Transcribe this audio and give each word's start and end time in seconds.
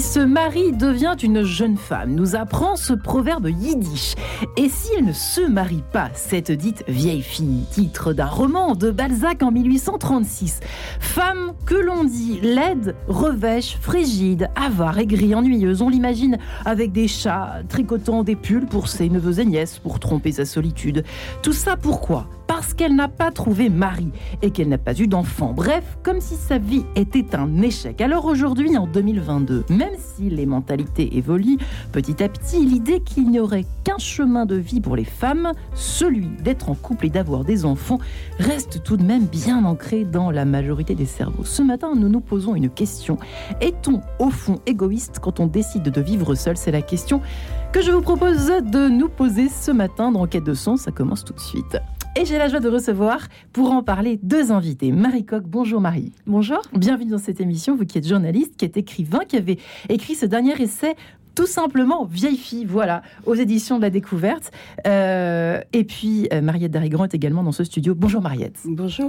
se 0.00 0.20
marie 0.20 0.72
devient 0.72 1.16
une 1.22 1.42
jeune 1.42 1.76
femme, 1.76 2.14
nous 2.14 2.36
apprend 2.36 2.76
ce 2.76 2.92
proverbe 2.92 3.48
yiddish. 3.48 4.14
Et 4.56 4.68
si 4.68 4.90
elle 4.96 5.06
ne 5.06 5.12
se 5.12 5.40
marie 5.40 5.82
pas, 5.92 6.10
cette 6.14 6.52
dite 6.52 6.84
vieille 6.88 7.22
fille, 7.22 7.64
titre 7.70 8.12
d'un 8.12 8.26
roman 8.26 8.74
de 8.74 8.90
Balzac 8.90 9.42
en 9.42 9.50
1836. 9.50 10.60
Femme 11.00 11.52
que 11.66 11.74
l'on 11.74 12.04
dit 12.04 12.38
laide, 12.42 12.94
revêche, 13.08 13.78
frigide, 13.80 14.50
avare, 14.56 14.98
aigrie, 14.98 15.34
ennuyeuse, 15.34 15.82
on 15.82 15.88
l'imagine 15.88 16.38
avec 16.64 16.92
des 16.92 17.08
chats 17.08 17.62
tricotant 17.68 18.24
des 18.24 18.36
pulls 18.36 18.66
pour 18.66 18.88
ses 18.88 19.08
neveux 19.08 19.40
et 19.40 19.44
nièces 19.44 19.78
pour 19.78 20.00
tromper 20.00 20.32
sa 20.32 20.44
solitude. 20.44 21.04
Tout 21.42 21.52
ça 21.52 21.76
pourquoi? 21.76 22.26
Parce 22.58 22.74
qu'elle 22.74 22.96
n'a 22.96 23.06
pas 23.06 23.30
trouvé 23.30 23.68
mari 23.68 24.10
et 24.42 24.50
qu'elle 24.50 24.68
n'a 24.68 24.78
pas 24.78 25.00
eu 25.00 25.06
d'enfant. 25.06 25.52
Bref, 25.52 25.96
comme 26.02 26.20
si 26.20 26.34
sa 26.34 26.58
vie 26.58 26.84
était 26.96 27.36
un 27.36 27.62
échec. 27.62 28.00
Alors 28.00 28.24
aujourd'hui, 28.24 28.76
en 28.76 28.88
2022, 28.88 29.66
même 29.70 29.94
si 29.96 30.28
les 30.28 30.44
mentalités 30.44 31.16
évoluent 31.16 31.58
petit 31.92 32.20
à 32.20 32.28
petit, 32.28 32.66
l'idée 32.66 32.98
qu'il 32.98 33.30
n'y 33.30 33.38
aurait 33.38 33.64
qu'un 33.84 33.98
chemin 33.98 34.44
de 34.44 34.56
vie 34.56 34.80
pour 34.80 34.96
les 34.96 35.04
femmes, 35.04 35.52
celui 35.72 36.26
d'être 36.42 36.68
en 36.68 36.74
couple 36.74 37.06
et 37.06 37.10
d'avoir 37.10 37.44
des 37.44 37.64
enfants, 37.64 38.00
reste 38.40 38.82
tout 38.82 38.96
de 38.96 39.04
même 39.04 39.26
bien 39.26 39.64
ancré 39.64 40.02
dans 40.02 40.32
la 40.32 40.44
majorité 40.44 40.96
des 40.96 41.06
cerveaux. 41.06 41.44
Ce 41.44 41.62
matin, 41.62 41.92
nous 41.94 42.08
nous 42.08 42.20
posons 42.20 42.56
une 42.56 42.70
question. 42.70 43.18
Est-on 43.60 44.00
au 44.18 44.30
fond 44.30 44.58
égoïste 44.66 45.20
quand 45.22 45.38
on 45.38 45.46
décide 45.46 45.84
de 45.84 46.00
vivre 46.00 46.34
seul? 46.34 46.56
C'est 46.56 46.72
la 46.72 46.82
question 46.82 47.20
que 47.72 47.82
je 47.82 47.92
vous 47.92 48.02
propose 48.02 48.48
de 48.48 48.88
nous 48.88 49.08
poser 49.08 49.48
ce 49.48 49.70
matin 49.70 50.10
dans 50.10 50.26
Quête 50.26 50.42
de 50.42 50.54
Sens. 50.54 50.80
Ça 50.80 50.90
commence 50.90 51.24
tout 51.24 51.34
de 51.34 51.40
suite. 51.40 51.78
Et 52.16 52.24
j'ai 52.24 52.38
la 52.38 52.48
joie 52.48 52.60
de 52.60 52.68
recevoir, 52.68 53.28
pour 53.52 53.70
en 53.70 53.82
parler, 53.82 54.18
deux 54.22 54.50
invités. 54.50 54.90
Marie 54.90 55.24
Coq, 55.24 55.44
bonjour 55.44 55.80
Marie. 55.80 56.12
Bonjour. 56.26 56.60
Bienvenue 56.72 57.10
dans 57.10 57.18
cette 57.18 57.40
émission, 57.40 57.76
vous 57.76 57.84
qui 57.84 57.98
êtes 57.98 58.08
journaliste, 58.08 58.56
qui 58.56 58.64
êtes 58.64 58.76
écrivain, 58.76 59.20
qui 59.28 59.36
avez 59.36 59.58
écrit 59.88 60.14
ce 60.14 60.26
dernier 60.26 60.60
essai 60.60 60.96
tout 61.38 61.46
simplement 61.46 62.04
Vieille 62.04 62.36
fille, 62.36 62.64
voilà, 62.64 63.00
aux 63.24 63.36
éditions 63.36 63.76
de 63.76 63.82
la 63.82 63.90
découverte. 63.90 64.50
Euh, 64.88 65.60
et 65.72 65.84
puis 65.84 66.26
euh, 66.32 66.40
Mariette 66.40 66.72
Darigrand 66.72 67.04
est 67.04 67.14
également 67.14 67.44
dans 67.44 67.52
ce 67.52 67.62
studio. 67.62 67.94
Bonjour 67.94 68.20
Mariette. 68.20 68.58
Bonjour. 68.64 69.08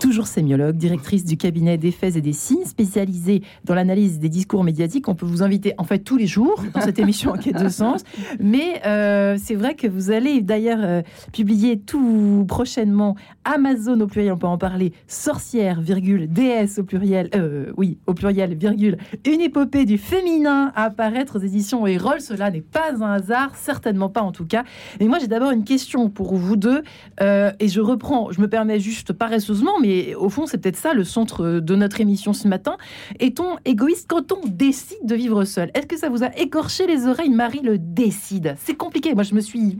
Toujours 0.00 0.26
sémiologue, 0.26 0.76
directrice 0.76 1.24
du 1.24 1.36
cabinet 1.36 1.78
des 1.78 1.92
faits 1.92 2.16
et 2.16 2.20
des 2.20 2.32
signes, 2.32 2.64
spécialisée 2.64 3.42
dans 3.64 3.76
l'analyse 3.76 4.18
des 4.18 4.28
discours 4.28 4.64
médiatiques. 4.64 5.06
On 5.06 5.14
peut 5.14 5.24
vous 5.24 5.44
inviter 5.44 5.74
en 5.78 5.84
fait 5.84 6.00
tous 6.00 6.16
les 6.16 6.26
jours 6.26 6.64
dans 6.74 6.80
cette 6.80 6.98
émission 6.98 7.30
en 7.30 7.36
quête 7.36 7.62
de 7.62 7.68
sens. 7.68 8.02
Mais 8.40 8.84
euh, 8.84 9.36
c'est 9.40 9.54
vrai 9.54 9.76
que 9.76 9.86
vous 9.86 10.10
allez 10.10 10.40
d'ailleurs 10.40 11.04
publier 11.32 11.78
tout 11.78 12.44
prochainement 12.48 13.14
Amazon 13.44 14.00
au 14.00 14.08
pluriel, 14.08 14.32
on 14.32 14.38
peut 14.38 14.48
en 14.48 14.58
parler, 14.58 14.92
sorcière, 15.06 15.80
virgule, 15.80 16.26
déesse 16.28 16.80
au 16.80 16.82
pluriel, 16.82 17.30
oui, 17.76 17.98
au 18.08 18.14
pluriel, 18.14 18.56
virgule, 18.56 18.98
une 19.24 19.40
épopée 19.40 19.84
du 19.84 19.96
féminin 19.96 20.72
à 20.74 20.84
apparaître 20.84 21.38
aux 21.38 21.42
éditions 21.42 21.67
et 21.86 21.98
rôle. 21.98 22.20
Cela 22.20 22.50
n'est 22.50 22.60
pas 22.60 22.92
un 23.00 23.12
hasard, 23.12 23.56
certainement 23.56 24.08
pas 24.08 24.22
en 24.22 24.32
tout 24.32 24.46
cas. 24.46 24.64
Et 25.00 25.08
moi, 25.08 25.18
j'ai 25.18 25.26
d'abord 25.26 25.50
une 25.50 25.64
question 25.64 26.08
pour 26.08 26.34
vous 26.34 26.56
deux. 26.56 26.82
Euh, 27.20 27.52
et 27.60 27.68
je 27.68 27.80
reprends, 27.80 28.30
je 28.32 28.40
me 28.40 28.48
permets 28.48 28.80
juste 28.80 29.12
paresseusement, 29.12 29.78
mais 29.80 30.14
au 30.14 30.28
fond, 30.28 30.46
c'est 30.46 30.58
peut-être 30.58 30.76
ça 30.76 30.94
le 30.94 31.04
centre 31.04 31.60
de 31.60 31.76
notre 31.76 32.00
émission 32.00 32.32
ce 32.32 32.48
matin. 32.48 32.76
Est-on 33.20 33.56
égoïste 33.64 34.06
quand 34.08 34.32
on 34.32 34.46
décide 34.46 35.04
de 35.04 35.14
vivre 35.14 35.44
seul? 35.44 35.70
Est-ce 35.74 35.86
que 35.86 35.96
ça 35.96 36.08
vous 36.08 36.24
a 36.24 36.36
écorché 36.38 36.86
les 36.86 37.06
oreilles? 37.06 37.30
Marie 37.30 37.60
le 37.62 37.78
décide. 37.78 38.56
C'est 38.58 38.74
compliqué. 38.74 39.14
Moi, 39.14 39.22
je 39.22 39.34
me 39.34 39.40
suis. 39.40 39.78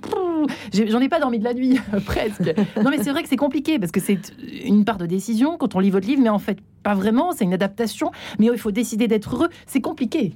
J'en 0.72 1.00
ai 1.00 1.08
pas 1.08 1.20
dormi 1.20 1.38
de 1.38 1.44
la 1.44 1.54
nuit, 1.54 1.78
presque. 2.06 2.54
Non, 2.82 2.90
mais 2.90 3.02
c'est 3.02 3.10
vrai 3.10 3.22
que 3.22 3.28
c'est 3.28 3.36
compliqué 3.36 3.78
parce 3.78 3.92
que 3.92 4.00
c'est 4.00 4.20
une 4.64 4.84
part 4.84 4.98
de 4.98 5.06
décision 5.06 5.56
quand 5.58 5.74
on 5.74 5.80
lit 5.80 5.90
votre 5.90 6.06
livre, 6.06 6.22
mais 6.22 6.28
en 6.28 6.38
fait, 6.38 6.58
pas 6.82 6.94
vraiment. 6.94 7.32
C'est 7.32 7.44
une 7.44 7.54
adaptation. 7.54 8.10
Mais 8.38 8.46
il 8.46 8.58
faut 8.58 8.70
décider 8.70 9.08
d'être 9.08 9.34
heureux. 9.34 9.48
C'est 9.66 9.80
compliqué. 9.80 10.34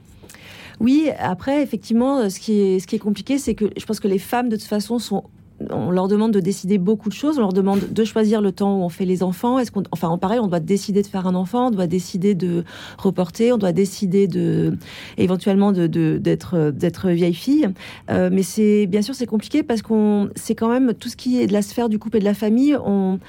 Oui, 0.82 1.10
après, 1.19 1.62
effectivement, 1.62 2.28
ce 2.28 2.41
qui 2.41 2.60
est, 2.60 2.81
ce 2.81 2.88
qui 2.88 2.97
est 2.97 2.98
compliqué, 2.98 3.38
c'est 3.38 3.54
que 3.54 3.66
je 3.76 3.87
pense 3.87 4.00
que 4.00 4.09
les 4.09 4.19
femmes, 4.19 4.48
de 4.48 4.56
toute 4.56 4.66
façon, 4.66 4.98
sont 4.98 5.22
on 5.70 5.93
leur 5.93 6.09
demande 6.09 6.32
de 6.32 6.41
décider 6.41 6.76
beaucoup 6.76 7.09
de 7.09 7.15
choses. 7.15 7.38
On 7.38 7.41
leur 7.41 7.53
demande 7.53 7.93
de 7.93 8.04
choisir 8.04 8.41
le 8.41 8.50
temps 8.50 8.78
où 8.78 8.82
on 8.82 8.88
fait 8.88 9.04
les 9.04 9.22
enfants. 9.22 9.60
Est-ce 9.60 9.71
qu'on, 9.71 9.84
enfin, 9.92 10.19
pareil, 10.19 10.41
on 10.41 10.48
doit 10.48 10.59
décider 10.59 11.03
de 11.03 11.06
faire 11.06 11.28
un 11.28 11.37
enfant, 11.37 11.69
on 11.69 11.71
doit 11.71 11.87
décider 11.87 12.34
de 12.34 12.65
reporter, 12.98 13.53
on 13.53 13.59
doit 13.59 13.71
décider 13.71 14.26
de, 14.26 14.76
éventuellement 15.19 15.71
d'être, 15.71 16.71
d'être 16.71 17.10
vieille 17.10 17.34
fille. 17.34 17.69
Euh, 18.10 18.28
mais 18.32 18.42
c'est, 18.42 18.87
bien 18.87 19.03
sûr, 19.03 19.15
c'est 19.15 19.26
compliqué 19.26 19.62
parce 19.62 19.82
qu'on, 19.82 20.31
c'est 20.34 20.56
quand 20.56 20.69
même 20.69 20.94
tout 20.94 21.09
ce 21.09 21.16
qui 21.16 21.41
est 21.41 21.47
de 21.47 21.53
la 21.53 21.62
sphère 21.62 21.88
du 21.88 22.00
couple 22.00 22.16
et 22.16 22.21
de 22.21 22.25
la 22.25 22.34
famille. 22.34 22.76
On, 22.84 23.21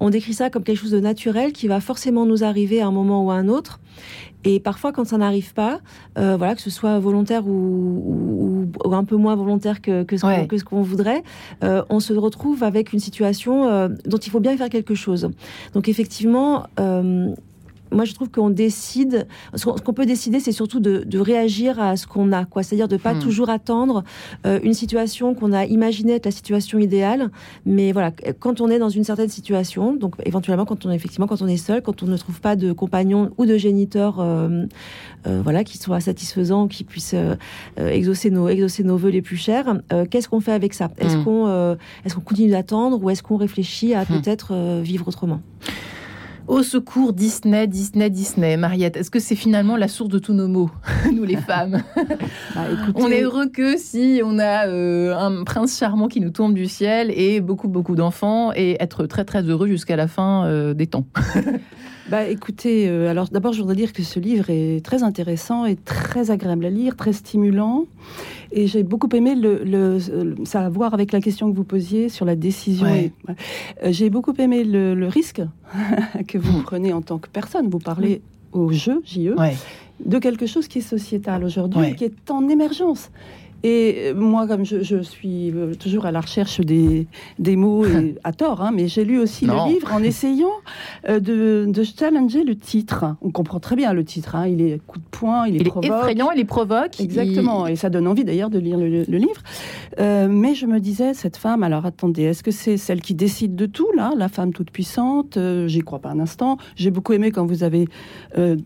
on 0.00 0.10
décrit 0.10 0.34
ça 0.34 0.50
comme 0.50 0.64
quelque 0.64 0.78
chose 0.78 0.92
de 0.92 1.00
naturel 1.00 1.52
qui 1.52 1.68
va 1.68 1.80
forcément 1.80 2.26
nous 2.26 2.42
arriver 2.42 2.80
à 2.80 2.86
un 2.86 2.92
moment 2.92 3.22
ou 3.22 3.30
à 3.30 3.34
un 3.34 3.48
autre. 3.48 3.80
Et 4.44 4.60
parfois, 4.60 4.92
quand 4.92 5.04
ça 5.04 5.18
n'arrive 5.18 5.54
pas, 5.54 5.80
euh, 6.18 6.36
voilà, 6.36 6.54
que 6.54 6.60
ce 6.60 6.70
soit 6.70 6.98
volontaire 6.98 7.46
ou, 7.46 8.68
un 8.84 9.04
peu 9.04 9.16
moins 9.16 9.36
volontaire 9.36 9.80
que, 9.80 10.02
que 10.02 10.16
ce 10.16 10.64
qu'on 10.64 10.82
voudrait, 10.82 11.22
euh, 11.62 11.82
on 11.88 12.00
se 12.00 12.12
retrouve 12.12 12.62
avec 12.62 12.92
une 12.92 12.98
situation 12.98 13.68
euh, 13.68 13.88
dont 14.06 14.18
il 14.18 14.30
faut 14.30 14.40
bien 14.40 14.56
faire 14.56 14.68
quelque 14.68 14.94
chose. 14.94 15.30
Donc 15.74 15.88
effectivement, 15.88 16.66
moi, 17.92 18.04
je 18.04 18.14
trouve 18.14 18.30
qu'on 18.30 18.50
décide. 18.50 19.26
Ce 19.54 19.64
qu'on 19.66 19.92
peut 19.92 20.06
décider, 20.06 20.40
c'est 20.40 20.52
surtout 20.52 20.80
de, 20.80 21.18
réagir 21.18 21.80
à 21.80 21.96
ce 21.96 22.06
qu'on 22.06 22.32
a, 22.32 22.44
quoi. 22.44 22.62
C'est-à-dire 22.62 22.88
de 22.88 22.96
pas 22.96 23.14
hmm. 23.14 23.20
toujours 23.20 23.48
attendre 23.48 24.02
euh, 24.44 24.58
une 24.62 24.74
situation 24.74 25.34
qu'on 25.34 25.52
a 25.52 25.66
imaginée 25.66 26.14
être 26.14 26.24
la 26.24 26.32
situation 26.32 26.78
idéale. 26.78 27.30
Mais 27.64 27.92
voilà, 27.92 28.10
quand 28.40 28.60
on 28.60 28.68
est 28.68 28.78
dans 28.78 28.88
une 28.88 29.04
certaine 29.04 29.28
situation, 29.28 29.94
donc 29.94 30.16
éventuellement 30.24 30.64
quand 30.64 30.84
on 30.84 30.90
est 30.90 30.96
effectivement 30.96 31.26
quand 31.26 31.42
on 31.42 31.46
est 31.46 31.56
seul, 31.56 31.80
quand 31.82 32.02
on 32.02 32.06
ne 32.06 32.16
trouve 32.16 32.40
pas 32.40 32.56
de 32.56 32.72
compagnon 32.72 33.30
ou 33.38 33.46
de 33.46 33.56
géniteur, 33.56 34.18
euh, 34.18 34.64
euh, 35.26 35.40
voilà, 35.44 35.62
qui 35.62 35.78
soit 35.78 36.00
satisfaisant, 36.00 36.66
qui 36.66 36.82
puisse 36.82 37.14
exaucer 37.76 38.30
nos 38.30 38.48
exaucer 38.48 38.82
nos 38.82 38.96
vœux 38.96 39.10
les 39.10 39.22
plus 39.22 39.36
chers, 39.36 39.80
qu'est-ce 40.10 40.28
qu'on 40.28 40.40
fait 40.40 40.52
avec 40.52 40.74
ça? 40.74 40.90
Est-ce 40.98 41.18
hmm. 41.18 41.24
qu'on 41.24 41.76
est-ce 42.04 42.14
qu'on 42.14 42.20
continue 42.20 42.50
d'attendre 42.50 43.02
ou 43.02 43.10
est-ce 43.10 43.22
qu'on 43.22 43.36
réfléchit 43.36 43.94
à 43.94 44.02
hmm. 44.02 44.06
peut-être 44.06 44.80
vivre 44.80 45.06
autrement? 45.06 45.40
Au 46.46 46.62
secours, 46.62 47.12
Disney, 47.12 47.66
Disney, 47.66 48.10
Disney. 48.10 48.56
Mariette, 48.56 48.96
est-ce 48.96 49.10
que 49.10 49.20
c'est 49.20 49.36
finalement 49.36 49.76
la 49.76 49.88
source 49.88 50.10
de 50.10 50.18
tous 50.18 50.32
nos 50.32 50.48
maux, 50.48 50.70
nous 51.12 51.24
les 51.24 51.36
femmes? 51.48 51.82
Bah, 52.54 52.62
On 52.94 53.08
est 53.08 53.22
heureux 53.22 53.48
que 53.48 53.76
si 53.76 54.20
on 54.24 54.38
a 54.38 54.66
euh, 54.66 55.14
un 55.16 55.44
prince 55.44 55.78
charmant 55.78 56.08
qui 56.08 56.20
nous 56.20 56.30
tombe 56.30 56.54
du 56.54 56.66
ciel 56.66 57.10
et 57.14 57.40
beaucoup, 57.40 57.68
beaucoup 57.68 57.94
d'enfants 57.94 58.52
et 58.54 58.76
être 58.80 59.06
très, 59.06 59.24
très 59.24 59.42
heureux 59.42 59.68
jusqu'à 59.68 59.96
la 59.96 60.08
fin 60.08 60.46
euh, 60.46 60.74
des 60.74 60.86
temps. 60.86 61.06
Bah 62.12 62.28
écoutez, 62.28 62.90
euh, 62.90 63.08
alors 63.08 63.28
d'abord 63.30 63.54
je 63.54 63.60
voudrais 63.60 63.74
dire 63.74 63.94
que 63.94 64.02
ce 64.02 64.20
livre 64.20 64.50
est 64.50 64.84
très 64.84 65.02
intéressant 65.02 65.64
et 65.64 65.76
très 65.76 66.30
agréable 66.30 66.66
à 66.66 66.68
lire, 66.68 66.94
très 66.94 67.14
stimulant. 67.14 67.86
Et 68.50 68.66
j'ai 68.66 68.82
beaucoup 68.82 69.08
aimé 69.16 69.34
le, 69.34 69.98
ça 70.44 70.60
a 70.60 70.66
à 70.66 70.68
voir 70.68 70.92
avec 70.92 71.10
la 71.10 71.22
question 71.22 71.50
que 71.50 71.56
vous 71.56 71.64
posiez 71.64 72.10
sur 72.10 72.26
la 72.26 72.36
décision. 72.36 72.86
Euh, 72.86 73.32
j'ai 73.92 74.10
beaucoup 74.10 74.34
aimé 74.38 74.62
le, 74.62 75.06
risque 75.08 75.40
que 76.28 76.36
vous 76.36 76.58
hmm. 76.58 76.64
prenez 76.64 76.92
en 76.92 77.00
tant 77.00 77.16
que 77.16 77.30
personne. 77.30 77.70
Vous 77.70 77.78
parlez 77.78 78.20
au 78.52 78.70
jeu, 78.72 79.00
JE, 79.06 79.34
de 80.04 80.18
quelque 80.18 80.44
chose 80.44 80.68
qui 80.68 80.80
est 80.80 80.82
sociétal 80.82 81.42
aujourd'hui, 81.44 81.94
qui 81.94 82.04
est 82.04 82.30
en 82.30 82.46
émergence. 82.50 83.10
Et 83.64 84.12
moi, 84.14 84.48
comme 84.48 84.64
je, 84.64 85.02
suis 85.02 85.52
euh, 85.52 85.74
toujours 85.74 86.06
à 86.06 86.10
la 86.10 86.20
recherche 86.20 86.60
des, 86.60 87.06
des 87.38 87.54
mots, 87.54 87.84
et 87.84 88.16
à 88.24 88.32
tort, 88.32 88.60
hein, 88.60 88.72
mais 88.74 88.88
j'ai 88.88 89.04
lu 89.04 89.20
aussi 89.20 89.46
le 89.46 89.52
livre 89.68 89.92
en 89.92 90.02
essayant 90.02 90.50
euh, 91.08 91.20
de, 91.20 91.66
de, 91.68 91.84
challenger 91.84 92.42
le 92.42 92.56
titre. 92.56 93.04
On 93.22 93.30
comprend 93.30 93.60
très 93.60 93.76
bien 93.76 93.92
le 93.92 94.04
titre, 94.04 94.34
hein. 94.34 94.48
il 94.48 94.60
est 94.60 94.80
coup 94.84 94.98
de 94.98 95.04
poing, 95.10 95.46
il 95.46 95.56
est, 95.56 95.60
il 95.60 95.66
est 95.66 95.86
effrayant, 95.86 96.30
il 96.32 96.40
est 96.40 96.44
provoque. 96.44 97.00
Exactement, 97.00 97.66
et 97.68 97.76
ça 97.76 97.88
donne 97.88 98.08
envie 98.08 98.24
d'ailleurs 98.24 98.50
de 98.50 98.58
lire 98.58 98.78
le, 98.78 99.04
livre. 99.04 99.42
Euh, 100.00 100.26
mais 100.28 100.54
je 100.54 100.66
me 100.66 100.80
disais, 100.80 101.14
cette 101.14 101.36
femme, 101.36 101.62
alors 101.62 101.86
attendez, 101.86 102.22
est-ce 102.22 102.42
que 102.42 102.50
c'est 102.50 102.76
celle 102.76 103.00
qui 103.00 103.14
décide 103.14 103.54
de 103.54 103.66
tout, 103.66 103.88
là, 103.94 104.12
la 104.16 104.28
femme 104.28 104.52
toute 104.52 104.70
puissante? 104.70 105.38
J'y 105.66 105.80
crois 105.80 106.00
pas 106.00 106.10
un 106.10 106.18
instant. 106.18 106.56
J'ai 106.74 106.90
beaucoup 106.90 107.12
aimé 107.12 107.30
quand 107.30 107.46
vous 107.46 107.62
avez 107.62 107.86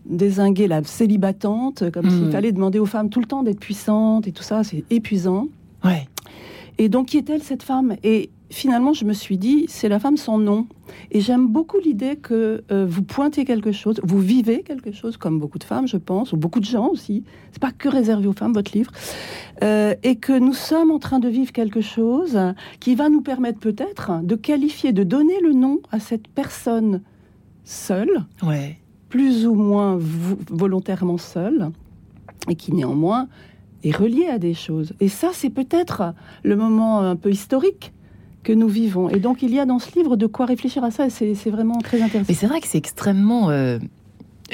désingué 0.05 0.67
la 0.67 0.83
célibatante, 0.83 1.91
comme 1.91 2.09
s'il 2.09 2.25
hmm. 2.25 2.31
fallait 2.31 2.51
demander 2.51 2.79
aux 2.79 2.85
femmes 2.85 3.09
tout 3.09 3.19
le 3.19 3.27
temps 3.27 3.43
d'être 3.43 3.59
puissantes 3.59 4.27
et 4.27 4.31
tout 4.31 4.43
ça. 4.43 4.63
C'est 4.63 4.86
épuisant. 4.89 5.47
Ouais. 5.83 6.07
Et 6.77 6.89
donc, 6.89 7.07
qui 7.07 7.17
est-elle 7.17 7.43
cette 7.43 7.63
femme? 7.63 7.95
Et 8.03 8.29
finalement, 8.49 8.93
je 8.93 9.05
me 9.05 9.13
suis 9.13 9.37
dit, 9.37 9.65
c'est 9.67 9.89
la 9.89 9.99
femme 9.99 10.17
sans 10.17 10.37
nom. 10.37 10.67
Et 11.11 11.21
j'aime 11.21 11.47
beaucoup 11.47 11.77
l'idée 11.79 12.15
que 12.15 12.63
euh, 12.71 12.85
vous 12.87 13.03
pointez 13.03 13.45
quelque 13.45 13.71
chose, 13.71 13.99
vous 14.03 14.19
vivez 14.19 14.61
quelque 14.61 14.91
chose, 14.91 15.17
comme 15.17 15.39
beaucoup 15.39 15.57
de 15.57 15.63
femmes, 15.63 15.87
je 15.87 15.97
pense, 15.97 16.33
ou 16.33 16.37
beaucoup 16.37 16.59
de 16.59 16.65
gens 16.65 16.87
aussi. 16.87 17.23
C'est 17.51 17.61
pas 17.61 17.71
que 17.71 17.89
réservé 17.89 18.27
aux 18.27 18.33
femmes, 18.33 18.53
votre 18.53 18.71
livre. 18.73 18.91
Euh, 19.63 19.95
et 20.03 20.17
que 20.17 20.37
nous 20.37 20.53
sommes 20.53 20.91
en 20.91 20.99
train 20.99 21.19
de 21.19 21.27
vivre 21.27 21.51
quelque 21.51 21.81
chose 21.81 22.39
qui 22.79 22.95
va 22.95 23.09
nous 23.09 23.21
permettre 23.21 23.59
peut-être 23.59 24.11
de 24.23 24.35
qualifier, 24.35 24.93
de 24.93 25.03
donner 25.03 25.39
le 25.41 25.53
nom 25.53 25.79
à 25.91 25.99
cette 25.99 26.27
personne 26.27 27.01
seule, 27.63 28.23
ouais. 28.43 28.77
plus 29.09 29.45
ou 29.45 29.55
moins 29.55 29.97
volontairement 29.99 31.17
seule, 31.17 31.71
et 32.49 32.55
qui 32.55 32.73
néanmoins 32.73 33.27
est 33.83 33.95
relié 33.95 34.27
à 34.27 34.39
des 34.39 34.53
choses. 34.53 34.93
Et 34.99 35.09
ça, 35.09 35.29
c'est 35.33 35.49
peut-être 35.49 36.13
le 36.43 36.55
moment 36.55 37.01
un 37.01 37.15
peu 37.15 37.31
historique 37.31 37.93
que 38.43 38.53
nous 38.53 38.67
vivons. 38.67 39.09
Et 39.09 39.19
donc, 39.19 39.41
il 39.41 39.53
y 39.53 39.59
a 39.59 39.65
dans 39.65 39.79
ce 39.79 39.93
livre 39.97 40.15
de 40.15 40.25
quoi 40.25 40.45
réfléchir 40.45 40.83
à 40.83 40.91
ça, 40.91 41.09
c'est 41.09 41.33
vraiment 41.49 41.79
très 41.79 42.01
intéressant. 42.01 42.27
Mais 42.29 42.35
c'est 42.35 42.47
vrai 42.47 42.61
que 42.61 42.67
c'est 42.67 42.77
extrêmement... 42.77 43.49
Euh, 43.49 43.79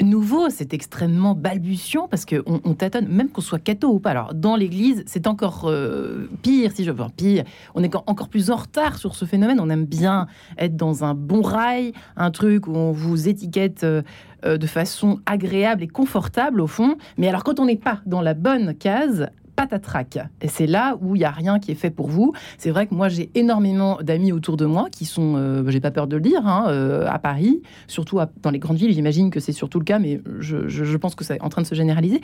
nouveau, 0.02 0.50
c'est 0.50 0.74
extrêmement 0.74 1.34
balbutiant 1.34 2.08
parce 2.08 2.24
qu'on 2.24 2.60
on 2.64 2.74
tâtonne, 2.74 3.08
même 3.08 3.28
qu'on 3.28 3.40
soit 3.40 3.58
catho 3.58 3.88
ou 3.88 4.00
pas. 4.00 4.10
Alors, 4.10 4.34
dans 4.34 4.56
l'Église, 4.56 5.02
c'est 5.06 5.26
encore 5.26 5.64
euh, 5.66 6.28
pire, 6.42 6.72
si 6.74 6.84
je 6.84 6.90
veux 6.90 7.04
pire. 7.16 7.44
On 7.74 7.82
est 7.82 7.94
encore 7.94 8.28
plus 8.28 8.50
en 8.50 8.56
retard 8.56 8.98
sur 8.98 9.14
ce 9.14 9.24
phénomène. 9.24 9.60
On 9.60 9.70
aime 9.70 9.84
bien 9.84 10.26
être 10.58 10.76
dans 10.76 11.04
un 11.04 11.14
bon 11.14 11.42
rail, 11.42 11.92
un 12.16 12.30
truc 12.30 12.66
où 12.66 12.74
on 12.74 12.92
vous 12.92 13.28
étiquette 13.28 13.84
euh, 13.84 14.02
de 14.44 14.66
façon 14.66 15.20
agréable 15.26 15.82
et 15.82 15.88
confortable, 15.88 16.60
au 16.60 16.66
fond. 16.66 16.96
Mais 17.16 17.28
alors, 17.28 17.44
quand 17.44 17.60
on 17.60 17.66
n'est 17.66 17.76
pas 17.76 18.00
dans 18.06 18.20
la 18.20 18.34
bonne 18.34 18.74
case, 18.74 19.28
patatrac. 19.56 20.18
Et 20.40 20.48
c'est 20.48 20.66
là 20.66 20.96
où 21.00 21.16
il 21.16 21.20
n'y 21.20 21.24
a 21.24 21.30
rien 21.30 21.58
qui 21.58 21.70
est 21.70 21.76
fait 21.76 21.90
pour 21.90 22.08
vous. 22.08 22.32
C'est 22.58 22.70
vrai 22.70 22.86
que 22.86 22.94
moi, 22.94 23.08
j'ai 23.08 23.30
énormément 23.34 23.98
d'amis 24.02 24.32
autour 24.32 24.56
de 24.56 24.66
moi 24.66 24.88
qui 24.90 25.04
sont, 25.04 25.34
euh, 25.36 25.68
j'ai 25.68 25.80
pas 25.80 25.90
peur 25.90 26.06
de 26.06 26.16
le 26.16 26.22
dire, 26.22 26.46
hein, 26.46 26.66
euh, 26.68 27.06
à 27.08 27.18
Paris, 27.18 27.62
surtout 27.86 28.18
dans 28.42 28.50
les 28.50 28.58
grandes 28.58 28.76
villes. 28.76 28.92
J'imagine 28.92 29.30
que 29.30 29.40
c'est 29.40 29.52
surtout 29.52 29.78
le 29.78 29.84
cas, 29.84 29.98
mais 29.98 30.20
je, 30.40 30.96
pense 30.96 31.14
que 31.14 31.24
c'est 31.24 31.40
en 31.42 31.48
train 31.48 31.62
de 31.62 31.66
se 31.66 31.74
généraliser. 31.74 32.20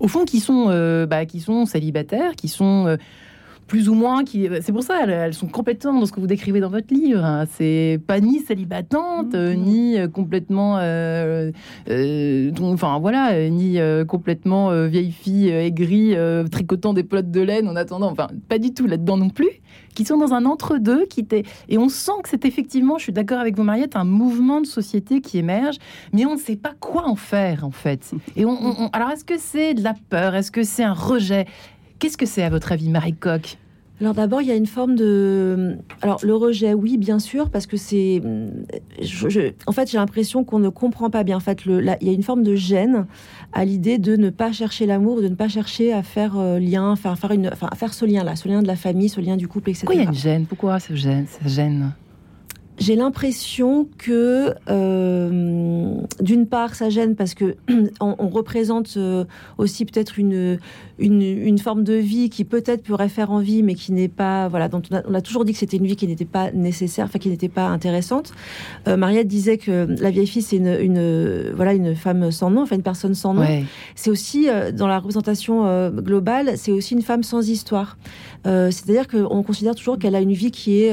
Au 0.00 0.08
fond, 0.08 0.24
qui 0.24 0.40
sont, 0.40 0.66
euh, 0.68 1.06
bah, 1.06 1.26
qui 1.26 1.40
sont 1.40 1.66
célibataires, 1.66 2.34
qui 2.34 2.48
sont 2.48 2.96
plus 3.66 3.88
ou 3.88 3.94
moins 3.94 4.24
qui. 4.24 4.48
C'est 4.60 4.72
pour 4.72 4.82
ça, 4.82 5.04
elles, 5.06 5.34
sont 5.34 5.48
complètement 5.48 6.00
dans 6.00 6.06
ce 6.06 6.12
que 6.12 6.20
vous 6.20 6.26
décrivez 6.26 6.60
dans 6.60 6.70
votre 6.70 6.92
livre. 6.92 7.24
Hein. 7.24 7.44
C'est 7.50 8.00
pas 8.06 8.20
ni 8.20 8.40
célibatante, 8.40 9.34
mm-hmm. 9.34 9.56
ni 9.56 9.98
euh, 9.98 10.08
complètement. 10.08 10.78
Euh, 10.78 11.50
euh, 11.90 12.52
enfin 12.60 12.98
voilà, 12.98 13.48
ni 13.48 13.78
complètement 14.06 14.86
vieille 14.86 15.12
fille 15.12 15.48
aigrie, 15.48 16.14
tricotant 16.50 16.92
des 16.92 17.02
pelotes 17.02 17.30
de 17.30 17.40
laine 17.40 17.68
en 17.68 17.76
attendant. 17.76 18.10
Enfin, 18.10 18.28
pas 18.48 18.58
du 18.58 18.72
tout 18.72 18.86
là-dedans 18.86 19.16
non 19.16 19.30
plus. 19.30 19.50
Qui 19.94 20.04
sont 20.04 20.18
dans 20.18 20.34
un 20.34 20.44
entre-deux. 20.44 21.06
qui 21.06 21.26
Et 21.68 21.78
on 21.78 21.88
sent 21.88 22.12
que 22.22 22.28
c'est 22.28 22.44
effectivement, 22.44 22.98
je 22.98 23.04
suis 23.04 23.12
d'accord 23.12 23.38
avec 23.38 23.56
vous, 23.56 23.62
Mariette, 23.62 23.96
un 23.96 24.04
mouvement 24.04 24.60
de 24.60 24.66
société 24.66 25.20
qui 25.22 25.38
émerge, 25.38 25.76
mais 26.12 26.26
on 26.26 26.34
ne 26.34 26.38
sait 26.38 26.56
pas 26.56 26.74
quoi 26.78 27.08
en 27.08 27.16
faire 27.16 27.64
en 27.64 27.70
fait. 27.70 28.12
Et 28.36 28.44
on, 28.44 28.90
alors, 28.92 29.10
est-ce 29.10 29.24
que 29.24 29.38
c'est 29.38 29.74
de 29.74 29.82
la 29.82 29.94
peur? 30.10 30.34
Est-ce 30.34 30.50
que 30.50 30.62
c'est 30.62 30.84
un 30.84 30.92
rejet? 30.92 31.46
Qu'est-ce 31.98 32.16
que 32.16 32.26
c'est 32.26 32.42
à 32.42 32.50
votre 32.50 32.72
avis, 32.72 32.88
Marie 32.88 33.14
Coq 33.14 33.58
alors 33.98 34.12
d'abord, 34.12 34.42
il 34.42 34.48
y 34.48 34.50
a 34.50 34.54
une 34.54 34.66
forme 34.66 34.94
de... 34.94 35.78
Alors 36.02 36.20
le 36.22 36.34
rejet, 36.34 36.74
oui, 36.74 36.98
bien 36.98 37.18
sûr, 37.18 37.48
parce 37.48 37.66
que 37.66 37.78
c'est... 37.78 38.20
En 39.66 39.72
fait, 39.72 39.90
j'ai 39.90 39.96
l'impression 39.96 40.44
qu'on 40.44 40.58
ne 40.58 40.68
comprend 40.68 41.08
pas 41.08 41.24
bien. 41.24 41.38
En 41.38 41.40
fait, 41.40 41.64
le... 41.64 41.82
il 42.02 42.06
y 42.06 42.10
a 42.10 42.12
une 42.12 42.22
forme 42.22 42.42
de 42.42 42.54
gêne 42.54 43.06
à 43.54 43.64
l'idée 43.64 43.96
de 43.96 44.16
ne 44.16 44.28
pas 44.28 44.52
chercher 44.52 44.84
l'amour, 44.84 45.22
de 45.22 45.28
ne 45.28 45.34
pas 45.34 45.48
chercher 45.48 45.94
à 45.94 46.02
faire 46.02 46.36
euh, 46.36 46.58
lien, 46.58 46.94
faire, 46.96 47.18
faire, 47.18 47.30
une... 47.30 47.48
enfin, 47.48 47.70
faire 47.74 47.94
ce 47.94 48.04
lien-là, 48.04 48.36
ce 48.36 48.48
lien 48.48 48.60
de 48.60 48.66
la 48.66 48.76
famille, 48.76 49.08
ce 49.08 49.22
lien 49.22 49.38
du 49.38 49.48
couple, 49.48 49.70
etc. 49.70 49.86
Pourquoi 49.86 50.02
il 50.02 50.04
y 50.04 50.06
a 50.06 50.10
une 50.10 50.14
gêne? 50.14 50.44
Pourquoi 50.44 50.78
ce 50.78 50.94
gêne, 50.94 51.24
cette 51.26 51.48
gêne? 51.48 51.94
J'ai 52.78 52.94
l'impression 52.94 53.88
que, 53.96 54.52
euh, 54.68 55.94
d'une 56.20 56.46
part, 56.46 56.74
ça 56.74 56.90
gêne 56.90 57.16
parce 57.16 57.34
que 57.34 57.56
on, 58.00 58.28
représente 58.28 58.94
euh, 58.98 59.24
aussi 59.56 59.86
peut-être 59.86 60.18
une, 60.18 60.58
une, 60.98 61.58
forme 61.58 61.84
de 61.84 61.94
vie 61.94 62.28
qui 62.28 62.44
peut-être 62.44 62.82
pourrait 62.82 63.08
faire 63.08 63.30
envie, 63.30 63.62
mais 63.62 63.74
qui 63.74 63.92
n'est 63.92 64.08
pas, 64.08 64.48
voilà, 64.48 64.68
dont 64.68 64.82
on 64.90 65.14
a, 65.14 65.20
toujours 65.22 65.46
dit 65.46 65.52
que 65.52 65.58
c'était 65.58 65.78
une 65.78 65.86
vie 65.86 65.96
qui 65.96 66.06
n'était 66.06 66.26
pas 66.26 66.50
nécessaire, 66.52 67.06
enfin 67.06 67.18
qui 67.18 67.30
n'était 67.30 67.48
pas 67.48 67.66
intéressante. 67.66 68.32
Euh, 68.88 68.98
Mariette 68.98 69.28
disait 69.28 69.56
que 69.56 69.86
la 69.98 70.10
vieille 70.10 70.26
fille 70.26 70.42
c'est 70.42 70.56
une, 70.56 71.52
voilà, 71.54 71.72
une 71.72 71.94
femme 71.94 72.30
sans 72.30 72.50
nom, 72.50 72.62
enfin 72.62 72.76
une 72.76 72.82
personne 72.82 73.14
sans 73.14 73.32
nom. 73.32 73.46
C'est 73.94 74.10
aussi 74.10 74.48
dans 74.74 74.86
la 74.86 74.98
représentation 74.98 75.90
globale, 75.90 76.52
c'est 76.56 76.72
aussi 76.72 76.94
une 76.94 77.02
femme 77.02 77.22
sans 77.22 77.48
histoire. 77.48 77.96
C'est-à-dire 78.44 79.08
qu'on 79.08 79.42
considère 79.42 79.74
toujours 79.74 79.98
qu'elle 79.98 80.14
a 80.14 80.20
une 80.20 80.32
vie 80.32 80.50
qui 80.50 80.82
est 80.82 80.92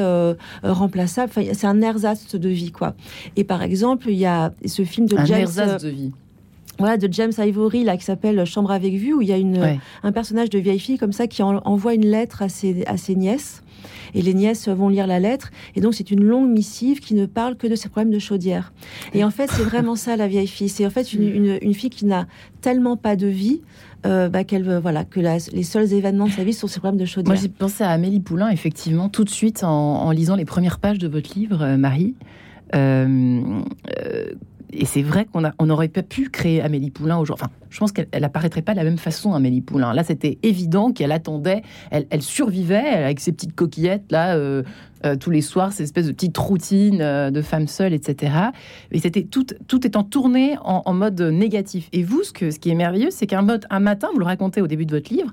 remplaçable. 0.63 1.29
Enfin, 1.35 1.51
c'est 1.53 1.67
un 1.73 1.81
ersatz 1.81 2.35
de 2.35 2.49
vie, 2.49 2.71
quoi. 2.71 2.95
Et 3.35 3.43
par 3.43 3.63
exemple, 3.63 4.09
il 4.09 4.17
y 4.17 4.25
a 4.25 4.53
ce 4.65 4.83
film 4.83 5.07
de 5.07 5.17
un 5.17 5.25
James. 5.25 5.41
Ersatz 5.41 5.83
de 5.83 5.89
vie. 5.89 6.11
Voilà, 6.79 6.97
de 6.97 7.11
James 7.11 7.31
Ivory, 7.37 7.83
là, 7.83 7.97
qui 7.97 8.03
s'appelle 8.03 8.43
Chambre 8.45 8.71
avec 8.71 8.95
vue, 8.95 9.13
où 9.13 9.21
il 9.21 9.27
y 9.27 9.33
a 9.33 9.37
une, 9.37 9.79
un 10.01 10.11
personnage 10.11 10.49
de 10.49 10.59
vieille 10.59 10.79
fille 10.79 10.97
comme 10.97 11.11
ça 11.13 11.27
qui 11.27 11.43
envoie 11.43 11.93
une 11.93 12.05
lettre 12.05 12.41
à 12.41 12.49
ses, 12.49 12.83
à 12.87 12.97
ses 12.97 13.15
nièces. 13.15 13.61
Et 14.15 14.21
les 14.21 14.33
nièces 14.33 14.67
vont 14.69 14.89
lire 14.89 15.07
la 15.07 15.19
lettre. 15.19 15.51
Et 15.75 15.81
donc, 15.81 15.93
c'est 15.93 16.09
une 16.09 16.23
longue 16.23 16.49
missive 16.49 16.99
qui 16.99 17.13
ne 17.15 17.25
parle 17.25 17.57
que 17.57 17.67
de 17.67 17.75
ses 17.75 17.89
problèmes 17.89 18.13
de 18.13 18.19
chaudière. 18.19 18.73
Et 19.13 19.23
en 19.23 19.29
fait, 19.29 19.49
c'est 19.51 19.63
vraiment 19.63 19.95
ça, 19.95 20.15
la 20.15 20.27
vieille 20.27 20.47
fille. 20.47 20.69
C'est 20.69 20.85
en 20.85 20.89
fait 20.89 21.13
une, 21.13 21.27
une, 21.27 21.57
une 21.61 21.73
fille 21.73 21.89
qui 21.89 22.05
n'a 22.05 22.27
tellement 22.61 22.97
pas 22.97 23.15
de 23.15 23.27
vie 23.27 23.61
euh, 24.05 24.27
bah, 24.27 24.43
qu'elle 24.43 24.63
voilà 24.79 25.05
que 25.05 25.19
les 25.19 25.63
seuls 25.63 25.93
événements 25.93 26.27
de 26.27 26.31
sa 26.31 26.43
vie 26.43 26.53
sont 26.53 26.67
ses 26.67 26.79
problèmes 26.79 26.99
de 26.99 27.05
chaudière. 27.05 27.33
Moi, 27.33 27.41
j'ai 27.41 27.49
pensé 27.49 27.83
à 27.83 27.89
Amélie 27.89 28.19
Poulain, 28.19 28.49
effectivement, 28.49 29.07
tout 29.09 29.23
de 29.23 29.29
suite 29.29 29.63
en, 29.63 30.11
lisant 30.11 30.35
les 30.35 30.45
premières 30.45 30.79
pages 30.79 30.99
de 30.99 31.07
votre 31.07 31.37
livre, 31.37 31.61
euh, 31.61 31.77
Marie. 31.77 32.15
Et 34.75 34.85
c'est 34.85 35.01
vrai 35.01 35.25
qu'on 35.25 35.43
on 35.59 35.65
n'aurait 35.65 35.87
pas 35.87 36.03
pu 36.03 36.29
créer 36.29 36.61
Amélie 36.61 36.89
Poulain 36.89 37.17
aujourd'hui. 37.17 37.43
Enfin, 37.45 37.53
je 37.69 37.79
pense 37.79 37.91
qu'elle 37.91 38.23
apparaîtrait 38.23 38.61
pas 38.61 38.73
de 38.73 38.77
la 38.77 38.83
même 38.83 38.97
façon, 38.97 39.33
Amélie 39.33 39.61
Poulain. 39.61 39.93
Là, 39.93 40.03
c'était 40.03 40.37
évident 40.43 40.91
qu'elle 40.91 41.11
attendait, 41.11 41.61
elle, 41.91 42.21
survivait 42.21 42.75
avec 42.77 43.19
ses 43.19 43.31
petites 43.31 43.55
coquillettes 43.55 44.11
là 44.11 44.35
euh, 44.35 44.63
euh, 45.05 45.15
tous 45.15 45.29
les 45.29 45.41
soirs, 45.41 45.73
ces 45.73 45.83
espèces 45.83 46.07
de 46.07 46.11
petites 46.11 46.37
routines 46.37 47.01
euh, 47.01 47.29
de 47.29 47.41
femmes 47.41 47.67
seules, 47.67 47.93
etc. 47.93 48.33
Et 48.91 48.99
c'était 48.99 49.23
tout, 49.23 49.45
tout 49.67 49.85
étant 49.85 50.03
tourné 50.03 50.55
en, 50.63 50.93
mode 50.93 51.19
négatif. 51.21 51.89
Et 51.91 52.03
vous, 52.03 52.23
ce, 52.23 52.31
que, 52.31 52.51
ce 52.51 52.59
qui 52.59 52.69
est 52.69 52.75
merveilleux, 52.75 53.11
c'est 53.11 53.27
qu'un 53.27 53.45
un 53.69 53.79
matin, 53.79 54.07
vous 54.13 54.19
le 54.19 54.25
racontez 54.25 54.61
au 54.61 54.67
début 54.67 54.85
de 54.85 54.95
votre 54.95 55.13
livre, 55.13 55.31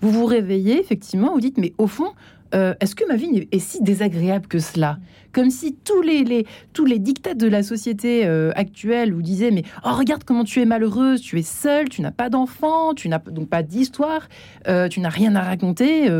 vous 0.00 0.10
vous 0.10 0.26
réveillez 0.26 0.80
effectivement, 0.80 1.32
vous 1.32 1.40
dites, 1.40 1.58
mais 1.58 1.72
au 1.78 1.86
fond, 1.86 2.12
euh, 2.54 2.74
est-ce 2.80 2.94
que 2.94 3.06
ma 3.06 3.16
vie 3.16 3.48
est 3.50 3.58
si 3.58 3.82
désagréable 3.82 4.46
que 4.46 4.58
cela 4.58 4.98
Comme 5.32 5.50
si 5.50 5.74
tous 5.74 6.02
les, 6.02 6.46
tous 6.72 6.84
les 6.84 6.98
dictats 6.98 7.34
de 7.34 7.48
la 7.48 7.62
société 7.62 8.26
euh, 8.26 8.50
actuelle 8.54 9.12
vous 9.12 9.22
disaient 9.22 9.50
mais 9.50 9.64
oh 9.84 9.90
regarde 9.92 10.24
comment 10.24 10.44
tu 10.44 10.60
es 10.60 10.66
malheureuse, 10.66 11.20
tu 11.20 11.38
es 11.38 11.42
seule, 11.42 11.88
tu 11.88 12.02
n'as 12.02 12.10
pas 12.10 12.28
d'enfant, 12.28 12.94
tu 12.94 13.08
n'as 13.08 13.18
donc 13.18 13.48
pas 13.48 13.62
d'histoire, 13.62 14.28
euh, 14.68 14.88
tu 14.88 15.00
n'as 15.00 15.08
rien 15.08 15.34
à 15.34 15.42
raconter. 15.42 16.10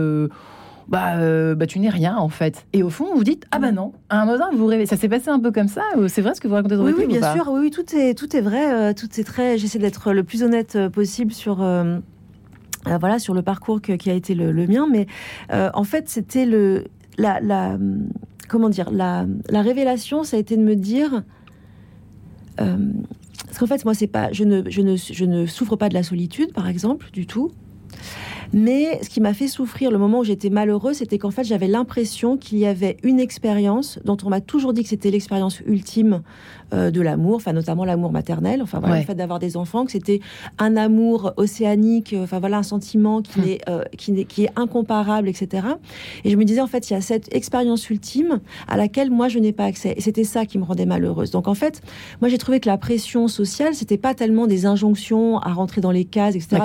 Bah, 0.88 1.54
bah, 1.54 1.66
tu 1.66 1.78
n'es 1.78 1.88
rien 1.88 2.16
en 2.16 2.28
fait. 2.28 2.66
Et 2.72 2.82
au 2.82 2.90
fond, 2.90 3.14
vous 3.14 3.24
dites 3.24 3.46
ah 3.52 3.60
bah 3.60 3.70
non. 3.70 3.92
À 4.10 4.20
un 4.20 4.26
moment, 4.26 4.50
vous 4.52 4.66
rêvez. 4.66 4.84
Ça 4.84 4.96
s'est 4.96 5.08
passé 5.08 5.28
un 5.28 5.38
peu 5.38 5.52
comme 5.52 5.68
ça. 5.68 5.82
C'est 6.08 6.20
vrai 6.20 6.34
ce 6.34 6.40
que 6.40 6.48
vous 6.48 6.54
racontez 6.54 6.76
dans 6.76 6.84
oui, 6.84 6.92
oui, 6.96 7.06
bien 7.06 7.32
sûr. 7.32 7.48
Oui, 7.50 7.60
oui, 7.62 7.70
tout 7.70 7.96
est 7.96 8.14
tout 8.14 8.36
est 8.36 8.40
vrai. 8.40 8.92
tout 8.94 9.08
est 9.18 9.24
très. 9.24 9.58
J'essaie 9.58 9.78
d'être 9.78 10.12
le 10.12 10.24
plus 10.24 10.42
honnête 10.42 10.76
possible 10.88 11.32
sur 11.32 11.62
euh, 11.62 11.98
voilà, 12.84 13.18
sur 13.18 13.34
le 13.34 13.42
parcours 13.42 13.80
qui 13.80 14.10
a 14.10 14.14
été 14.14 14.34
le, 14.34 14.66
mien. 14.66 14.86
Mais 14.90 15.06
euh, 15.52 15.70
en 15.74 15.84
fait, 15.84 16.08
c'était 16.08 16.46
le, 16.46 16.84
la, 17.18 17.78
comment 18.48 18.68
dire, 18.68 18.90
la, 18.90 19.26
révélation, 19.50 20.24
ça 20.24 20.36
a 20.36 20.40
été 20.40 20.56
de 20.56 20.62
me 20.62 20.76
dire, 20.76 21.22
euh, 22.60 22.76
parce 23.46 23.58
qu'en 23.58 23.66
fait, 23.66 23.84
moi, 23.84 23.94
c'est 23.94 24.06
pas, 24.06 24.32
je 24.32 24.44
ne, 24.44 24.68
je 24.68 24.80
ne, 24.80 24.96
je 24.96 25.24
ne 25.24 25.46
souffre 25.46 25.76
pas 25.76 25.88
de 25.88 25.94
la 25.94 26.02
solitude, 26.02 26.52
par 26.52 26.68
exemple, 26.68 27.10
du 27.12 27.26
tout. 27.26 27.50
Mais 28.52 29.00
ce 29.02 29.08
qui 29.08 29.20
m'a 29.20 29.34
fait 29.34 29.48
souffrir 29.48 29.90
le 29.90 29.98
moment 29.98 30.20
où 30.20 30.24
j'étais 30.24 30.50
malheureuse, 30.50 30.96
c'était 30.96 31.18
qu'en 31.18 31.30
fait, 31.30 31.44
j'avais 31.44 31.68
l'impression 31.68 32.36
qu'il 32.36 32.58
y 32.58 32.66
avait 32.66 32.96
une 33.02 33.18
expérience 33.18 33.98
dont 34.04 34.16
on 34.24 34.28
m'a 34.28 34.40
toujours 34.40 34.72
dit 34.72 34.82
que 34.82 34.88
c'était 34.88 35.10
l'expérience 35.10 35.60
ultime 35.60 36.22
euh, 36.74 36.90
de 36.90 37.00
l'amour, 37.00 37.36
enfin 37.36 37.52
notamment 37.52 37.84
l'amour 37.84 38.12
maternel, 38.12 38.62
enfin 38.62 38.80
voilà, 38.80 38.98
le 38.98 39.04
fait 39.04 39.14
d'avoir 39.14 39.38
des 39.38 39.56
enfants, 39.56 39.84
que 39.84 39.92
c'était 39.92 40.20
un 40.58 40.76
amour 40.76 41.32
océanique, 41.36 42.12
euh, 42.12 42.24
enfin 42.24 42.40
voilà, 42.40 42.58
un 42.58 42.62
sentiment 42.62 43.22
qui, 43.22 43.40
hum. 43.40 43.48
est, 43.48 43.68
euh, 43.68 43.84
qui, 43.96 44.12
est, 44.12 44.24
qui 44.24 44.44
est 44.44 44.50
incomparable, 44.56 45.28
etc. 45.28 45.66
Et 46.24 46.30
je 46.30 46.36
me 46.36 46.44
disais, 46.44 46.60
en 46.60 46.66
fait, 46.66 46.90
il 46.90 46.94
y 46.94 46.96
a 46.96 47.00
cette 47.00 47.34
expérience 47.34 47.88
ultime 47.90 48.40
à 48.68 48.76
laquelle 48.76 49.10
moi, 49.10 49.28
je 49.28 49.38
n'ai 49.38 49.52
pas 49.52 49.64
accès. 49.64 49.94
Et 49.96 50.00
c'était 50.00 50.24
ça 50.24 50.46
qui 50.46 50.58
me 50.58 50.64
rendait 50.64 50.86
malheureuse. 50.86 51.30
Donc 51.30 51.48
en 51.48 51.54
fait, 51.54 51.82
moi, 52.20 52.28
j'ai 52.28 52.38
trouvé 52.38 52.60
que 52.60 52.68
la 52.68 52.78
pression 52.78 53.28
sociale, 53.28 53.74
c'était 53.74 53.98
pas 53.98 54.14
tellement 54.14 54.46
des 54.46 54.66
injonctions 54.66 55.38
à 55.38 55.52
rentrer 55.52 55.80
dans 55.80 55.90
les 55.90 56.04
cases, 56.04 56.36
etc. 56.36 56.62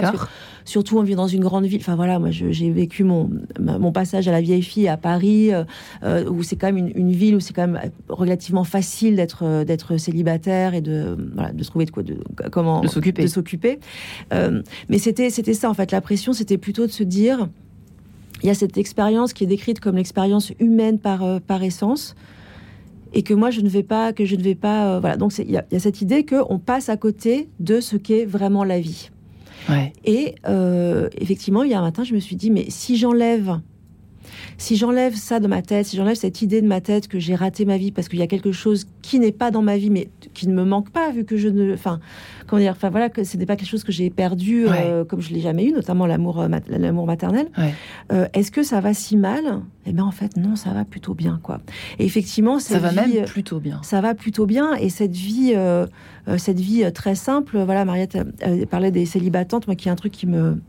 surtout, 0.65 0.98
on 0.98 1.03
vit 1.03 1.15
dans 1.15 1.27
une 1.27 1.41
grande 1.41 1.65
ville 1.65 1.76
Enfin 1.79 1.96
voilà, 1.96 2.19
moi 2.19 2.29
j'ai 2.31 2.72
vécu 2.72 3.03
mon, 3.03 3.29
mon 3.60 3.91
passage 3.91 4.27
à 4.27 4.31
la 4.31 4.41
vieille 4.41 4.63
fille 4.63 4.88
à 4.88 4.98
Paris, 4.98 5.53
euh, 5.53 5.63
euh, 6.03 6.29
où 6.29 6.43
c'est 6.43 6.55
quand 6.55 6.72
même 6.72 6.91
une, 6.93 7.12
ville 7.12 7.36
où 7.36 7.39
c'est 7.39 7.53
quand 7.53 7.67
même 7.67 7.91
relativement 8.10 8.63
facile 8.63 9.15
d'être 9.15 9.43
euh, 9.43 9.63
d'être 9.63 9.98
célibataire 9.98 10.74
et 10.74 10.81
de 10.81 11.17
voilà, 11.34 11.51
de 11.53 11.63
trouver 11.63 11.86
de 11.86 11.91
quoi 11.91 12.03
de 12.03 12.17
comment 12.51 12.81
de 12.81 12.88
s'occuper. 12.88 13.24
De 13.24 13.27
s'occuper. 13.27 13.79
mais 14.89 14.98
c'était 14.98 15.29
c'était 15.29 15.53
ça 15.53 15.69
en 15.69 15.74
fait. 15.74 15.91
La 15.91 16.01
pression, 16.01 16.34
c'était 16.34 16.57
plutôt 16.57 16.86
de 16.86 16.91
se 16.91 17.03
dire, 17.03 17.50
il 18.43 18.48
y 18.48 18.50
a 18.50 18.53
cette 18.53 18.77
expérience 18.77 19.34
qui 19.34 19.43
est 19.43 19.48
décrite 19.48 19.79
comme 19.79 19.96
l'expérience 19.96 20.51
humaine 20.60 21.00
par 21.00 21.41
par 21.41 21.63
essence 21.63 22.15
et 23.13 23.24
que 23.24 23.34
moi 23.34 23.51
je 23.51 23.62
ne 23.62 23.69
vais 23.69 23.84
pas 23.84 24.13
que 24.13 24.25
je 24.25 24.36
ne 24.36 24.43
vais 24.43 24.55
pas 24.55 25.00
voilà 25.00 25.15
donc 25.15 25.38
il 25.38 25.50
y, 25.50 25.53
y, 25.53 25.75
a 25.75 25.79
cette 25.79 26.01
idée 26.01 26.24
que 26.24 26.36
on 26.50 26.60
passe 26.60 26.89
à 26.89 26.98
côté 26.98 27.48
de 27.60 27.79
ce 27.79 27.96
qu'est 27.96 28.25
vraiment 28.25 28.63
la 28.65 28.79
vie 28.79 29.10
et 30.06 30.36
euh, 30.48 31.10
effectivement, 31.18 31.62
un 31.62 31.82
matin, 31.82 32.04
je 32.04 32.14
me 32.14 32.20
suis 32.20 32.36
dit, 32.36 32.52
mais 32.52 32.66
si 32.70 32.98
j'enlève 32.98 33.60
si 34.58 34.76
j'enlève 34.76 35.16
ça 35.16 35.40
de 35.40 35.48
ma 35.48 35.62
tête, 35.62 35.86
si 35.86 35.98
j'enlève 35.98 36.16
cette 36.16 36.42
idée 36.42 36.62
de 36.62 36.68
ma 36.68 36.82
tête 36.82 37.08
que 37.08 37.20
j'ai 37.20 37.36
raté 37.36 37.64
ma 37.64 37.78
vie 37.78 37.92
parce 37.92 38.10
qu'il 38.10 38.20
y 38.20 38.24
a 38.24 38.28
quelque 38.28 38.52
chose 38.52 38.88
qui 39.02 39.20
n'est 39.20 39.32
pas 39.32 39.52
dans 39.52 39.62
ma 39.62 39.78
vie, 39.78 39.90
mais 39.90 40.10
qui 40.38 40.48
ne 40.48 40.53
me 40.53 40.63
manque 40.63 40.91
pas, 40.91 41.12
vu 41.12 41.25
que 41.25 41.36
je 41.36 41.48
ne, 41.48 41.74
enfin, 41.74 42.00
comment 42.46 42.62
dire, 42.62 42.74
enfin 42.74 42.91
voilà, 42.91 43.10
que 43.10 43.24
ce 43.24 43.38
n'est 43.38 43.48
pas 43.48 43.56
quelque 43.56 43.70
chose 43.70 43.84
que 43.84 43.91
j'ai 43.91 44.12
perdu 44.12 44.67
euh, 44.67 45.03
comme 45.03 45.20
je 45.20 45.34
l'ai 45.34 45.39
jamais 45.39 45.65
eu, 45.65 45.72
notamment 45.72 46.06
l'amour, 46.06 46.39
euh, 46.39 46.48
l'amour 46.70 47.08
maternel. 47.08 47.48
Euh, 48.12 48.27
est-ce 48.34 48.51
que 48.51 48.62
ça 48.62 48.79
va 48.79 48.94
si 48.94 49.17
mal? 49.17 49.62
Eh 49.88 49.94
bien, 49.94 50.06
en 50.06 50.12
fait, 50.12 50.38
non, 50.38 50.56
ça 50.56 50.74
va 50.74 50.86
plutôt 50.86 51.15
bien, 51.15 51.39
quoi. 51.41 51.60
Et 51.98 52.06
effectivement, 52.06 52.60
ça 52.60 52.77
va 52.77 52.91
même 52.91 53.25
plutôt 53.25 53.60
bien. 53.60 53.82
Ça 53.84 54.00
va 54.00 54.13
plutôt 54.13 54.46
bien, 54.46 54.75
et 54.75 54.89
cette 54.89 55.15
vie, 55.15 55.56
cette 56.38 56.60
vie 56.60 56.91
très 56.94 57.15
simple, 57.15 57.58
voilà, 57.58 57.84
Mariette 57.84 58.17
parlait 58.70 58.91
des 58.91 59.08
célibatantes, 59.08 59.65
moi, 59.65 59.75
qui 59.75 59.88
est 59.88 59.91
un 59.91 59.96
truc 59.96 60.12
qui 60.12 60.27
me 60.27 60.62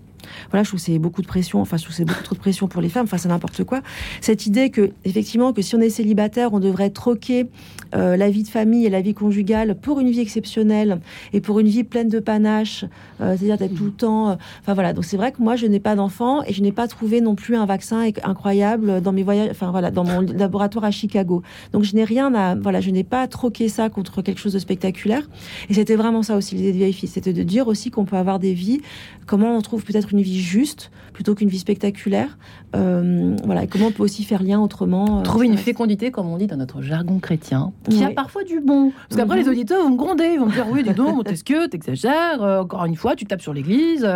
voilà, 0.51 0.63
je 0.65 0.71
trouve 0.71 0.81
c'est 0.81 0.99
beaucoup 0.99 1.23
de 1.23 1.27
pression. 1.27 1.61
Enfin, 1.61 1.77
je 1.77 1.85
trouve 1.85 1.95
c'est 1.95 2.05
beaucoup 2.05 2.23
trop 2.23 2.35
de 2.35 2.41
pression 2.41 2.69
pour 2.69 2.81
les 2.81 2.89
femmes. 2.89 3.05
Enfin, 3.05 3.19
c'est 3.19 3.29
n'importe 3.29 3.65
quoi. 3.65 3.81
Cette 4.21 4.47
idée 4.47 4.71
que, 4.71 4.91
effectivement, 5.05 5.53
que 5.53 5.63
si 5.63 5.75
on 5.75 5.81
est 5.81 5.91
célibataire, 5.91 6.53
on 6.53 6.61
devrait 6.61 6.91
troquer 6.91 7.47
euh, 7.95 8.17
la 8.17 8.31
vie 8.31 8.43
de 8.43 8.49
famille 8.49 8.85
et 8.87 8.91
la 8.91 9.01
vie 9.01 9.15
conjugale 9.15 9.77
pour 9.81 10.01
une 10.01 10.11
vie 10.11 10.21
exceptionnelle 10.21 11.01
et 11.33 11.41
pour 11.41 11.59
une 11.61 11.69
vie 11.69 11.85
pleine 11.85 12.09
de 12.09 12.21
panache, 12.21 12.85
euh, 13.21 13.37
c'est-à-dire 13.37 13.57
d'être 13.57 13.75
tout 13.75 13.87
le 13.87 13.93
temps. 13.93 14.31
Euh, 14.31 14.35
enfin 14.61 14.75
voilà. 14.75 14.93
Donc 14.93 15.05
c'est 15.05 15.17
vrai 15.17 15.33
que 15.33 15.41
moi, 15.41 15.57
je 15.57 15.67
n'ai 15.67 15.81
pas 15.81 15.95
d'enfant 15.95 16.43
et 16.45 16.53
je 16.53 16.63
n'ai 16.63 16.73
pas 16.73 16.89
trouvé 16.89 17.21
non 17.21 17.35
plus 17.35 17.57
un 17.57 17.67
vaccin 17.67 18.11
incroyable 18.25 19.01
dans 19.01 19.13
mes 19.13 19.23
voyages. 19.23 19.49
Enfin 19.51 19.71
voilà, 19.71 19.91
dans 19.91 20.05
mon 20.05 20.21
laboratoire 20.39 20.85
à 20.85 20.91
Chicago. 20.91 21.43
Donc 21.73 21.85
je 21.85 21.95
n'ai 21.95 22.05
rien 22.05 22.35
à. 22.35 22.55
Voilà, 22.55 22.81
je 22.81 22.91
n'ai 22.91 23.05
pas 23.05 23.27
troqué 23.27 23.69
ça 23.69 23.89
contre 23.89 24.23
quelque 24.23 24.39
chose 24.41 24.53
de 24.53 24.59
spectaculaire. 24.59 25.23
Et 25.71 25.75
c'était 25.75 25.97
vraiment 25.97 26.23
ça 26.23 26.37
aussi 26.37 26.55
l'idée 26.55 26.73
de 26.73 26.79
vieille 26.79 26.93
fille, 26.93 27.09
c'était 27.09 27.33
de 27.33 27.43
dire 27.43 27.69
aussi 27.69 27.91
qu'on 27.91 28.05
peut 28.05 28.17
avoir 28.17 28.39
des 28.39 28.55
vies. 28.55 28.81
Comment 29.27 29.57
on 29.57 29.61
trouve 29.61 29.85
peut-être 29.85 30.13
une 30.13 30.18
vie 30.23 30.41
juste 30.41 30.91
plutôt 31.13 31.35
qu'une 31.35 31.49
vie 31.49 31.59
spectaculaire. 31.59 32.39
Euh, 32.77 33.35
voilà, 33.45 33.65
et 33.65 33.67
comment 33.67 33.87
on 33.87 33.91
peut 33.91 34.03
aussi 34.03 34.23
faire 34.25 34.43
lien 34.43 34.61
autrement. 34.61 35.19
Euh, 35.19 35.23
Trouver 35.23 35.47
une 35.47 35.57
fécondité, 35.57 36.11
comme 36.11 36.29
on 36.29 36.37
dit 36.37 36.47
dans 36.47 36.57
notre 36.57 36.81
jargon 36.81 37.19
chrétien, 37.19 37.73
qui 37.91 38.05
a 38.05 38.11
parfois 38.11 38.45
du 38.45 38.61
bon. 38.61 38.93
Parce 39.09 39.21
qu'après, 39.21 39.37
mhm. 39.37 39.43
les 39.43 39.49
auditeurs 39.49 39.83
vont 39.83 39.91
me 39.91 39.97
gronder, 39.97 40.31
ils 40.35 40.39
vont 40.39 40.47
me 40.47 40.53
dire 40.53 40.67
Oui, 40.71 40.83
dis 40.83 40.95
donc, 40.95 41.25
que, 41.25 41.67
t'exagères, 41.67 42.43
euh, 42.43 42.63
encore 42.63 42.85
une 42.85 42.97
fois, 42.97 43.17
tu 43.17 43.25
tapes 43.25 43.43
sur 43.43 43.53
l'église. 43.53 44.07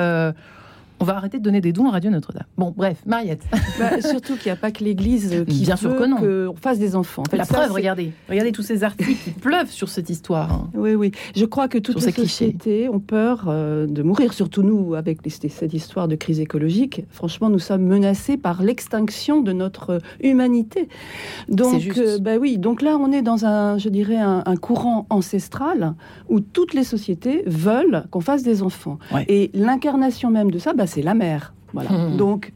On 1.02 1.04
va 1.04 1.16
arrêter 1.16 1.40
de 1.40 1.42
donner 1.42 1.60
des 1.60 1.72
dons 1.72 1.88
à 1.88 1.90
Radio 1.90 2.12
Notre-Dame. 2.12 2.44
Bon, 2.56 2.72
bref, 2.76 2.98
Mariette. 3.06 3.42
Bah, 3.78 4.00
surtout 4.02 4.36
qu'il 4.36 4.46
n'y 4.46 4.52
a 4.52 4.56
pas 4.56 4.70
que 4.70 4.84
l'Église 4.84 5.44
qui 5.48 5.62
Bien 5.62 5.76
sûr 5.76 5.96
que 5.96 6.46
qu'on 6.46 6.54
fasse 6.54 6.78
des 6.78 6.94
enfants. 6.94 7.22
la 7.32 7.46
preuve, 7.46 7.72
regardez, 7.72 8.12
regardez 8.28 8.52
tous 8.52 8.62
ces 8.62 8.84
articles 8.84 9.14
qui 9.24 9.30
pleuvent 9.30 9.70
sur 9.70 9.88
cette 9.88 10.10
histoire. 10.10 10.52
Hein. 10.52 10.70
Oui, 10.74 10.94
oui. 10.94 11.10
Je 11.34 11.44
crois 11.44 11.68
que 11.68 11.78
toutes 11.78 12.04
les 12.04 12.12
sociétés 12.12 12.88
ont 12.88 13.00
peur 13.00 13.46
euh, 13.48 13.86
de 13.86 14.02
mourir, 14.02 14.34
surtout 14.34 14.62
nous, 14.62 14.94
avec 14.94 15.18
cette 15.26 15.74
histoire 15.74 16.06
de 16.06 16.14
crise 16.14 16.38
écologique. 16.38 17.04
Franchement, 17.10 17.48
nous 17.48 17.58
sommes 17.58 17.84
menacés 17.84 18.36
par 18.36 18.62
l'extinction 18.62 19.40
de 19.40 19.52
notre 19.52 19.98
humanité. 20.22 20.88
Donc, 21.48 21.82
euh, 21.96 22.18
bah 22.18 22.36
oui. 22.38 22.58
Donc 22.58 22.82
là, 22.82 22.96
on 23.00 23.10
est 23.10 23.22
dans 23.22 23.44
un, 23.46 23.78
je 23.78 23.88
dirais, 23.88 24.18
un, 24.18 24.56
courant 24.56 25.06
ancestral 25.10 25.94
où 26.28 26.40
toutes 26.40 26.74
les 26.74 26.84
sociétés 26.84 27.42
veulent 27.46 28.04
qu'on 28.10 28.20
fasse 28.20 28.42
des 28.42 28.62
enfants. 28.62 28.98
Et 29.28 29.50
l'incarnation 29.54 30.30
même 30.30 30.50
de 30.50 30.58
ça, 30.58 30.74
bah, 30.74 30.86
c'est 30.92 31.02
la 31.02 31.14
mère. 31.14 31.54
Voilà. 31.72 31.90
Mmh. 31.90 32.16
Donc, 32.16 32.52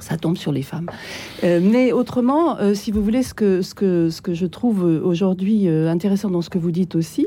ça 0.00 0.16
tombe 0.16 0.36
sur 0.36 0.52
les 0.52 0.62
femmes. 0.62 0.86
Euh, 1.42 1.60
mais 1.62 1.92
autrement, 1.92 2.58
euh, 2.58 2.74
si 2.74 2.90
vous 2.90 3.02
voulez, 3.02 3.22
ce 3.22 3.34
que, 3.34 3.62
ce 3.62 3.74
que, 3.74 4.10
ce 4.10 4.22
que 4.22 4.34
je 4.34 4.46
trouve 4.46 4.82
aujourd'hui 4.82 5.68
euh, 5.68 5.88
intéressant 5.88 6.30
dans 6.30 6.42
ce 6.42 6.50
que 6.50 6.58
vous 6.58 6.70
dites 6.70 6.94
aussi, 6.94 7.26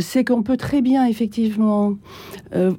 c'est 0.00 0.24
qu'on 0.24 0.42
peut 0.42 0.56
très 0.56 0.82
bien, 0.82 1.06
effectivement, 1.06 1.94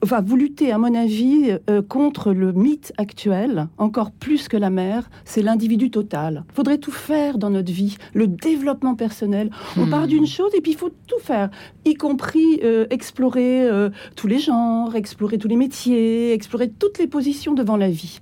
enfin, 0.03 0.21
vous 0.21 0.35
luttez, 0.35 0.71
à 0.71 0.77
mon 0.77 0.93
avis, 0.93 1.57
contre 1.87 2.33
le 2.33 2.51
mythe 2.51 2.93
actuel, 2.97 3.67
encore 3.77 4.11
plus 4.11 4.47
que 4.47 4.57
la 4.57 4.69
mère, 4.69 5.09
c'est 5.25 5.41
l'individu 5.41 5.89
total. 5.89 6.43
Il 6.49 6.55
faudrait 6.55 6.77
tout 6.77 6.91
faire 6.91 7.37
dans 7.37 7.49
notre 7.49 7.71
vie, 7.71 7.97
le 8.13 8.27
développement 8.27 8.95
personnel. 8.95 9.49
On 9.77 9.87
part 9.87 10.07
d'une 10.07 10.23
hmm. 10.23 10.27
chose 10.27 10.51
et 10.55 10.61
puis 10.61 10.73
il 10.73 10.77
faut 10.77 10.91
tout 11.07 11.19
faire, 11.21 11.49
y 11.85 11.93
compris 11.93 12.59
explorer 12.89 13.67
tous 14.15 14.27
les 14.27 14.39
genres, 14.39 14.95
explorer 14.95 15.37
tous 15.37 15.47
les 15.47 15.57
métiers, 15.57 16.33
explorer 16.33 16.69
toutes 16.69 16.99
les 16.99 17.07
positions 17.07 17.53
devant 17.53 17.77
la 17.77 17.89
vie. 17.89 18.19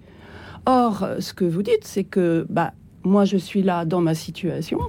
Or, 0.65 1.07
ce 1.19 1.33
que 1.33 1.45
vous 1.45 1.63
dites, 1.63 1.83
c'est 1.83 2.03
que 2.03 2.45
bah, 2.49 2.73
moi, 3.03 3.25
je 3.25 3.37
suis 3.37 3.63
là 3.63 3.85
dans 3.85 4.01
ma 4.01 4.13
situation, 4.13 4.79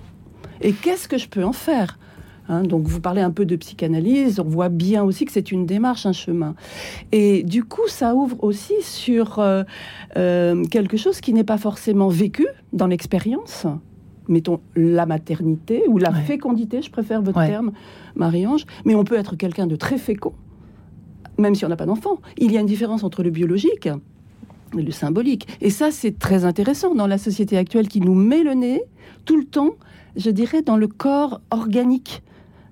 et 0.61 0.73
qu'est-ce 0.73 1.09
que 1.09 1.19
je 1.19 1.29
peux 1.29 1.45
en 1.45 1.53
faire 1.53 1.99
hein? 2.49 2.63
Donc 2.63 2.87
vous 2.87 3.01
parlez 3.01 3.23
un 3.23 3.31
peu 3.31 3.47
de 3.47 3.57
psychanalyse, 3.57 4.41
on 4.41 4.49
voit 4.49 4.69
bien 4.69 5.03
aussi 5.03 5.25
que 5.25 5.33
c'est 5.33 5.53
une 5.53 5.67
démarche, 5.67 6.07
un 6.07 6.13
chemin. 6.13 6.55
Et 7.13 7.43
du 7.43 7.65
coup, 7.65 7.89
ça 7.89 8.15
ouvre 8.15 8.37
aussi 8.43 8.75
sur 8.83 9.39
euh, 9.39 9.63
euh, 10.17 10.65
quelque 10.65 10.97
chose 10.97 11.21
qui 11.21 11.33
n'est 11.33 11.45
pas 11.45 11.59
forcément 11.59 12.09
vécu 12.09 12.47
dans 12.73 12.87
l'expérience. 12.87 13.67
Mettons 14.29 14.61
la 14.77 15.07
maternité 15.07 15.85
ou 15.89 15.99
la 15.99 16.13
fécondité, 16.13 16.83
je 16.83 16.91
préfère 16.91 17.23
votre 17.23 17.45
terme, 17.47 17.73
Marie-Ange. 18.15 18.65
Mais 18.85 18.95
on 18.95 19.03
peut 19.03 19.19
être 19.19 19.35
quelqu'un 19.35 19.67
de 19.67 19.77
très 19.77 19.99
fécond, 19.99 20.35
même 21.39 21.55
si 21.55 21.65
on 21.65 21.69
n'a 21.69 21.77
pas 21.77 21.87
d'enfant. 21.87 22.21
Il 22.39 22.53
y 22.53 22.59
a 22.59 22.61
une 22.61 22.67
différence 22.67 23.03
entre 23.03 23.23
le 23.25 23.31
biologique 23.31 23.89
le 24.75 24.91
symbolique. 24.91 25.47
Et 25.61 25.71
ça, 25.71 25.91
c'est 25.91 26.19
très 26.19 26.45
intéressant 26.45 26.95
dans 26.95 27.07
la 27.07 27.19
société 27.19 27.57
actuelle 27.57 27.89
qui 27.89 28.01
nous 28.01 28.15
met 28.15 28.43
le 28.43 28.55
nez 28.55 28.83
tout 29.25 29.37
le 29.37 29.45
temps, 29.45 29.73
je 30.17 30.31
dirais, 30.31 30.63
dans 30.63 30.77
le 30.77 30.89
corps 30.89 31.41
organique. 31.51 32.23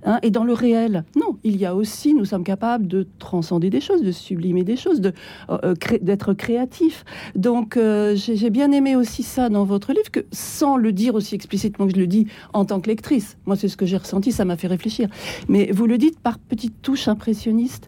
Hein, 0.05 0.21
et 0.23 0.31
dans 0.31 0.45
le 0.45 0.53
réel. 0.53 1.05
Non, 1.17 1.39
il 1.43 1.57
y 1.57 1.67
a 1.67 1.75
aussi, 1.75 2.15
nous 2.15 2.25
sommes 2.25 2.45
capables 2.45 2.87
de 2.87 3.09
transcender 3.19 3.69
des 3.69 3.81
choses, 3.81 4.01
de 4.01 4.13
sublimer 4.13 4.63
des 4.63 4.77
choses, 4.77 5.01
de, 5.01 5.13
euh, 5.51 5.75
d'être 6.01 6.35
créatifs. 6.35 7.05
Donc, 7.35 7.77
euh, 7.77 8.15
j'ai, 8.15 8.51
bien 8.51 8.71
aimé 8.71 8.95
aussi 8.95 9.25
ça 9.25 9.49
dans 9.49 9.65
votre 9.65 9.93
livre, 9.93 10.09
que 10.13 10.25
sans 10.31 10.77
le 10.77 10.93
dire 10.93 11.17
aussi 11.17 11.35
explicitement 11.35 11.89
que 11.89 11.95
je 11.95 11.99
le 11.99 12.07
dis 12.07 12.29
en 12.53 12.65
tant 12.65 12.79
que 12.79 12.89
lectrice. 12.89 13.39
Moi, 13.45 13.57
c'est 13.57 13.67
ce 13.67 13.77
que 13.77 13.87
j'ai 13.87 13.97
ressenti, 13.97 14.31
ça 14.31 14.45
m'a 14.45 14.57
fait 14.57 14.69
réfléchir. 14.69 15.09
Mais 15.49 15.73
vous 15.73 15.87
le 15.87 15.99
dites 15.99 16.21
par 16.21 16.39
petites 16.39 16.81
touches 16.81 17.09
impressionnistes. 17.09 17.87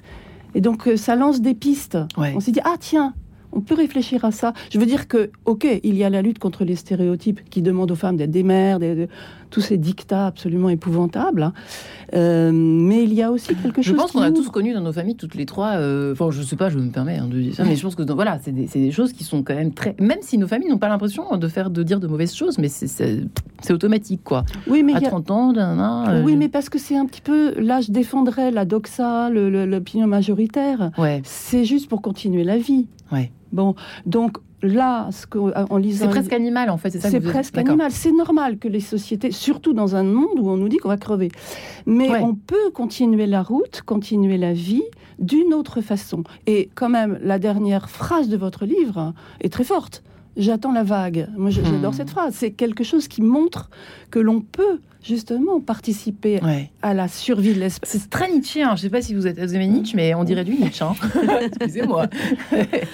Et 0.56 0.60
donc, 0.60 0.88
euh, 0.88 0.96
ça 0.96 1.14
lance 1.14 1.40
des 1.40 1.54
pistes. 1.54 1.96
On 2.16 2.40
s'est 2.40 2.50
dit, 2.52 2.60
ah 2.64 2.74
tiens, 2.80 3.14
on 3.52 3.60
peut 3.60 3.74
réfléchir 3.74 4.24
à 4.24 4.32
ça. 4.32 4.52
Je 4.70 4.78
veux 4.78 4.86
dire 4.86 5.08
que, 5.08 5.30
ok, 5.44 5.66
il 5.82 5.96
y 5.96 6.04
a 6.04 6.10
la 6.10 6.22
lutte 6.22 6.38
contre 6.38 6.64
les 6.64 6.76
stéréotypes 6.76 7.40
qui 7.50 7.62
demandent 7.62 7.90
aux 7.90 7.96
femmes 7.96 8.16
d'être 8.16 8.30
des 8.30 8.42
mères, 8.42 8.78
tous 9.50 9.60
ces 9.60 9.76
dictats 9.76 10.26
absolument 10.26 10.68
épouvantables. 10.68 11.42
Hein. 11.42 11.52
Euh, 12.14 12.50
mais 12.52 13.04
il 13.04 13.12
y 13.12 13.22
a 13.22 13.30
aussi 13.30 13.54
quelque 13.54 13.82
chose. 13.82 13.94
Je 13.94 13.94
pense 13.94 14.12
qu'on 14.12 14.22
a 14.22 14.30
tous 14.30 14.48
connu 14.48 14.72
dans 14.72 14.80
nos 14.80 14.92
familles, 14.92 15.16
toutes 15.16 15.34
les 15.34 15.46
trois. 15.46 15.76
Euh, 15.76 16.12
enfin, 16.12 16.30
je 16.30 16.42
sais 16.42 16.56
pas, 16.56 16.70
je 16.70 16.78
me 16.78 16.90
permets 16.90 17.18
hein, 17.18 17.28
de 17.28 17.40
dire 17.40 17.54
ça, 17.54 17.64
mais 17.64 17.76
je 17.76 17.82
pense 17.82 17.94
que 17.94 18.02
voilà, 18.12 18.38
c'est 18.42 18.52
des, 18.52 18.90
choses 18.90 19.12
qui 19.12 19.24
sont 19.24 19.42
quand 19.42 19.54
même 19.54 19.72
très. 19.72 19.94
Même 20.00 20.18
si 20.22 20.38
nos 20.38 20.46
familles 20.46 20.70
n'ont 20.70 20.78
pas 20.78 20.88
l'impression 20.88 21.36
de 21.36 21.48
faire, 21.48 21.70
de 21.70 21.82
dire 21.82 22.00
de 22.00 22.06
mauvaises 22.06 22.34
choses, 22.34 22.58
mais 22.58 22.68
c'est 22.68 23.72
automatique, 23.72 24.22
quoi. 24.24 24.44
Oui, 24.66 24.82
mais 24.82 24.94
à 24.94 25.00
30 25.00 25.30
ans, 25.30 25.52
euh, 25.56 26.22
Oui, 26.22 26.36
mais 26.36 26.48
parce 26.48 26.68
que 26.68 26.78
c'est 26.78 26.96
un 26.96 27.06
petit 27.06 27.20
peu. 27.20 27.54
Là, 27.60 27.80
je 27.80 27.90
défendrais 27.90 28.50
la 28.50 28.64
doxa, 28.64 29.30
l'opinion 29.30 30.06
majoritaire. 30.06 30.90
Ouais. 30.98 31.20
C'est 31.24 31.64
juste 31.64 31.88
pour 31.88 32.02
continuer 32.02 32.44
la 32.44 32.58
vie. 32.58 32.86
Ouais. 33.12 33.30
Bon, 33.52 33.74
donc 34.06 34.38
là, 34.62 35.08
ce 35.10 35.26
en 35.36 35.76
lisant. 35.76 36.06
C'est 36.06 36.10
presque 36.10 36.32
animal, 36.32 36.70
en 36.70 36.76
fait, 36.76 36.90
c'est 36.90 37.00
ça 37.00 37.10
C'est 37.10 37.20
presque 37.20 37.56
animal. 37.58 37.90
C'est 37.90 38.12
normal 38.12 38.58
que 38.58 38.68
les 38.68 38.80
sociétés, 38.80 39.30
surtout 39.30 39.72
dans 39.72 39.96
un 39.96 40.02
monde 40.02 40.38
où 40.38 40.48
on 40.50 40.56
nous 40.56 40.68
dit 40.68 40.76
qu'on 40.78 40.88
va 40.88 40.96
crever. 40.96 41.30
Mais 41.86 42.10
on 42.22 42.34
peut 42.34 42.70
continuer 42.72 43.26
la 43.26 43.42
route, 43.42 43.82
continuer 43.84 44.38
la 44.38 44.52
vie 44.52 44.82
d'une 45.18 45.54
autre 45.54 45.80
façon. 45.80 46.24
Et 46.46 46.70
quand 46.74 46.88
même, 46.88 47.18
la 47.22 47.38
dernière 47.38 47.90
phrase 47.90 48.28
de 48.28 48.36
votre 48.36 48.64
livre 48.64 49.14
est 49.40 49.52
très 49.52 49.64
forte. 49.64 50.02
J'attends 50.36 50.72
la 50.72 50.84
vague. 50.84 51.28
Moi, 51.36 51.50
j'adore 51.50 51.92
hmm. 51.92 51.94
cette 51.94 52.10
phrase. 52.10 52.34
C'est 52.34 52.52
quelque 52.52 52.84
chose 52.84 53.08
qui 53.08 53.20
montre 53.20 53.68
que 54.10 54.18
l'on 54.18 54.40
peut 54.40 54.80
justement 55.02 55.60
participer 55.60 56.40
à 56.82 56.94
la 56.94 57.08
survie 57.08 57.54
de 57.54 57.60
l'espèce. 57.60 57.90
C'est 57.90 58.10
très 58.10 58.30
Nietzsche. 58.30 58.60
Je 58.62 58.70
ne 58.70 58.76
sais 58.76 58.90
pas 58.90 59.02
si 59.02 59.14
vous, 59.14 59.26
êtes, 59.26 59.38
vous 59.38 59.54
aimez 59.54 59.66
Nietzsche, 59.66 59.96
mais 59.96 60.14
on 60.14 60.24
dirait 60.24 60.44
du 60.44 60.54
Nietzsche. 60.54 60.84
Hein. 60.84 60.94
Excusez-moi. 61.40 62.06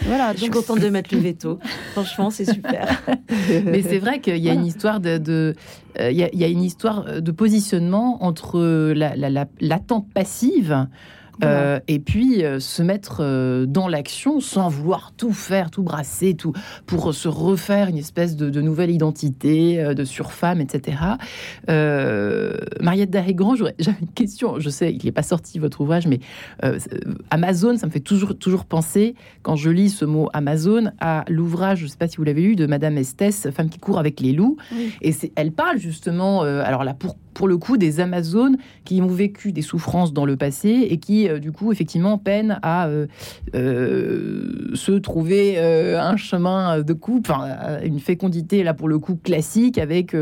voilà, 0.06 0.32
je 0.34 0.42
suis 0.42 0.50
contente 0.50 0.80
de 0.80 0.88
mettre 0.88 1.14
le 1.14 1.20
veto. 1.20 1.58
Franchement, 1.92 2.30
c'est 2.30 2.44
super. 2.44 3.02
mais 3.64 3.82
c'est 3.82 3.98
vrai 3.98 4.20
qu'il 4.20 4.38
y 4.38 4.48
a 4.48 4.52
une 4.52 4.66
histoire 4.66 5.00
de, 5.00 5.54
euh, 6.00 6.10
il, 6.10 6.18
y 6.18 6.44
a, 6.44 6.48
une 6.48 6.62
histoire 6.62 7.20
de 7.20 7.30
positionnement 7.30 8.24
entre 8.24 8.92
l'attente 9.60 10.06
la, 10.14 10.20
passive 10.20 10.86
euh, 11.44 11.80
et 11.88 11.98
puis 11.98 12.44
euh, 12.44 12.60
se 12.60 12.82
mettre 12.82 13.18
euh, 13.20 13.66
dans 13.66 13.88
l'action 13.88 14.40
sans 14.40 14.68
vouloir 14.68 15.12
tout 15.16 15.32
faire, 15.32 15.70
tout 15.70 15.82
brasser, 15.82 16.34
tout 16.34 16.52
pour 16.86 17.12
se 17.14 17.28
refaire 17.28 17.88
une 17.88 17.98
espèce 17.98 18.36
de, 18.36 18.60
nouvelle 18.60 18.90
identité 18.90 19.94
de 19.94 20.04
surfemme, 20.04 20.60
etc. 20.60 20.96
Mariette 22.80 23.10
Darrigrand, 23.10 23.54
j'avais 23.78 23.98
une 24.00 24.12
question. 24.14 24.58
Je 24.58 24.70
sais, 24.70 24.92
il 24.92 25.04
n'est 25.04 25.12
pas 25.12 25.22
sorti 25.22 25.58
votre 25.58 25.80
ouvrage, 25.80 26.06
mais 26.06 26.20
Amazon, 27.30 27.76
ça 27.76 27.86
me 27.86 27.92
fait 27.92 28.00
toujours 28.00 28.36
toujours 28.36 28.64
penser 28.64 29.14
quand 29.42 29.56
je 29.56 29.70
lis 29.70 29.90
ce 29.90 30.04
mot 30.04 30.28
Amazon 30.32 30.90
à 31.00 31.24
l'ouvrage, 31.28 31.78
je 31.78 31.84
ne 31.84 31.88
sais 31.88 31.98
pas 31.98 32.08
si 32.08 32.16
vous 32.16 32.24
l'avez 32.24 32.42
lu, 32.42 32.56
de 32.56 32.66
Madame 32.66 32.96
Esthès, 32.96 33.50
femme 33.50 33.68
qui 33.68 33.78
court 33.78 33.98
avec 33.98 34.20
les 34.20 34.32
loups. 34.32 34.56
Et 35.02 35.12
c'est, 35.12 35.32
elle 35.36 35.52
parle 35.52 35.78
justement, 35.78 36.42
alors 36.42 36.84
là 36.84 36.94
pour 36.94 37.16
pour 37.36 37.48
le 37.48 37.58
coup 37.58 37.76
des 37.76 38.00
Amazones 38.00 38.56
qui 38.84 39.02
ont 39.02 39.08
vécu 39.08 39.52
des 39.52 39.60
souffrances 39.60 40.14
dans 40.14 40.24
le 40.24 40.38
passé 40.38 40.88
et 40.90 40.96
qui, 40.96 41.28
du 41.38 41.52
coup, 41.52 41.70
effectivement, 41.70 42.16
peinent 42.16 42.58
à 42.62 42.88
se 43.52 44.98
trouver 44.98 45.58
un 45.58 46.16
chemin 46.16 46.80
de 46.80 46.92
couple, 46.94 47.32
une 47.84 48.00
fécondité, 48.00 48.62
là, 48.62 48.72
pour 48.72 48.88
le 48.88 48.98
coup, 48.98 49.16
classique 49.16 49.76
avec, 49.76 50.16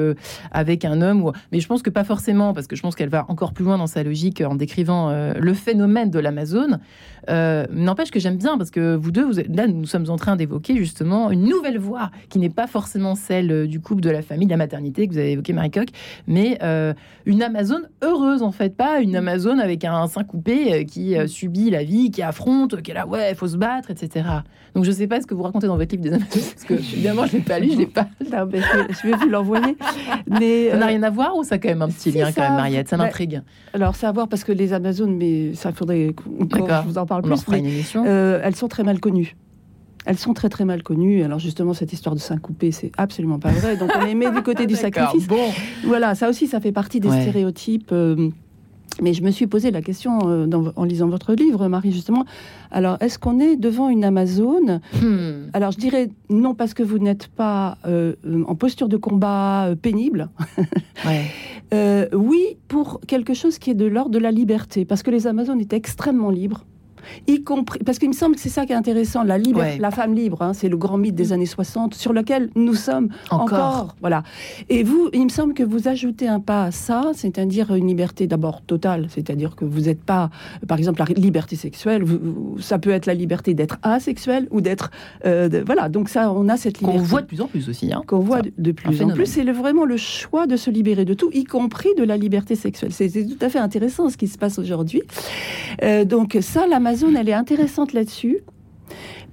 avec 0.51 0.85
un 0.85 1.01
homme. 1.03 1.31
Mais 1.53 1.61
je 1.61 1.69
pense 1.69 1.83
que 1.83 1.91
pas 1.91 2.03
forcément, 2.05 2.53
parce 2.53 2.67
que 2.67 2.75
je 2.75 2.83
pense 2.83 2.97
qu'elle 2.97 3.11
va 3.11 3.27
encore 3.29 3.53
plus 3.53 3.65
loin 3.65 3.79
dans 3.79 3.87
sa 3.87 4.03
logique 4.03 4.41
en 4.41 4.57
décrivant 4.57 5.13
le 5.39 5.55
phénomène 5.55 6.11
de 6.11 6.19
l'Amazone. 6.19 6.81
N'empêche 7.29 8.11
que 8.11 8.19
j'aime 8.19 8.39
bien, 8.39 8.59
parce 8.59 8.73
que 8.73 8.97
vous 8.97 9.13
deux, 9.13 9.25
vous 9.25 9.41
là, 9.49 9.69
nous 9.69 9.87
sommes 9.87 10.11
en 10.11 10.17
train 10.17 10.35
d'évoquer 10.35 10.77
justement 10.77 11.31
une 11.31 11.45
nouvelle 11.45 11.79
voie 11.79 12.11
qui 12.29 12.41
n'est 12.41 12.51
pas 12.51 12.67
forcément 12.67 13.15
celle 13.15 13.69
du 13.69 13.79
couple, 13.79 14.01
de 14.01 14.11
la 14.11 14.23
famille, 14.23 14.49
de 14.49 14.53
la 14.53 14.57
maternité 14.57 15.07
que 15.07 15.13
vous 15.13 15.19
avez 15.19 15.31
évoqué, 15.33 15.53
Marie 15.53 15.71
Coq, 15.71 15.89
mais 16.27 16.59
une 17.27 17.43
Amazone 17.43 17.89
heureuse, 18.03 18.43
en 18.43 18.53
fait, 18.53 18.77
pas 18.77 19.01
une 19.01 19.17
Amazone 19.17 19.61
avec 19.61 19.85
un 19.85 20.07
sein 20.07 20.25
coupé 20.25 20.85
qui 20.85 21.17
subit 21.27 21.71
la 21.71 21.83
vie, 21.83 22.11
qui 22.11 22.23
affronte, 22.23 22.83
qui 22.83 22.91
est 22.91 22.95
là, 22.95 23.07
ouais, 23.07 23.31
il 23.31 23.37
faut 23.37 23.49
se 23.49 23.57
battre, 23.57 23.91
etc. 23.91 24.27
Donc 24.75 24.85
je 24.85 24.91
ne 24.91 24.95
sais 24.95 25.07
pas 25.07 25.21
ce 25.21 25.27
que 25.27 25.35
vous 25.35 25.43
racontez 25.43 25.67
dans 25.69 25.77
votre 25.77 25.91
livre 25.93 26.03
des 26.03 26.13
Amazones, 26.13 26.29
parce 26.55 26.65
que 26.65 26.75
évidemment, 26.75 27.27
je 27.27 27.35
ne 27.35 27.39
l'ai 27.39 27.45
pas 27.45 27.59
lu, 27.59 27.71
je 27.73 27.79
l'ai 27.79 27.87
pas. 27.87 28.09
je 28.21 29.07
vais 29.07 29.17
vous 29.17 29.29
l'envoyer. 29.29 29.77
Mais 30.29 30.71
ça 30.71 30.77
n'a 30.77 30.87
rien 30.87 31.03
à 31.03 31.11
voir 31.11 31.37
ou 31.37 31.45
ça 31.45 31.55
a 31.55 31.59
quand 31.59 31.69
même 31.69 31.83
un 31.83 31.89
petit 31.89 32.11
lien, 32.11 32.33
quand 32.33 32.43
même, 32.43 32.57
Mariette? 32.57 32.89
Ça 32.89 32.97
m'intrigue. 32.97 33.41
alors, 33.73 33.95
c'est 33.95 34.07
à 34.07 34.13
voir 34.13 34.29
parce 34.29 34.45
que 34.45 34.53
les 34.53 34.73
Amazones, 34.73 35.17
mais 35.17 35.55
ça 35.55 35.73
faudrait 35.73 36.15
que 36.15 36.25
je 36.59 36.87
vous 36.87 36.99
en 36.99 37.07
parle 37.07 37.23
plus. 37.23 37.47
Mais, 37.49 37.63
euh, 37.97 38.41
elles 38.43 38.57
sont 38.57 38.69
très 38.69 38.83
mal 38.83 39.01
connues. 39.01 39.37
Elles 40.05 40.19
sont 40.19 40.35
très 40.35 40.49
très 40.49 40.65
mal 40.65 40.83
connues. 40.83 41.23
Alors 41.23 41.39
justement, 41.39 41.75
cette 41.75 41.93
histoire 41.93 42.15
de 42.15 42.21
sein 42.21 42.39
coupé, 42.39 42.73
c'est 42.73 42.93
absolument 42.97 43.39
pas 43.39 43.51
vrai. 43.51 43.77
Donc 43.77 43.91
on 43.99 44.05
les 44.05 44.15
met 44.15 44.31
du 44.31 44.43
côté 44.43 44.67
du 44.67 44.77
sacrifice. 44.77 45.27
Bon. 45.27 45.51
Voilà, 45.85 46.15
ça 46.15 46.29
aussi, 46.29 46.47
ça 46.47 46.61
fait 46.61 46.73
partie 46.73 47.01
des 47.01 47.09
stéréotypes. 47.09 47.91
Euh, 47.93 48.31
mais 49.03 49.13
je 49.13 49.23
me 49.23 49.31
suis 49.31 49.47
posé 49.47 49.71
la 49.71 49.83
question 49.83 50.19
euh, 50.29 50.47
en 50.77 50.85
lisant 50.85 51.09
votre 51.09 51.35
livre, 51.35 51.69
Marie, 51.69 51.93
justement. 51.93 52.25
Alors, 52.71 52.97
est-ce 53.01 53.19
qu'on 53.19 53.41
est 53.41 53.57
devant 53.57 53.89
une 53.89 54.05
Amazone 54.05 54.81
hmm. 54.95 55.51
Alors, 55.53 55.73
je 55.73 55.79
dirais 55.79 56.11
non 56.31 56.55
parce 56.55 56.75
que 56.75 56.83
vous 56.83 56.99
n'êtes 56.99 57.29
pas 57.29 57.79
euh, 57.87 58.15
en 58.47 58.55
posture 58.55 58.89
de 58.89 58.97
combat 58.97 59.67
euh, 59.67 59.75
pénible. 59.75 60.29
oui, 62.13 62.57
pour 62.69 63.01
quelque 63.07 63.35
chose 63.35 63.59
qui 63.59 63.71
est 63.71 63.75
de 63.75 63.87
l'ordre 63.87 64.13
de 64.13 64.19
la 64.19 64.31
liberté, 64.31 64.85
parce 64.85 65.03
que 65.03 65.11
les 65.11 65.27
Amazones 65.27 65.61
étaient 65.61 65.77
extrêmement 65.77 66.31
libres 66.31 66.65
y 67.27 67.43
compris 67.43 67.79
parce 67.81 67.99
qu'il 67.99 68.09
me 68.09 68.15
semble 68.15 68.37
que 68.37 68.41
c'est 68.41 68.49
ça 68.49 68.67
qui 68.67 68.73
est 68.73 68.77
intéressant, 68.77 69.23
la, 69.25 69.39
la 69.39 69.91
femme 69.91 70.15
libre, 70.15 70.43
hein, 70.43 70.53
c'est 70.55 70.69
le 70.69 70.77
grand 70.77 70.99
mythe 70.99 71.15
des 71.15 71.29
mm. 71.29 71.33
années 71.33 71.47
60 71.47 71.95
sur 71.95 72.13
lequel 72.13 72.51
nous 72.55 72.75
sommes 72.75 73.09
encore. 73.31 73.95
Voilà. 74.01 74.23
Et 74.69 74.83
vous, 74.83 75.11
il 75.13 75.25
me 75.25 75.29
semble 75.29 75.55
que 75.55 75.63
vous 75.63 75.89
ajoutez 75.89 76.29
un 76.29 76.41
pas 76.41 76.65
à 76.65 76.71
ça, 76.71 77.13
c'est-à-dire 77.15 77.75
une 77.75 77.87
liberté 77.87 78.27
d'abord 78.27 78.63
totale, 78.63 79.07
c'est-à-dire 79.09 79.57
que 79.57 79.65
vous 79.65 79.83
n'êtes 79.83 80.03
pas, 80.03 80.31
par 80.67 80.79
exemple, 80.79 81.03
la 81.07 81.15
liberté 81.15 81.57
sexuelle, 81.57 82.05
ça 82.61 82.79
peut 82.79 82.91
être 82.91 83.07
la 83.07 83.15
liberté 83.15 83.55
d'être 83.55 83.79
asexuel 83.83 84.49
ou 84.51 84.61
d'être, 84.61 84.91
euh, 85.25 85.63
voilà. 85.67 85.89
Donc 85.89 86.09
ça, 86.09 86.33
on 86.33 86.49
a 86.49 86.57
cette 86.57 86.79
liberté. 86.79 86.99
Qu'on 86.99 87.05
voit 87.05 87.23
de 87.23 87.27
plus 87.27 87.41
en 87.41 87.47
plus 87.47 87.69
aussi. 87.69 87.93
Hein. 87.93 88.03
Qu'on 88.07 88.21
voit 88.21 88.43
de, 88.43 88.73
plus 88.73 89.03
en 89.03 89.09
plus. 89.09 89.27
C'est 89.27 89.45
vraiment 89.45 89.85
le 89.85 89.97
choix 89.97 90.47
de 90.47 90.57
se 90.57 90.71
libérer 90.71 91.05
de 91.05 91.15
tout, 91.15 91.31
y 91.33 91.45
compris 91.45 91.91
de 91.97 92.05
la 92.05 92.17
liberté 92.17 92.55
sexuelle. 92.57 92.93
C'est 92.93 93.11
tout 93.11 93.45
à 93.45 93.49
fait 93.49 93.59
intéressant 93.59 94.09
ce 94.09 94.17
qui 94.17 94.29
se 94.29 94.39
passe 94.39 94.59
aujourd'hui. 94.59 95.03
Euh, 95.83 96.05
donc 96.05 96.39
ça, 96.41 96.67
la 96.67 96.81
zone, 96.97 97.17
elle 97.17 97.29
est 97.29 97.35
intéressante 97.35 97.93
là-dessus 97.93 98.41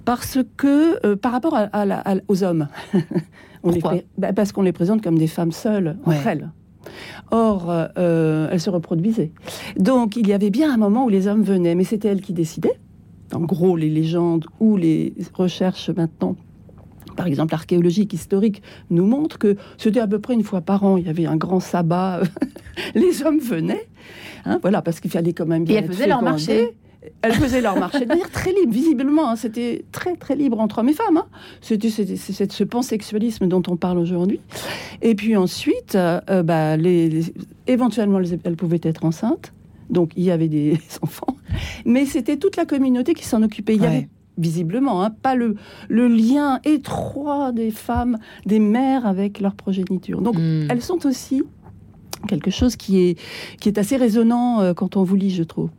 parce 0.04 0.38
que 0.56 1.04
euh, 1.06 1.16
par 1.16 1.32
rapport 1.32 1.56
aux 2.28 2.44
hommes, 2.44 2.68
bah, 4.18 4.32
parce 4.32 4.52
qu'on 4.52 4.62
les 4.62 4.72
présente 4.72 5.02
comme 5.02 5.18
des 5.18 5.26
femmes 5.26 5.52
seules 5.52 5.96
entre 6.04 6.26
elles. 6.26 6.50
Or, 7.30 7.66
euh, 7.70 8.48
elles 8.50 8.60
se 8.60 8.70
reproduisaient. 8.70 9.30
Donc, 9.76 10.16
il 10.16 10.26
y 10.26 10.32
avait 10.32 10.50
bien 10.50 10.72
un 10.72 10.76
moment 10.76 11.04
où 11.04 11.08
les 11.08 11.28
hommes 11.28 11.42
venaient, 11.42 11.76
mais 11.76 11.84
c'était 11.84 12.08
elles 12.08 12.20
qui 12.20 12.32
décidaient. 12.32 12.78
En 13.32 13.40
gros, 13.40 13.76
les 13.76 13.88
légendes 13.88 14.46
ou 14.60 14.76
les 14.76 15.14
recherches 15.32 15.90
maintenant 15.90 16.36
par 17.16 17.26
exemple, 17.26 17.52
l'archéologique 17.52 18.12
historique 18.12 18.62
nous 18.90 19.04
montre 19.06 19.38
que 19.38 19.56
c'était 19.76 20.00
à 20.00 20.06
peu 20.06 20.18
près 20.18 20.34
une 20.34 20.42
fois 20.42 20.60
par 20.60 20.84
an, 20.84 20.96
il 20.96 21.06
y 21.06 21.10
avait 21.10 21.26
un 21.26 21.36
grand 21.36 21.60
sabbat, 21.60 22.22
les 22.94 23.22
hommes 23.22 23.38
venaient, 23.38 23.86
hein, 24.44 24.58
voilà, 24.62 24.82
parce 24.82 25.00
qu'il 25.00 25.10
fallait 25.10 25.32
quand 25.32 25.46
même 25.46 25.64
bien. 25.64 25.76
Et 25.76 25.78
elles 25.80 25.88
faisaient 25.88 26.06
leur 26.06 26.22
marché 26.22 26.74
elles 27.22 27.34
faisaient 27.34 27.60
leur 27.60 27.78
marché 27.78 28.00
de 28.00 28.06
manière 28.06 28.30
très 28.30 28.52
libre, 28.52 28.72
visiblement. 28.72 29.30
Hein. 29.30 29.36
c'était 29.36 29.84
très, 29.92 30.16
très 30.16 30.36
libre 30.36 30.60
entre 30.60 30.78
hommes 30.78 30.88
et 30.88 30.94
femmes. 30.94 31.18
Hein. 31.18 31.26
C'était 31.60 31.90
ce 31.90 32.64
pansexualisme 32.64 33.46
dont 33.46 33.62
on 33.68 33.76
parle 33.76 33.98
aujourd'hui. 33.98 34.40
Et 35.00 35.14
puis 35.14 35.36
ensuite, 35.36 35.94
euh, 35.94 36.20
euh, 36.30 36.42
bah, 36.42 36.76
les, 36.76 37.32
éventuellement, 37.66 38.20
elles 38.20 38.56
pouvaient 38.56 38.80
être 38.82 39.04
enceintes. 39.04 39.52
Donc, 39.90 40.12
il 40.16 40.24
y 40.24 40.30
avait 40.30 40.48
des 40.48 40.78
enfants. 41.02 41.36
Mais 41.84 42.06
c'était 42.06 42.36
toute 42.36 42.56
la 42.56 42.64
communauté 42.64 43.14
qui 43.14 43.24
s'en 43.24 43.42
occupait. 43.42 43.74
Il 43.76 43.82
y 43.82 43.86
avait 43.86 44.08
visiblement, 44.38 45.04
hein, 45.04 45.10
pas 45.10 45.34
le, 45.34 45.56
le 45.88 46.08
lien 46.08 46.60
étroit 46.64 47.52
des 47.52 47.70
femmes, 47.70 48.18
des 48.46 48.58
mères 48.58 49.06
avec 49.06 49.40
leur 49.40 49.54
progéniture. 49.54 50.22
Donc, 50.22 50.36
hmm. 50.38 50.68
elles 50.70 50.82
sont 50.82 51.06
aussi 51.06 51.42
quelque 52.26 52.50
chose 52.50 52.76
qui 52.76 53.00
est, 53.00 53.18
qui 53.60 53.68
est 53.68 53.78
assez 53.78 53.96
résonnant 53.96 54.60
euh, 54.60 54.74
quand 54.74 54.96
on 54.96 55.02
vous 55.02 55.16
lit, 55.16 55.30
je 55.30 55.42
trouve. 55.42 55.70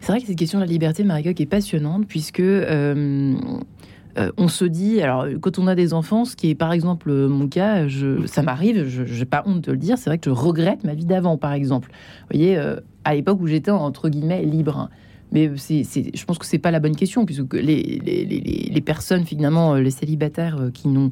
C'est 0.00 0.12
vrai 0.12 0.20
que 0.20 0.26
cette 0.26 0.38
question 0.38 0.58
de 0.58 0.64
la 0.64 0.70
liberté, 0.70 1.04
Marie 1.04 1.28
est 1.28 1.46
passionnante, 1.46 2.06
puisque... 2.06 2.40
Euh, 2.40 3.34
euh, 4.18 4.32
on 4.38 4.48
se 4.48 4.64
dit, 4.64 5.02
alors 5.02 5.26
quand 5.42 5.58
on 5.58 5.66
a 5.66 5.74
des 5.74 5.92
enfants, 5.92 6.24
ce 6.24 6.36
qui 6.36 6.48
est 6.48 6.54
par 6.54 6.72
exemple 6.72 7.12
mon 7.12 7.48
cas, 7.48 7.86
ça 8.24 8.40
m'arrive, 8.42 8.88
je 8.88 9.02
n'ai 9.02 9.26
pas 9.26 9.42
honte 9.44 9.60
de 9.60 9.72
le 9.72 9.76
dire, 9.76 9.98
c'est 9.98 10.08
vrai 10.08 10.16
que 10.16 10.30
je 10.30 10.34
regrette 10.34 10.84
ma 10.84 10.94
vie 10.94 11.04
d'avant, 11.04 11.36
par 11.36 11.52
exemple. 11.52 11.90
Vous 11.90 12.38
voyez, 12.38 12.58
à 13.04 13.14
l'époque 13.14 13.38
où 13.42 13.46
j'étais 13.46 13.72
entre 13.72 14.08
guillemets 14.08 14.42
libre. 14.42 14.88
Mais 15.32 15.50
je 15.54 16.24
pense 16.24 16.38
que 16.38 16.46
c'est 16.46 16.56
pas 16.56 16.70
la 16.70 16.80
bonne 16.80 16.96
question, 16.96 17.26
puisque 17.26 17.52
les, 17.52 18.00
les, 18.02 18.24
les, 18.24 18.70
les 18.72 18.80
personnes, 18.80 19.26
finalement, 19.26 19.74
les 19.74 19.90
célibataires 19.90 20.70
qui 20.72 20.88
n'ont 20.88 21.10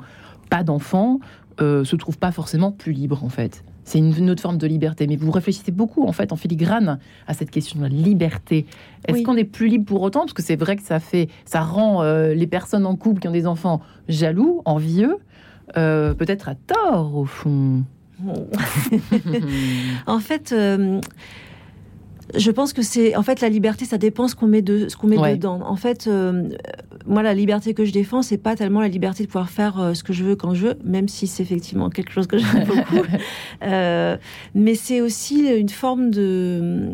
pas 0.48 0.62
d'enfants, 0.62 1.20
se 1.58 1.96
trouvent 1.96 2.16
pas 2.16 2.32
forcément 2.32 2.72
plus 2.72 2.92
libres, 2.92 3.22
en 3.22 3.28
fait 3.28 3.62
c'est 3.84 3.98
une, 3.98 4.30
autre 4.30 4.42
forme 4.42 4.58
de 4.58 4.66
liberté. 4.66 5.06
Mais 5.06 5.16
vous 5.16 5.30
réfléchissez 5.30 5.72
beaucoup, 5.72 6.06
en 6.06 6.12
fait, 6.12 6.32
en 6.32 6.36
filigrane, 6.36 6.98
à 7.26 7.34
cette 7.34 7.50
question 7.50 7.78
de 7.78 7.84
la 7.84 7.90
liberté. 7.90 8.66
Est-ce 9.06 9.22
qu'on 9.22 9.36
est 9.36 9.44
plus 9.44 9.68
libre 9.68 9.84
pour 9.84 10.02
autant? 10.02 10.20
Parce 10.20 10.32
que 10.32 10.42
c'est 10.42 10.56
vrai 10.56 10.76
que 10.76 10.82
ça 10.82 11.00
fait, 11.00 11.28
ça 11.44 11.60
rend 11.60 12.02
euh, 12.02 12.34
les 12.34 12.46
personnes 12.46 12.86
en 12.86 12.96
couple 12.96 13.20
qui 13.20 13.28
ont 13.28 13.32
des 13.32 13.46
enfants 13.46 13.80
jaloux, 14.08 14.62
envieux, 14.64 15.18
euh, 15.76 16.14
peut-être 16.14 16.48
à 16.48 16.54
tort, 16.54 17.16
au 17.16 17.26
fond. 17.26 17.84
en 20.06 20.18
fait, 20.18 20.52
euh, 20.52 21.00
je 22.34 22.50
pense 22.50 22.72
que 22.72 22.82
c'est 22.82 23.16
en 23.16 23.22
fait 23.22 23.40
la 23.40 23.48
liberté, 23.48 23.84
ça 23.84 23.98
dépend 23.98 24.28
ce 24.28 24.34
qu'on 24.34 24.46
met 24.46 24.62
de 24.62 24.88
ce 24.88 24.96
qu'on 24.96 25.06
met 25.06 25.16
dedans. 25.16 25.60
En 25.64 25.76
fait, 25.76 26.06
euh, 26.06 26.48
moi 27.06 27.22
la 27.22 27.34
liberté 27.34 27.74
que 27.74 27.84
je 27.84 27.92
défends, 27.92 28.22
c'est 28.22 28.38
pas 28.38 28.56
tellement 28.56 28.80
la 28.80 28.88
liberté 28.88 29.22
de 29.24 29.28
pouvoir 29.28 29.50
faire 29.50 29.80
euh, 29.80 29.94
ce 29.94 30.02
que 30.02 30.12
je 30.12 30.24
veux 30.24 30.36
quand 30.36 30.54
je 30.54 30.68
veux, 30.68 30.74
même 30.84 31.08
si 31.08 31.26
c'est 31.26 31.42
effectivement 31.42 31.90
quelque 31.90 32.12
chose 32.12 32.26
que 32.26 32.38
j'aime 32.38 32.64
beaucoup. 32.66 33.04
euh, 33.62 34.16
mais 34.54 34.74
c'est 34.74 35.00
aussi 35.00 35.46
une 35.48 35.68
forme 35.68 36.10
de 36.10 36.90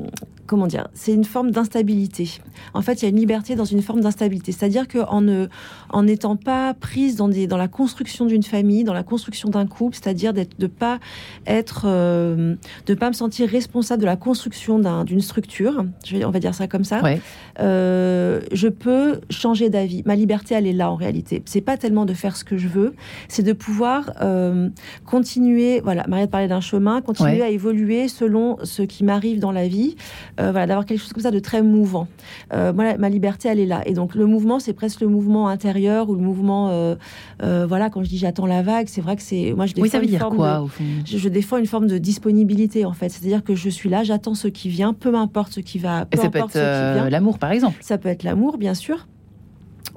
comment 0.51 0.67
dire, 0.67 0.89
c'est 0.95 1.15
une 1.15 1.25
forme 1.25 1.53
d'instabilité. 1.53 2.41
En 2.75 2.83
fait, 2.83 2.95
il 2.95 3.03
y 3.05 3.07
a 3.07 3.09
une 3.11 3.21
liberté 3.21 3.55
dans 3.55 3.65
une 3.65 3.83
forme 3.83 4.01
d'instabilité. 4.01 4.51
C'est-à-dire 4.51 4.89
qu'en 4.89 5.21
ne, 5.21 5.47
en 5.91 6.03
n'étant 6.03 6.35
pas 6.35 6.75
prise 6.75 7.15
dans, 7.15 7.29
des, 7.29 7.47
dans 7.47 7.57
la 7.57 7.69
construction 7.69 8.27
d'une 8.27 8.43
famille, 8.43 8.83
dans 8.83 8.93
la 8.93 9.05
construction 9.05 9.49
d'un 9.49 9.69
couple, 9.69 9.95
c'est-à-dire 9.95 10.33
d'être, 10.33 10.59
de 10.59 10.67
pas 10.67 10.99
être, 11.47 11.85
euh, 11.87 12.57
de 12.87 12.95
pas 12.95 13.07
me 13.11 13.13
sentir 13.13 13.49
responsable 13.49 14.01
de 14.01 14.07
la 14.07 14.17
construction 14.17 14.81
d'une 15.05 15.21
structure, 15.21 15.85
je 16.05 16.17
vais, 16.17 16.25
on 16.25 16.33
va 16.33 16.41
dire 16.41 16.53
ça 16.53 16.67
comme 16.67 16.83
ça, 16.83 17.01
euh, 17.61 18.41
je 18.51 18.67
peux 18.67 19.21
changer 19.31 19.71
d'avis. 19.71 20.03
Ma 20.05 20.17
liberté, 20.17 20.57
elle 20.57 20.67
est 20.67 20.73
là 20.73 20.91
en 20.91 20.97
réalité. 20.97 21.45
C'est 21.45 21.61
pas 21.61 21.77
tellement 21.77 22.07
de 22.07 22.15
faire 22.15 22.35
ce 22.35 22.43
que 22.43 22.59
je 22.59 22.67
veux, 22.67 22.97
c'est 23.29 23.45
de 23.45 23.53
pouvoir 23.53 24.11
euh, 24.21 24.69
continuer. 25.07 25.81
Voilà, 25.81 26.09
Mariette 26.09 26.33
parlait 26.33 26.49
d'un 26.49 26.61
chemin, 26.61 27.03
continuer 27.03 27.43
à 27.43 27.51
évoluer 27.51 28.09
selon 28.09 28.57
ce 28.65 28.83
qui 28.83 29.05
m'arrive 29.05 29.39
dans 29.39 29.53
la 29.53 29.69
vie. 29.69 29.95
Euh, 30.41 30.51
voilà, 30.53 30.67
d'avoir 30.67 30.87
quelque 30.87 31.01
chose 31.01 31.13
comme 31.13 31.23
ça 31.23 31.31
de 31.31 31.39
très 31.39 31.63
mouvant. 31.63 32.09
Euh, 32.53 32.73
moi, 32.73 32.97
ma 32.99 33.09
liberté, 33.09 33.49
elle 33.49 33.61
est 33.61 33.67
là. 33.67 33.83
Et 33.87 33.93
donc, 33.93 34.15
le 34.15 34.27
mouvement, 34.27 34.59
c'est 34.59 34.73
presque 34.73 35.01
le 35.01 35.09
mouvement 35.09 35.49
intérieur 35.49 36.09
ou 36.09 36.15
le 36.15 36.21
mouvement, 36.21 36.71
euh, 36.71 36.97
voilà, 37.67 37.91
quand 37.91 38.03
je 38.03 38.09
dis 38.09 38.19
j'attends 38.19 38.47
la 38.47 38.63
vague, 38.63 38.89
c'est 38.89 39.01
vrai 39.01 39.17
que 39.17 39.23
c'est, 39.23 39.53
moi, 39.55 39.67
je 39.67 39.75
défends 39.75 39.83
oui, 39.83 39.91
ça 39.91 40.01
veut 40.01 40.07
dire 40.07 40.29
quoi, 40.29 40.67
Je, 41.05 41.29
défends 41.29 41.59
une 41.59 41.67
forme 41.67 41.87
de 41.87 41.99
disponibilité, 41.99 42.85
en 42.85 42.93
fait. 42.93 43.09
C'est-à-dire 43.09 43.45
que 43.45 43.55
je 43.55 43.69
suis 43.69 43.89
là, 43.89 44.03
j'attends 44.03 44.35
ce 44.35 44.49
qui 44.49 44.69
vient, 44.69 44.95
peu 44.95 45.15
importe 45.15 45.53
ce 45.53 45.61
qui 45.61 45.79
va. 45.79 46.07
Peu 46.07 46.19
Et 46.19 46.21
ça 46.21 46.31
peut 46.31 46.39
être 46.39 47.11
l'amour, 47.11 47.39
par 47.39 47.53
exemple. 47.53 47.79
Ça 47.81 47.99
peut 47.99 48.09
être 48.09 48.23
l'amour, 48.23 48.59
bien 48.59 48.75
sûr. 48.75 49.07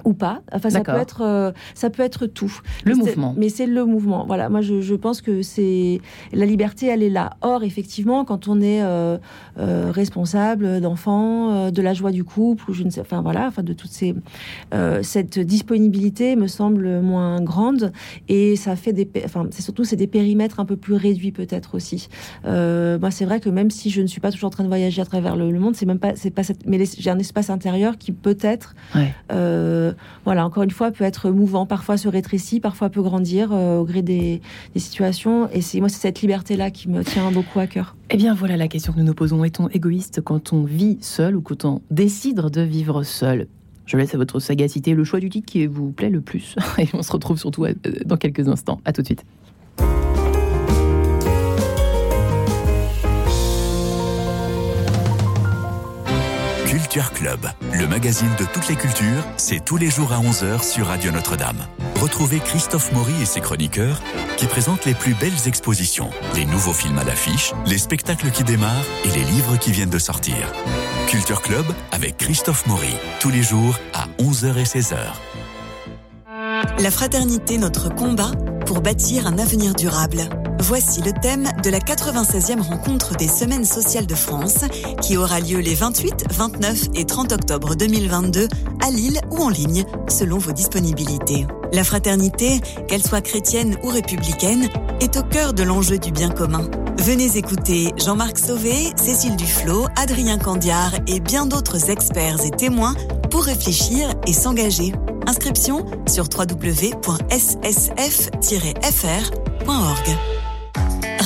Ou 0.04 0.12
pas. 0.12 0.42
Enfin, 0.52 0.70
ça 0.70 0.80
peut 0.80 0.92
être, 0.92 1.22
euh, 1.22 1.52
ça 1.74 1.90
peut 1.90 2.02
être 2.02 2.26
tout. 2.26 2.60
Le 2.84 2.94
mouvement. 2.94 3.34
Mais 3.36 3.48
c'est 3.48 3.66
le 3.66 3.84
mouvement. 3.84 4.24
Voilà. 4.26 4.48
Moi, 4.48 4.60
je, 4.60 4.80
je 4.80 4.94
pense 4.94 5.20
que 5.20 5.42
c'est 5.42 6.00
la 6.32 6.46
liberté, 6.46 6.86
elle 6.86 7.02
est 7.02 7.10
là. 7.10 7.36
Or, 7.40 7.64
effectivement, 7.64 8.24
quand 8.24 8.48
on 8.48 8.60
est 8.60 8.82
euh, 8.82 9.18
euh, 9.58 9.90
responsable 9.90 10.80
d'enfants, 10.80 11.70
de 11.70 11.82
la 11.82 11.94
joie 11.94 12.10
du 12.10 12.24
couple, 12.24 12.70
ou 12.70 12.74
je 12.74 12.82
ne 12.82 12.90
sais, 12.90 13.00
enfin 13.00 13.22
voilà, 13.22 13.46
enfin 13.46 13.62
de 13.62 13.72
toutes 13.72 13.90
ces, 13.90 14.14
cette 15.02 15.38
disponibilité 15.38 16.36
me 16.36 16.46
semble 16.46 17.00
moins 17.00 17.40
grande 17.40 17.92
et 18.28 18.56
ça 18.56 18.76
fait 18.76 18.92
des, 18.92 19.08
enfin 19.24 19.46
c'est 19.50 19.62
surtout 19.62 19.84
c'est 19.84 19.96
des 19.96 20.06
périmètres 20.06 20.60
un 20.60 20.64
peu 20.64 20.76
plus 20.76 20.94
réduits 20.94 21.32
peut-être 21.32 21.74
aussi. 21.74 22.08
moi, 22.44 23.10
c'est 23.10 23.24
vrai 23.24 23.40
que 23.40 23.48
même 23.48 23.70
si 23.70 23.90
je 23.90 24.02
ne 24.02 24.06
suis 24.06 24.20
pas 24.20 24.30
toujours 24.30 24.48
en 24.48 24.50
train 24.50 24.64
de 24.64 24.68
voyager 24.68 25.00
à 25.00 25.04
travers 25.04 25.36
le, 25.36 25.50
monde, 25.58 25.76
c'est 25.76 25.86
même 25.86 25.98
pas, 25.98 26.16
c'est 26.16 26.30
pas 26.30 26.42
cette, 26.42 26.66
mais 26.66 26.82
j'ai 26.98 27.10
un 27.10 27.18
espace 27.18 27.50
intérieur 27.50 27.96
qui 27.98 28.12
peut-être 28.12 28.74
ouais 28.94 29.12
voilà, 30.24 30.44
encore 30.44 30.62
une 30.62 30.70
fois, 30.70 30.90
peut 30.90 31.04
être 31.04 31.30
mouvant, 31.30 31.66
parfois 31.66 31.96
se 31.96 32.08
rétrécit, 32.08 32.60
parfois 32.60 32.88
peut 32.88 33.02
grandir 33.02 33.50
euh, 33.52 33.78
au 33.78 33.84
gré 33.84 34.02
des, 34.02 34.40
situations. 34.76 35.48
Et 35.50 35.60
c'est 35.60 35.80
moi, 35.80 35.88
c'est 35.88 36.00
cette 36.00 36.20
liberté-là 36.20 36.70
qui 36.70 36.88
me 36.88 37.02
tient 37.02 37.30
beaucoup 37.30 37.60
à 37.60 37.66
cœur. 37.66 37.96
Eh 38.10 38.16
bien, 38.16 38.34
voilà 38.34 38.56
la 38.56 38.68
question 38.68 38.92
que 38.92 38.98
nous 38.98 39.04
nous 39.04 39.14
posons. 39.14 39.44
Est-on 39.44 39.68
égoïste 39.68 40.20
quand 40.20 40.52
on 40.52 40.64
vit 40.64 40.98
seul 41.00 41.36
ou 41.36 41.40
quand 41.40 41.64
on 41.64 41.82
décide 41.90 42.40
de 42.40 42.60
vivre 42.60 43.02
seul? 43.02 43.46
Je 43.86 43.96
laisse 43.96 44.14
à 44.14 44.18
votre 44.18 44.40
sagacité 44.40 44.94
le 44.94 45.04
choix 45.04 45.20
du 45.20 45.28
titre 45.28 45.46
qui 45.46 45.66
vous 45.66 45.90
plaît 45.90 46.10
le 46.10 46.20
plus. 46.20 46.56
Et 46.78 46.88
on 46.94 47.02
se 47.02 47.12
retrouve 47.12 47.38
surtout 47.38 47.64
euh, 47.64 47.74
dans 48.04 48.16
quelques 48.16 48.48
instants. 48.48 48.80
À 48.84 48.92
tout 48.92 49.02
de 49.02 49.06
suite. 49.06 49.24
Culture 56.94 57.12
Club, 57.12 57.50
le 57.72 57.88
magazine 57.88 58.30
de 58.38 58.44
toutes 58.44 58.68
les 58.68 58.76
cultures, 58.76 59.24
c'est 59.36 59.64
tous 59.64 59.76
les 59.76 59.90
jours 59.90 60.12
à 60.12 60.20
11h 60.20 60.62
sur 60.62 60.86
Radio 60.86 61.10
Notre-Dame. 61.10 61.66
Retrouvez 62.00 62.38
Christophe 62.38 62.92
Maury 62.92 63.20
et 63.20 63.24
ses 63.24 63.40
chroniqueurs 63.40 64.00
qui 64.36 64.46
présentent 64.46 64.84
les 64.84 64.94
plus 64.94 65.12
belles 65.14 65.48
expositions, 65.48 66.08
les 66.36 66.44
nouveaux 66.44 66.72
films 66.72 66.96
à 67.00 67.02
l'affiche, 67.02 67.52
les 67.66 67.78
spectacles 67.78 68.30
qui 68.30 68.44
démarrent 68.44 68.86
et 69.04 69.08
les 69.08 69.24
livres 69.24 69.56
qui 69.56 69.72
viennent 69.72 69.90
de 69.90 69.98
sortir. 69.98 70.36
Culture 71.08 71.42
Club 71.42 71.66
avec 71.90 72.16
Christophe 72.16 72.64
Maury, 72.68 72.94
tous 73.18 73.30
les 73.30 73.42
jours 73.42 73.76
à 73.92 74.06
11h 74.22 74.56
et 74.56 74.62
16h. 74.62 74.96
La 76.78 76.90
fraternité, 76.92 77.58
notre 77.58 77.92
combat 77.92 78.30
pour 78.66 78.82
bâtir 78.82 79.26
un 79.26 79.38
avenir 79.38 79.74
durable. 79.74 80.28
Voici 80.66 81.02
le 81.02 81.12
thème 81.12 81.46
de 81.62 81.68
la 81.68 81.78
96e 81.78 82.62
rencontre 82.62 83.14
des 83.16 83.28
Semaines 83.28 83.66
sociales 83.66 84.06
de 84.06 84.14
France 84.14 84.64
qui 85.02 85.18
aura 85.18 85.38
lieu 85.38 85.58
les 85.58 85.74
28, 85.74 86.24
29 86.32 86.84
et 86.94 87.04
30 87.04 87.32
octobre 87.32 87.74
2022 87.74 88.48
à 88.82 88.90
Lille 88.90 89.20
ou 89.30 89.42
en 89.42 89.50
ligne 89.50 89.84
selon 90.08 90.38
vos 90.38 90.52
disponibilités. 90.52 91.46
La 91.74 91.84
fraternité, 91.84 92.62
qu'elle 92.88 93.02
soit 93.06 93.20
chrétienne 93.20 93.76
ou 93.82 93.88
républicaine, 93.88 94.70
est 95.02 95.18
au 95.18 95.22
cœur 95.22 95.52
de 95.52 95.62
l'enjeu 95.64 95.98
du 95.98 96.12
bien 96.12 96.30
commun. 96.30 96.66
Venez 96.96 97.36
écouter 97.36 97.92
Jean-Marc 98.02 98.38
Sauvé, 98.38 98.94
Cécile 98.96 99.36
Duflot, 99.36 99.88
Adrien 99.96 100.38
Candiard 100.38 100.94
et 101.06 101.20
bien 101.20 101.44
d'autres 101.44 101.90
experts 101.90 102.42
et 102.42 102.50
témoins 102.50 102.94
pour 103.30 103.44
réfléchir 103.44 104.08
et 104.26 104.32
s'engager. 104.32 104.94
Inscription 105.26 105.84
sur 106.06 106.24
www.ssf-fr.org. 106.34 106.94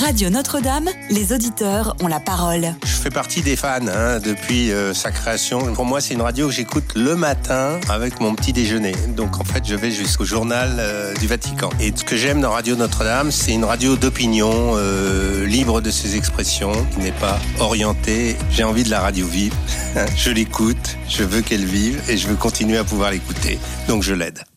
Radio 0.01 0.31
Notre-Dame, 0.31 0.89
les 1.11 1.33
auditeurs 1.33 1.97
ont 2.01 2.07
la 2.07 2.21
parole. 2.21 2.73
Je 2.85 2.87
fais 2.87 3.11
partie 3.11 3.43
des 3.43 3.57
fans 3.57 3.81
hein, 3.89 4.21
depuis 4.21 4.71
euh, 4.71 4.95
sa 4.95 5.11
création. 5.11 5.73
Pour 5.75 5.87
moi, 5.87 6.01
c'est 6.01 6.15
une 6.15 6.23
radio 6.23 6.47
que 6.47 6.55
j'écoute 6.55 6.93
le 6.95 7.17
matin 7.17 7.81
avec 7.89 8.21
mon 8.21 8.37
petit 8.37 8.53
déjeuner. 8.53 8.93
Donc 9.17 9.41
en 9.41 9.45
fait, 9.45 9.67
je 9.67 9.75
vais 9.75 9.91
jusqu'au 9.91 10.25
journal 10.25 10.77
euh, 10.79 11.15
du 11.15 11.27
Vatican. 11.27 11.71
Et 11.81 11.93
ce 11.93 12.05
que 12.05 12.17
j'aime 12.17 12.41
dans 12.41 12.53
Radio 12.53 12.77
Notre-Dame, 12.77 13.33
c'est 13.33 13.53
une 13.53 13.65
radio 13.65 13.97
d'opinion, 13.97 14.75
euh, 14.77 15.45
libre 15.47 15.81
de 15.81 15.91
ses 15.91 16.15
expressions, 16.15 16.73
qui 16.95 17.01
n'est 17.01 17.11
pas 17.11 17.41
orientée. 17.59 18.37
J'ai 18.53 18.63
envie 18.63 18.85
de 18.85 18.91
la 18.91 19.01
radio 19.01 19.27
vive. 19.27 19.55
je 20.17 20.31
l'écoute, 20.31 20.97
je 21.09 21.25
veux 21.25 21.41
qu'elle 21.41 21.65
vive 21.65 22.01
et 22.09 22.17
je 22.17 22.29
veux 22.29 22.37
continuer 22.37 22.79
à 22.79 22.85
pouvoir 22.85 23.11
l'écouter. 23.11 23.59
Donc 23.89 24.05
je 24.05 24.15
l'aide. 24.15 24.45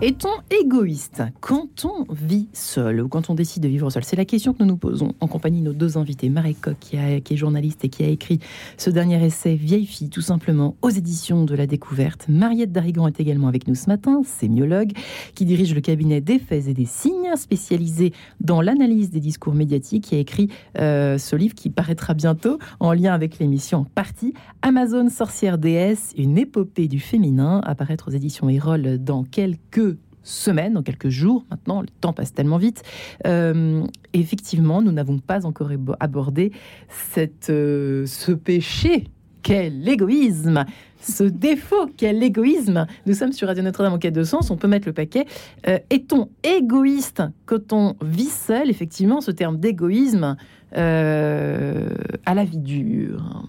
Est-on 0.00 0.28
égoïste 0.50 1.22
quand 1.40 1.84
on 1.84 2.04
vit 2.12 2.48
seul 2.52 3.00
ou 3.00 3.08
quand 3.08 3.30
on 3.30 3.34
décide 3.34 3.62
de 3.62 3.68
vivre 3.68 3.90
seul? 3.90 4.02
C'est 4.02 4.16
la 4.16 4.24
question 4.24 4.52
que 4.52 4.58
nous 4.62 4.68
nous 4.68 4.76
posons 4.76 5.12
en 5.20 5.28
compagnie 5.28 5.60
de 5.60 5.66
nos 5.66 5.72
deux 5.72 5.96
invités. 5.96 6.28
Marie 6.28 6.56
Coq, 6.56 6.76
qui, 6.80 6.96
est 6.96 7.36
journaliste 7.36 7.84
et 7.84 7.88
qui 7.88 8.02
a 8.02 8.08
écrit 8.08 8.40
ce 8.76 8.90
dernier 8.90 9.24
essai 9.24 9.54
Vieille 9.54 9.86
fille, 9.86 10.10
tout 10.10 10.20
simplement, 10.20 10.76
aux 10.82 10.90
éditions 10.90 11.44
de 11.44 11.54
la 11.54 11.68
découverte. 11.68 12.26
Mariette 12.28 12.72
Darigan 12.72 13.06
est 13.06 13.20
également 13.20 13.46
avec 13.46 13.68
nous 13.68 13.76
ce 13.76 13.86
matin, 13.86 14.22
sémiologue, 14.24 14.90
qui 15.36 15.44
dirige 15.44 15.74
le 15.74 15.80
cabinet 15.80 16.20
des 16.20 16.40
faits 16.40 16.66
et 16.66 16.74
des 16.74 16.86
signes, 16.86 17.30
spécialisé 17.36 18.12
dans 18.40 18.60
l'analyse 18.60 19.10
des 19.10 19.20
discours 19.20 19.54
médiatiques, 19.54 20.04
qui 20.04 20.16
a 20.16 20.18
écrit 20.18 20.50
euh, 20.78 21.18
ce 21.18 21.36
livre 21.36 21.54
qui 21.54 21.70
paraîtra 21.70 22.14
bientôt 22.14 22.58
en 22.80 22.92
lien 22.92 23.14
avec 23.14 23.38
l'émission 23.38 23.86
Partie, 23.94 24.34
Amazon 24.62 25.08
sorcière 25.08 25.56
déesse, 25.56 26.12
une 26.18 26.36
épopée 26.36 26.88
du 26.88 26.98
féminin, 26.98 27.60
apparaître 27.64 28.08
aux 28.08 28.12
éditions 28.12 28.48
Erol 28.48 28.98
dans 28.98 29.22
quelques 29.22 29.83
semaines, 30.24 30.72
dans 30.72 30.82
quelques 30.82 31.10
jours. 31.10 31.44
Maintenant, 31.50 31.80
le 31.80 31.88
temps 32.00 32.12
passe 32.12 32.32
tellement 32.32 32.56
vite. 32.56 32.82
Euh, 33.26 33.84
effectivement, 34.12 34.82
nous 34.82 34.90
n'avons 34.90 35.18
pas 35.18 35.46
encore 35.46 35.70
abordé 36.00 36.52
cette, 36.88 37.50
euh, 37.50 38.06
ce 38.06 38.32
péché 38.32 39.04
qu'est 39.42 39.70
l'égoïsme, 39.70 40.64
ce 41.00 41.24
défaut 41.24 41.86
qu'est 41.96 42.12
l'égoïsme. 42.12 42.86
Nous 43.06 43.14
sommes 43.14 43.32
sur 43.32 43.46
Radio 43.46 43.62
Notre-Dame 43.62 43.92
en 43.92 43.98
quête 43.98 44.14
de 44.14 44.24
sens, 44.24 44.50
on 44.50 44.56
peut 44.56 44.68
mettre 44.68 44.88
le 44.88 44.94
paquet. 44.94 45.26
Euh, 45.68 45.78
est-on 45.90 46.30
égoïste 46.42 47.22
quand 47.46 47.72
on 47.72 47.94
vit 48.02 48.24
seul? 48.24 48.70
Effectivement, 48.70 49.20
ce 49.20 49.30
terme 49.30 49.58
d'égoïsme 49.58 50.36
à 50.76 52.34
la 52.34 52.44
vie 52.44 52.58
dure. 52.58 53.46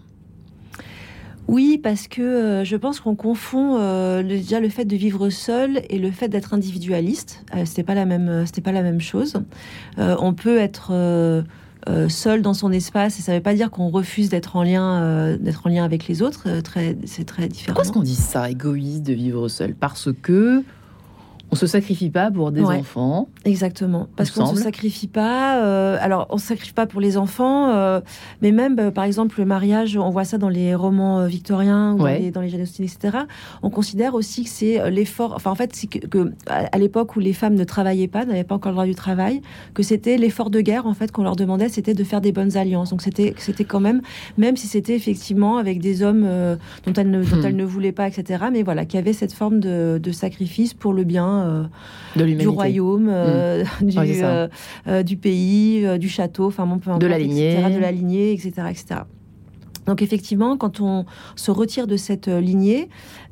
Oui, 1.48 1.80
parce 1.82 2.08
que 2.08 2.22
euh, 2.22 2.64
je 2.64 2.76
pense 2.76 3.00
qu'on 3.00 3.16
confond 3.16 3.78
euh, 3.80 4.24
déjà 4.24 4.60
le 4.60 4.70
fait 4.70 4.86
de 4.86 4.96
vivre 4.96 5.30
seul 5.30 5.82
et 5.90 6.00
le 6.00 6.12
fait 6.12 6.28
d'être 6.28 6.54
individualiste. 6.54 7.44
Euh, 7.56 7.66
c'était 7.66 7.84
pas 7.84 7.94
la 7.94 8.06
même, 8.06 8.46
c'était 8.46 8.62
pas 8.62 8.72
la 8.72 8.82
même 8.82 9.02
chose. 9.02 9.36
on 9.98 10.34
peut 10.34 10.58
être 10.58 11.44
seul 12.08 12.42
dans 12.42 12.56
son 12.56 12.72
espace 12.72 13.20
et 13.20 13.22
ça 13.22 13.32
ne 13.32 13.38
veut 13.38 13.44
pas 13.44 13.54
dire 13.54 13.70
qu'on 13.70 13.90
refuse 13.90 14.30
d'être 14.30 14.56
en 14.56 14.64
lien, 14.64 15.38
d'être 15.38 15.68
en 15.68 15.70
lien 15.70 15.84
avec 15.84 16.08
les 16.08 16.22
autres. 16.22 16.62
très, 16.62 16.98
c'est 17.06 17.26
très 17.26 17.48
différent. 17.48 17.76
Pourquoi 17.76 17.84
est-ce 17.84 17.92
qu'on 17.92 18.02
dit 18.04 18.16
ça, 18.16 18.50
égoïste 18.50 19.04
de 19.04 19.14
vivre 19.14 19.48
seul? 19.48 19.76
Parce 19.76 20.10
que 20.22 20.64
on 21.52 21.56
se 21.56 21.68
sacrifie 21.68 22.10
pas 22.10 22.32
pour 22.32 22.52
des 22.52 22.64
enfants. 22.64 23.30
Exactement. 23.46 24.08
Parce 24.16 24.32
qu'on 24.32 24.48
se 24.48 24.62
sacrifie 24.62 25.08
pas. 25.08 25.64
Euh, 25.64 25.98
alors, 26.02 26.28
on 26.30 26.38
se 26.38 26.48
sacrifie 26.48 26.74
pas 26.74 26.88
pour 26.88 27.02
les 27.02 27.18
enfants, 27.18 27.70
euh, 27.70 28.02
mais 28.42 28.52
même, 28.52 28.78
euh, 28.80 28.92
par 28.92 29.04
exemple, 29.04 29.40
le 29.40 29.46
mariage, 29.46 29.96
on 29.96 30.10
voit 30.10 30.26
ça 30.26 30.38
dans 30.38 30.50
les 30.50 30.74
romans 30.76 31.26
victoriens 31.28 31.94
ou 31.94 32.00
dans 32.00 32.08
les, 32.08 32.32
dans 32.32 32.42
etc. 32.42 32.98
On 33.62 33.70
considère 33.70 34.16
aussi 34.16 34.44
que 34.44 34.50
c'est 34.50 34.90
l'effort. 34.90 35.34
Enfin, 35.36 35.52
en 35.52 35.56
fait, 35.56 35.76
c'est 35.76 35.88
que, 35.88 36.34
à 36.48 36.78
l'époque 36.78 37.16
où 37.16 37.20
les 37.20 37.34
femmes 37.34 37.56
ne 37.56 37.64
travaillaient 37.64 38.08
pas, 38.08 38.26
n'avaient 38.26 38.44
pas 38.44 38.56
encore 38.56 38.72
le 38.72 38.76
droit 38.76 38.86
du 38.86 38.96
travail, 38.96 39.42
que 39.74 39.84
c'était 39.84 40.18
l'effort 40.18 40.50
de 40.50 40.62
guerre 40.62 40.88
en 40.88 40.94
fait 40.94 41.12
qu'on 41.12 41.24
leur 41.24 41.36
demandait, 41.36 41.70
c'était 41.70 41.94
de 41.94 42.04
faire 42.04 42.22
des 42.22 42.32
bonnes 42.32 42.58
alliances. 42.58 42.90
Donc 42.90 43.02
c'était, 43.02 43.36
c'était 43.38 43.66
quand 43.66 43.80
même, 43.80 44.02
même 44.38 44.58
si 44.58 44.68
c'était 44.68 44.96
effectivement 44.96 45.58
avec 45.58 45.80
des 45.80 46.02
hommes 46.02 46.28
dont 46.86 46.94
elles 46.94 47.10
ne, 47.10 47.24
dont 47.24 47.38
hmm. 47.38 47.46
elles 47.46 47.56
ne 47.56 47.66
voulaient 47.66 47.92
pas, 47.92 48.08
etc. 48.08 48.46
Mais 48.52 48.64
voilà, 48.64 48.86
qu'il 48.86 48.98
y 48.98 49.04
avait 49.04 49.14
cette 49.14 49.34
forme 49.34 49.60
de, 49.60 50.00
de 50.02 50.12
sacrifice 50.12 50.74
pour 50.74 50.94
le 50.94 51.04
bien 51.04 51.35
euh, 51.44 52.26
du 52.26 52.48
royaume, 52.48 53.10
euh, 53.10 53.64
mm. 53.82 53.86
du, 53.86 53.98
euh, 54.24 55.04
du, 55.04 55.18
pays, 55.18 56.00
du 56.00 56.10
château, 56.10 56.48
enfin 56.48 56.66
bon, 56.66 56.98
de 56.98 57.08
la 57.08 57.20
lignée, 57.20 57.58
de 57.58 57.80
la 57.80 57.92
lignée, 57.92 58.32
etc., 58.34 58.52
etc. 58.70 59.02
Donc 59.86 60.02
effectivement, 60.02 60.58
quand 60.58 60.80
on 60.82 61.06
se 61.36 61.52
retire 61.52 61.86
de 61.86 61.96
cette 61.96 62.28
lignée, 62.28 62.90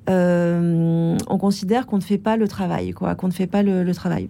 on 0.07 1.37
considère 1.39 1.85
qu'on 1.85 1.97
ne 1.97 2.03
fait 2.03 2.17
pas 2.17 2.37
le 2.37 2.47
travail, 2.47 2.91
quoi, 2.91 3.15
qu'on 3.15 3.27
ne 3.27 3.33
fait 3.33 3.47
pas 3.47 3.63
le, 3.63 3.91
travail. 3.93 4.29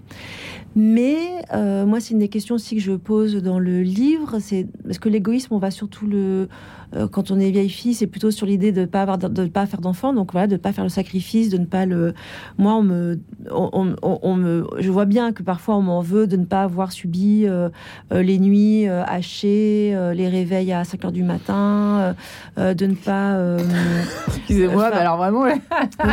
Mais 0.75 1.43
moi, 1.51 1.99
c'est 1.99 2.13
une 2.13 2.19
des 2.19 2.29
questions 2.29 2.55
aussi 2.55 2.75
que 2.75 2.81
je 2.81 2.93
pose 2.93 3.35
dans 3.35 3.59
le 3.59 3.81
livre, 3.81 4.39
c'est 4.39 4.67
parce 4.83 4.99
que 4.99 5.09
l'égoïsme, 5.09 5.53
on 5.53 5.59
va 5.59 5.71
surtout 5.71 6.07
le 6.07 6.47
euh, 6.95 7.07
quand 7.07 7.31
on 7.31 7.39
est 7.39 7.49
vieille 7.51 7.69
fille, 7.69 7.93
c'est 7.93 8.07
plutôt 8.07 8.31
sur 8.31 8.45
l'idée 8.45 8.71
de 8.71 8.81
ne 8.81 8.85
pas 8.85 9.01
avoir, 9.01 9.17
de, 9.17 9.45
pas 9.45 9.65
faire 9.65 9.81
d'enfant, 9.81 10.13
donc 10.13 10.31
voilà, 10.31 10.47
de 10.47 10.53
ne 10.53 10.57
pas 10.57 10.71
faire 10.71 10.83
le 10.83 10.89
sacrifice, 10.89 11.49
de 11.49 11.57
ne 11.57 11.65
pas 11.65 11.85
le. 11.85 12.13
Moi, 12.57 12.73
on 12.73 12.83
me, 12.83 13.19
on, 13.51 14.35
me, 14.35 14.67
je 14.79 14.91
vois 14.91 15.05
bien 15.05 15.31
que 15.31 15.43
parfois 15.43 15.75
on 15.75 15.81
m'en 15.81 16.01
veut 16.01 16.27
de 16.27 16.37
ne 16.37 16.45
pas 16.45 16.63
avoir 16.63 16.91
subi 16.91 17.45
euh, 17.45 17.69
euh, 18.11 18.21
les 18.21 18.39
nuits 18.39 18.87
hachées, 18.87 19.97
les 20.13 20.27
réveils 20.27 20.71
à 20.73 20.83
5 20.83 21.05
heures 21.05 21.11
du 21.11 21.23
matin, 21.23 22.15
de 22.57 22.85
ne 22.85 22.95
pas. 22.95 23.37
Excusez-moi, 24.27 24.89
mais 24.91 24.97
alors 24.97 25.17
vraiment, 25.17 25.45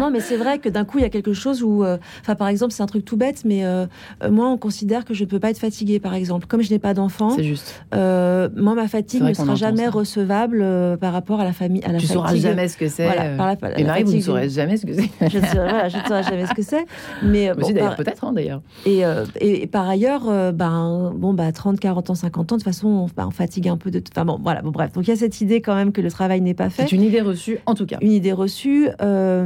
non, 0.00 0.10
mais 0.10 0.20
c'est 0.20 0.36
vrai 0.36 0.58
que 0.58 0.68
d'un 0.68 0.84
coup, 0.84 0.98
il 0.98 1.02
y 1.02 1.04
a 1.04 1.10
quelque 1.10 1.32
chose 1.32 1.62
où, 1.62 1.84
euh, 1.84 1.98
enfin, 2.20 2.34
par 2.34 2.48
exemple, 2.48 2.72
c'est 2.72 2.82
un 2.82 2.86
truc 2.86 3.04
tout 3.04 3.16
bête, 3.16 3.42
mais 3.44 3.64
euh, 3.64 3.86
euh, 4.22 4.30
moi, 4.30 4.48
on 4.48 4.56
considère 4.58 5.04
que 5.04 5.14
je 5.14 5.24
ne 5.24 5.28
peux 5.28 5.38
pas 5.38 5.50
être 5.50 5.58
fatiguée, 5.58 6.00
par 6.00 6.14
exemple. 6.14 6.46
Comme 6.46 6.62
je 6.62 6.70
n'ai 6.70 6.78
pas 6.78 6.94
d'enfant, 6.94 7.30
C'est 7.30 7.44
juste. 7.44 7.82
euh, 7.94 8.48
moi, 8.56 8.74
ma 8.74 8.88
fatigue 8.88 9.22
ne 9.22 9.32
sera 9.34 9.54
jamais 9.54 9.84
ça. 9.84 9.90
recevable 9.90 10.64
par 11.00 11.12
rapport 11.12 11.40
à 11.40 11.44
la 11.44 11.52
famille, 11.52 11.82
à 11.84 11.88
la 11.92 11.98
Tu 11.98 12.06
fatigue. 12.06 12.16
sauras 12.22 12.34
jamais 12.36 12.68
ce 12.68 12.76
que 12.76 12.88
c'est. 12.88 13.04
Voilà, 13.04 13.36
par 13.36 13.46
la, 13.46 13.56
la 13.70 13.80
Et 13.80 13.84
Marie, 13.84 14.02
vous 14.04 14.12
ne 14.14 14.20
saurez 14.20 14.48
jamais 14.48 14.76
ce 14.76 14.86
que 14.86 14.92
c'est. 14.94 15.08
Je 15.30 15.38
ne 15.38 15.44
saurais, 15.46 15.68
voilà, 15.70 15.88
je 15.88 15.96
ne 15.98 16.02
saurais 16.02 16.22
jamais 16.22 16.46
ce 16.46 16.54
que 16.54 16.62
c'est. 16.62 16.84
Mais 17.22 17.46
Moi 17.46 17.54
bon, 17.56 17.70
d'ailleurs, 17.72 17.88
par- 17.88 17.96
peut-être, 17.96 18.24
hein, 18.24 18.32
d'ailleurs. 18.32 18.62
et, 18.86 19.02
et, 19.40 19.62
et 19.62 19.66
par 19.66 19.88
ailleurs, 19.88 20.52
ben, 20.52 21.12
bon, 21.14 21.34
bah, 21.34 21.50
30, 21.52 21.78
40 21.80 22.10
ans, 22.10 22.14
50 22.14 22.52
ans, 22.52 22.56
de 22.56 22.60
toute 22.60 22.64
façon, 22.64 22.88
on, 22.88 23.06
bah, 23.16 23.24
on 23.26 23.30
fatigue 23.30 23.68
un 23.68 23.76
peu 23.76 23.90
de. 23.90 24.02
Enfin 24.12 24.24
bon, 24.24 24.38
voilà, 24.42 24.62
bon, 24.62 24.70
bref. 24.70 24.92
Donc 24.92 25.06
il 25.06 25.10
y 25.10 25.12
a 25.12 25.16
cette 25.16 25.40
idée 25.40 25.60
quand 25.60 25.74
même 25.74 25.92
que 25.92 26.00
le 26.00 26.10
travail 26.10 26.40
n'est 26.40 26.54
pas 26.54 26.70
fait. 26.70 26.82
C'est 26.82 26.92
une 26.92 27.02
idée 27.02 27.20
reçue, 27.20 27.58
en 27.66 27.74
tout 27.74 27.86
cas. 27.86 27.98
Une 28.00 28.12
idée 28.12 28.32
reçue. 28.32 28.88
euh, 29.00 29.39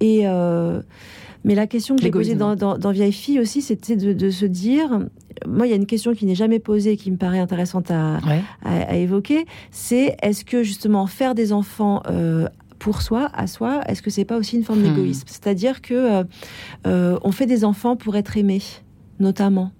et. 0.00 0.22
euh, 0.28 0.80
mais 1.44 1.56
la 1.56 1.66
question 1.66 1.96
que 1.96 2.02
j'ai 2.02 2.12
posée 2.12 2.36
dans, 2.36 2.54
dans, 2.54 2.78
dans 2.78 2.92
Vieille 2.92 3.10
Fille 3.10 3.40
aussi, 3.40 3.62
c'était 3.62 3.96
de, 3.96 4.12
de 4.12 4.30
se 4.30 4.46
dire. 4.46 5.00
Moi, 5.44 5.66
il 5.66 5.70
y 5.70 5.72
a 5.72 5.76
une 5.76 5.86
question 5.86 6.14
qui 6.14 6.24
n'est 6.24 6.36
jamais 6.36 6.60
posée 6.60 6.92
et 6.92 6.96
qui 6.96 7.10
me 7.10 7.16
paraît 7.16 7.40
intéressante 7.40 7.90
à, 7.90 8.18
Ouais. 8.24 8.40
à, 8.64 8.92
à 8.92 8.94
évoquer, 8.94 9.44
c'est 9.72 10.14
est-ce 10.22 10.44
que 10.44 10.62
justement 10.62 11.04
faire 11.08 11.34
des 11.34 11.52
enfants 11.52 12.00
euh, 12.08 12.46
pour 12.78 13.02
soi, 13.02 13.28
à 13.34 13.48
soi, 13.48 13.80
est-ce 13.88 14.02
que 14.02 14.10
c'est 14.10 14.24
pas 14.24 14.36
aussi 14.36 14.56
une 14.56 14.62
forme 14.62 14.80
Hmm. 14.82 14.94
d'égoïsme? 14.94 15.24
C'est-à-dire 15.26 15.82
que 15.82 15.94
euh, 15.94 16.24
euh, 16.86 17.18
on 17.24 17.32
fait 17.32 17.46
des 17.46 17.64
enfants 17.64 17.96
pour 17.96 18.14
être 18.16 18.36
aimés, 18.36 18.62
notamment, 19.18 19.72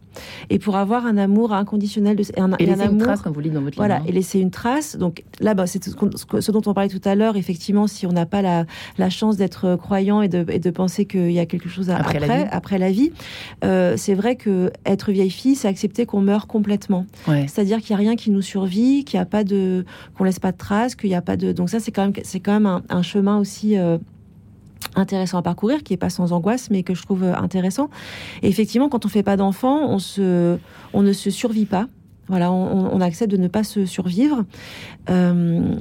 et 0.51 0.59
pour 0.59 0.77
avoir 0.77 1.07
un 1.07 1.17
amour 1.19 1.53
inconditionnel 1.53 2.17
de, 2.17 2.25
un, 2.39 2.53
Et 2.59 2.65
et 2.65 2.67
un 2.67 2.71
laisser 2.71 2.83
une 2.85 2.89
amour. 2.89 3.03
trace, 3.03 3.23
comme 3.23 3.33
vous 3.33 3.43
dites 3.43 3.53
dans 3.53 3.61
votre 3.61 3.73
livre. 3.73 3.85
Voilà, 3.87 3.97
hein. 4.01 4.05
et 4.07 4.13
laisser 4.13 4.41
une 4.41 4.51
trace. 4.51 4.97
Donc 4.97 5.25
là, 5.41 5.55
bah, 5.55 5.67
c'est 5.67 5.83
ce, 5.85 6.51
dont 6.53 6.63
on 6.67 6.75
parlait 6.75 6.89
tout 6.91 7.01
à 7.05 7.15
l'heure. 7.15 7.37
Effectivement, 7.37 7.87
si 7.87 8.07
on 8.07 8.13
n'a 8.13 8.27
pas 8.27 8.43
la, 8.43 8.65
la 8.99 9.11
chance 9.11 9.37
d'être 9.37 9.77
croyant 9.77 10.23
et 10.23 10.29
de, 10.29 10.45
et 10.49 10.59
de 10.59 10.71
penser 10.71 11.05
qu'il 11.07 11.33
y 11.33 11.39
a 11.39 11.47
quelque 11.47 11.69
chose 11.69 11.91
à- 11.91 11.97
Après 11.97 12.17
après, 12.19 12.29
la 12.29 12.37
vie. 12.45 12.49
après 12.51 12.79
la 12.79 12.91
vie, 12.91 13.13
euh, 13.65 13.95
c'est 13.97 14.15
vrai 14.15 14.37
que 14.37 14.71
être 14.87 15.13
vieille 15.13 15.31
fille, 15.31 15.55
c'est 15.55 15.69
accepter 15.69 16.07
qu'on 16.07 16.21
meurt 16.21 16.49
complètement. 16.49 17.07
Ouais. 17.29 17.47
C'est-à-dire 17.49 17.79
qu'il 17.81 17.95
n'y 17.97 18.03
a 18.03 18.09
rien 18.09 18.17
qui 18.17 18.31
nous 18.31 18.43
survit, 18.43 19.05
qu'il 19.05 19.19
n'y 19.19 19.23
a 19.23 19.27
pas 19.27 19.45
de, 19.45 19.85
qu'on 20.17 20.25
laisse 20.25 20.39
pas 20.41 20.53
de 20.53 20.57
traces, 20.59 20.95
qu'il 20.95 21.11
n'y 21.11 21.17
a 21.17 21.23
pas 21.23 21.37
de. 21.37 21.53
Donc 21.53 21.71
ça, 21.71 21.81
c'est 21.81 21.93
quand 21.93 22.03
même, 22.03 22.13
c'est 22.23 22.41
quand 22.41 22.53
même 22.53 22.67
un, 22.67 22.83
un 22.89 23.03
chemin 23.03 23.39
aussi. 23.39 23.77
euh, 23.79 23.99
intéressant 24.95 25.39
à 25.39 25.43
parcourir, 25.43 25.83
qui 25.83 25.95
est 25.95 25.99
pas 25.99 26.11
sans 26.11 26.33
angoisse, 26.33 26.71
mais 26.71 26.83
que 26.83 26.95
je 26.95 27.03
trouve 27.03 27.25
euh, 27.25 27.35
intéressant. 27.35 27.91
Effectivement, 28.43 28.89
quand 28.89 29.07
on 29.07 29.09
fait 29.09 29.23
pas 29.23 29.37
d'enfant, 29.37 29.89
on 29.89 29.99
se, 29.99 30.59
on 30.93 31.03
ne 31.03 31.13
se 31.13 31.31
survit 31.31 31.67
pas. 31.67 31.87
Voilà, 32.29 32.53
on, 32.53 32.95
on 32.95 33.01
accepte 33.01 33.31
de 33.31 33.37
ne 33.37 33.49
pas 33.49 33.65
se 33.65 33.85
survivre. 33.85 34.45
Euh, 35.11 35.75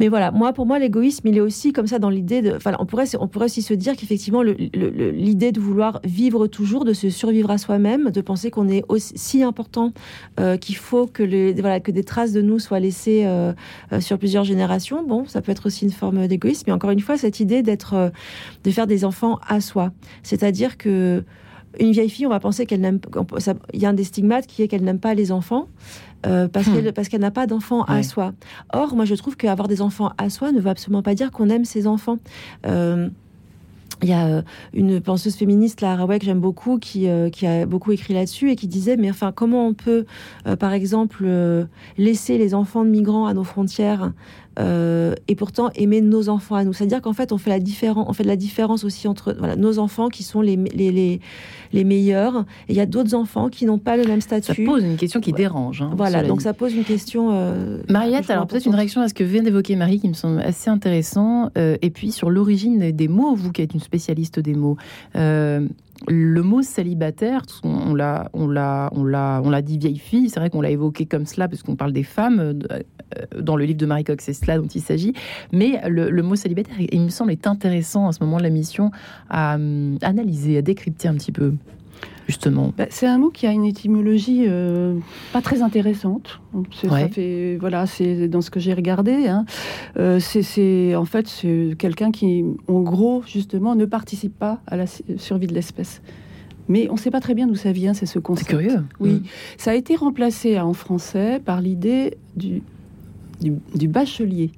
mais 0.00 0.08
voilà, 0.08 0.30
moi, 0.30 0.52
pour 0.52 0.66
moi, 0.66 0.78
l'égoïsme, 0.78 1.26
il 1.28 1.36
est 1.36 1.40
aussi 1.40 1.72
comme 1.72 1.86
ça 1.86 1.98
dans 1.98 2.10
l'idée 2.10 2.42
de. 2.42 2.54
Enfin, 2.54 2.72
on 2.78 2.86
pourrait, 2.86 3.06
on 3.18 3.26
pourrait 3.26 3.46
aussi 3.46 3.62
se 3.62 3.74
dire 3.74 3.96
qu'effectivement, 3.96 4.42
l'idée 4.42 5.52
de 5.52 5.60
vouloir 5.60 6.00
vivre 6.04 6.46
toujours, 6.46 6.84
de 6.84 6.92
se 6.92 7.10
survivre 7.10 7.50
à 7.50 7.58
soi-même, 7.58 8.10
de 8.10 8.20
penser 8.20 8.50
qu'on 8.50 8.68
est 8.68 8.84
aussi 8.88 9.12
si 9.16 9.42
important 9.42 9.92
euh, 10.38 10.56
qu'il 10.56 10.76
faut 10.76 11.06
que, 11.06 11.22
les, 11.22 11.52
voilà, 11.54 11.80
que 11.80 11.90
des 11.90 12.04
traces 12.04 12.32
de 12.32 12.40
nous 12.40 12.58
soient 12.58 12.80
laissées 12.80 13.24
euh, 13.26 13.52
euh, 13.92 14.00
sur 14.00 14.18
plusieurs 14.18 14.44
générations. 14.44 15.04
Bon, 15.06 15.26
ça 15.26 15.42
peut 15.42 15.52
être 15.52 15.66
aussi 15.66 15.84
une 15.84 15.92
forme 15.92 16.26
d'égoïsme, 16.26 16.64
mais 16.68 16.72
encore 16.72 16.90
une 16.90 17.00
fois, 17.00 17.16
cette 17.16 17.40
idée 17.40 17.62
d'être, 17.62 18.12
de 18.64 18.70
faire 18.70 18.86
des 18.86 19.04
enfants 19.04 19.38
à 19.46 19.60
soi, 19.60 19.92
c'est-à-dire 20.22 20.78
que 20.78 21.24
une 21.78 21.92
vieille 21.92 22.10
fille, 22.10 22.26
on 22.26 22.30
va 22.30 22.40
penser 22.40 22.66
qu'elle 22.66 22.80
n'aime. 22.80 23.00
Il 23.72 23.80
y 23.80 23.86
a 23.86 23.88
un 23.88 23.92
des 23.94 24.04
stigmates 24.04 24.46
qui 24.46 24.62
est 24.62 24.68
qu'elle 24.68 24.84
n'aime 24.84 25.00
pas 25.00 25.14
les 25.14 25.32
enfants. 25.32 25.66
euh, 26.26 26.48
parce 26.48 26.66
Hmm. 26.66 26.74
qu'elle 26.74 26.92
parce 26.92 27.08
qu'elle 27.08 27.20
n'a 27.20 27.30
pas 27.30 27.46
d'enfants 27.46 27.82
à 27.84 28.02
soi. 28.02 28.32
Or, 28.72 28.96
moi, 28.96 29.04
je 29.04 29.14
trouve 29.14 29.36
qu'avoir 29.36 29.68
des 29.68 29.80
enfants 29.82 30.10
à 30.18 30.30
soi 30.30 30.50
ne 30.50 30.60
veut 30.60 30.70
absolument 30.70 31.02
pas 31.02 31.14
dire 31.14 31.30
qu'on 31.30 31.48
aime 31.48 31.64
ses 31.64 31.86
enfants. 31.86 32.18
Euh, 32.66 33.08
il 34.02 34.08
y 34.08 34.12
a 34.12 34.26
euh, 34.26 34.42
une 34.74 35.00
penseuse 35.00 35.34
féministe, 35.36 35.80
Lara 35.80 35.94
Haraway, 35.94 36.18
que 36.20 36.24
j'aime 36.24 36.40
beaucoup, 36.40 36.78
qui, 36.78 37.08
euh, 37.08 37.30
qui 37.30 37.46
a 37.46 37.66
beaucoup 37.66 37.90
écrit 37.92 38.14
là-dessus 38.14 38.50
et 38.50 38.56
qui 38.56 38.68
disait, 38.68 38.96
mais 38.96 39.10
enfin, 39.10 39.32
comment 39.32 39.66
on 39.66 39.74
peut, 39.74 40.06
euh, 40.46 40.54
par 40.56 40.72
exemple, 40.72 41.22
euh, 41.24 41.64
laisser 41.96 42.38
les 42.38 42.54
enfants 42.54 42.84
de 42.84 42.90
migrants 42.90 43.26
à 43.26 43.34
nos 43.34 43.42
frontières 43.44 44.12
euh, 44.58 45.14
et 45.28 45.34
pourtant 45.34 45.70
aimer 45.74 46.00
nos 46.00 46.28
enfants 46.28 46.54
à 46.56 46.64
nous 46.64 46.72
C'est-à-dire 46.72 47.00
qu'en 47.00 47.12
fait, 47.12 47.32
on 47.32 47.38
fait, 47.38 47.50
la 47.50 47.60
différen- 47.60 48.04
on 48.08 48.12
fait 48.12 48.22
de 48.24 48.28
la 48.28 48.36
différence 48.36 48.84
aussi 48.84 49.06
entre 49.08 49.34
voilà, 49.38 49.56
nos 49.56 49.78
enfants 49.78 50.08
qui 50.08 50.22
sont 50.22 50.40
les, 50.40 50.56
les, 50.56 50.90
les, 50.90 51.20
les 51.72 51.84
meilleurs, 51.84 52.40
et 52.68 52.72
il 52.72 52.76
y 52.76 52.80
a 52.80 52.86
d'autres 52.86 53.14
enfants 53.14 53.48
qui 53.48 53.66
n'ont 53.66 53.78
pas 53.78 53.96
le 53.96 54.04
même 54.04 54.20
Ça 54.20 54.40
statut. 54.40 54.64
pose 54.64 54.82
une 54.84 54.96
question 54.96 55.20
qui 55.20 55.32
Ouais. 55.32 55.36
dérange. 55.38 55.82
hein, 55.82 55.92
voilà, 55.96 56.22
donc 56.22 56.40
ça 56.42 56.54
pose 56.54 56.74
une 56.74 56.84
question. 56.84 57.30
euh, 57.32 57.78
Mariette, 57.88 58.28
alors 58.30 58.46
peut-être 58.46 58.66
une 58.66 58.74
réaction 58.74 59.00
à 59.00 59.08
ce 59.08 59.14
que 59.14 59.24
vient 59.24 59.42
d'évoquer 59.42 59.76
Marie 59.76 60.00
qui 60.00 60.08
me 60.08 60.14
semble 60.14 60.40
assez 60.40 60.70
intéressant. 60.70 61.50
euh, 61.56 61.76
et 61.82 61.90
puis 61.90 62.10
sur 62.12 62.30
l'origine 62.30 62.90
des- 62.92 63.08
mots, 63.08 63.34
vous 63.34 63.52
qui 63.52 63.62
êtes 63.62 63.74
une 63.74 63.80
spécialiste 63.80 64.38
des 64.40 64.54
mots. 64.54 64.76
euh, 65.16 65.66
le 66.06 66.42
mot 66.42 66.62
célibataire, 66.62 67.42
on 67.64 67.92
l'a, 67.92 68.30
on 68.32 68.46
l'a, 68.46 68.88
on 68.94 69.02
l'a, 69.04 69.40
on 69.44 69.50
l'a 69.50 69.62
dit 69.62 69.78
vieille 69.78 69.98
fille. 69.98 70.28
C'est 70.30 70.38
vrai 70.38 70.48
qu'on 70.48 70.60
l'a 70.60 70.70
évoqué 70.70 71.06
comme 71.06 71.26
cela 71.26 71.48
parce 71.48 71.64
qu'on 71.64 71.74
parle 71.74 71.92
des 71.92 72.04
femmes 72.04 72.38
euh, 72.38 72.52
euh, 72.70 72.78
dans 73.38 73.56
le 73.56 73.64
livre 73.64 73.78
de 73.78 73.86
Marie 73.86 74.04
Cox. 74.04 74.24
C'est 74.24 74.32
cela 74.32 74.58
dont 74.58 74.66
il 74.66 74.80
s'agit. 74.80 75.12
Mais 75.52 75.80
le, 75.88 76.10
le 76.10 76.22
mot 76.22 76.36
célibataire, 76.36 76.76
il 76.80 77.00
me 77.00 77.08
semble, 77.08 77.32
est 77.32 77.46
intéressant 77.46 78.08
à 78.08 78.12
ce 78.12 78.22
moment 78.22 78.38
de 78.38 78.42
la 78.42 78.50
mission 78.50 78.90
à 79.30 79.54
hum, 79.56 79.98
analyser, 80.02 80.58
à 80.58 80.62
décrypter 80.62 81.08
un 81.08 81.14
petit 81.14 81.32
peu, 81.32 81.54
justement. 82.26 82.72
Bah, 82.76 82.86
c'est 82.90 83.06
un 83.06 83.18
mot 83.18 83.30
qui 83.30 83.46
a 83.46 83.52
une 83.52 83.64
étymologie 83.64 84.44
euh, 84.46 84.94
pas 85.32 85.40
très 85.42 85.62
intéressante. 85.62 86.40
C'est, 86.72 86.88
Ouais. 86.90 87.02
ça 87.02 87.08
fait, 87.08 87.56
voilà, 87.60 87.86
c'est 87.86 88.28
dans 88.28 88.40
ce 88.40 88.50
que 88.50 88.60
j'ai 88.60 88.74
regardé. 88.74 89.26
hein. 89.28 89.44
Euh, 89.98 90.20
c'est, 90.20 90.42
c'est- 90.42 90.94
en 90.94 91.04
fait 91.04 91.26
c'est 91.28 91.70
quelqu'un 91.78 92.10
qui, 92.10 92.44
en 92.68 92.80
gros, 92.80 93.22
justement, 93.26 93.74
ne 93.74 93.84
participe 93.86 94.38
pas 94.38 94.60
à 94.66 94.76
la 94.76 94.86
su- 94.86 95.02
survie 95.16 95.46
de 95.46 95.54
l'espèce. 95.54 96.02
Mais 96.70 96.86
on 96.90 96.94
ne 96.94 96.98
sait 96.98 97.10
pas 97.10 97.20
très 97.20 97.34
bien 97.34 97.46
d'où 97.46 97.54
ça 97.54 97.72
vient, 97.72 97.94
c'est 97.94 98.04
ce 98.04 98.14
C'est 98.14 98.22
concept. 98.22 98.50
curieux. 98.50 98.84
Oui, 99.00 99.10
Hum. 99.12 99.22
ça 99.56 99.70
a 99.70 99.74
été 99.74 99.96
remplacé 99.96 100.60
en 100.60 100.74
français 100.74 101.40
par 101.42 101.62
l'idée 101.62 102.18
du, 102.36 102.62
du, 103.40 103.52
du 103.74 103.88
bachelier. 103.88 104.50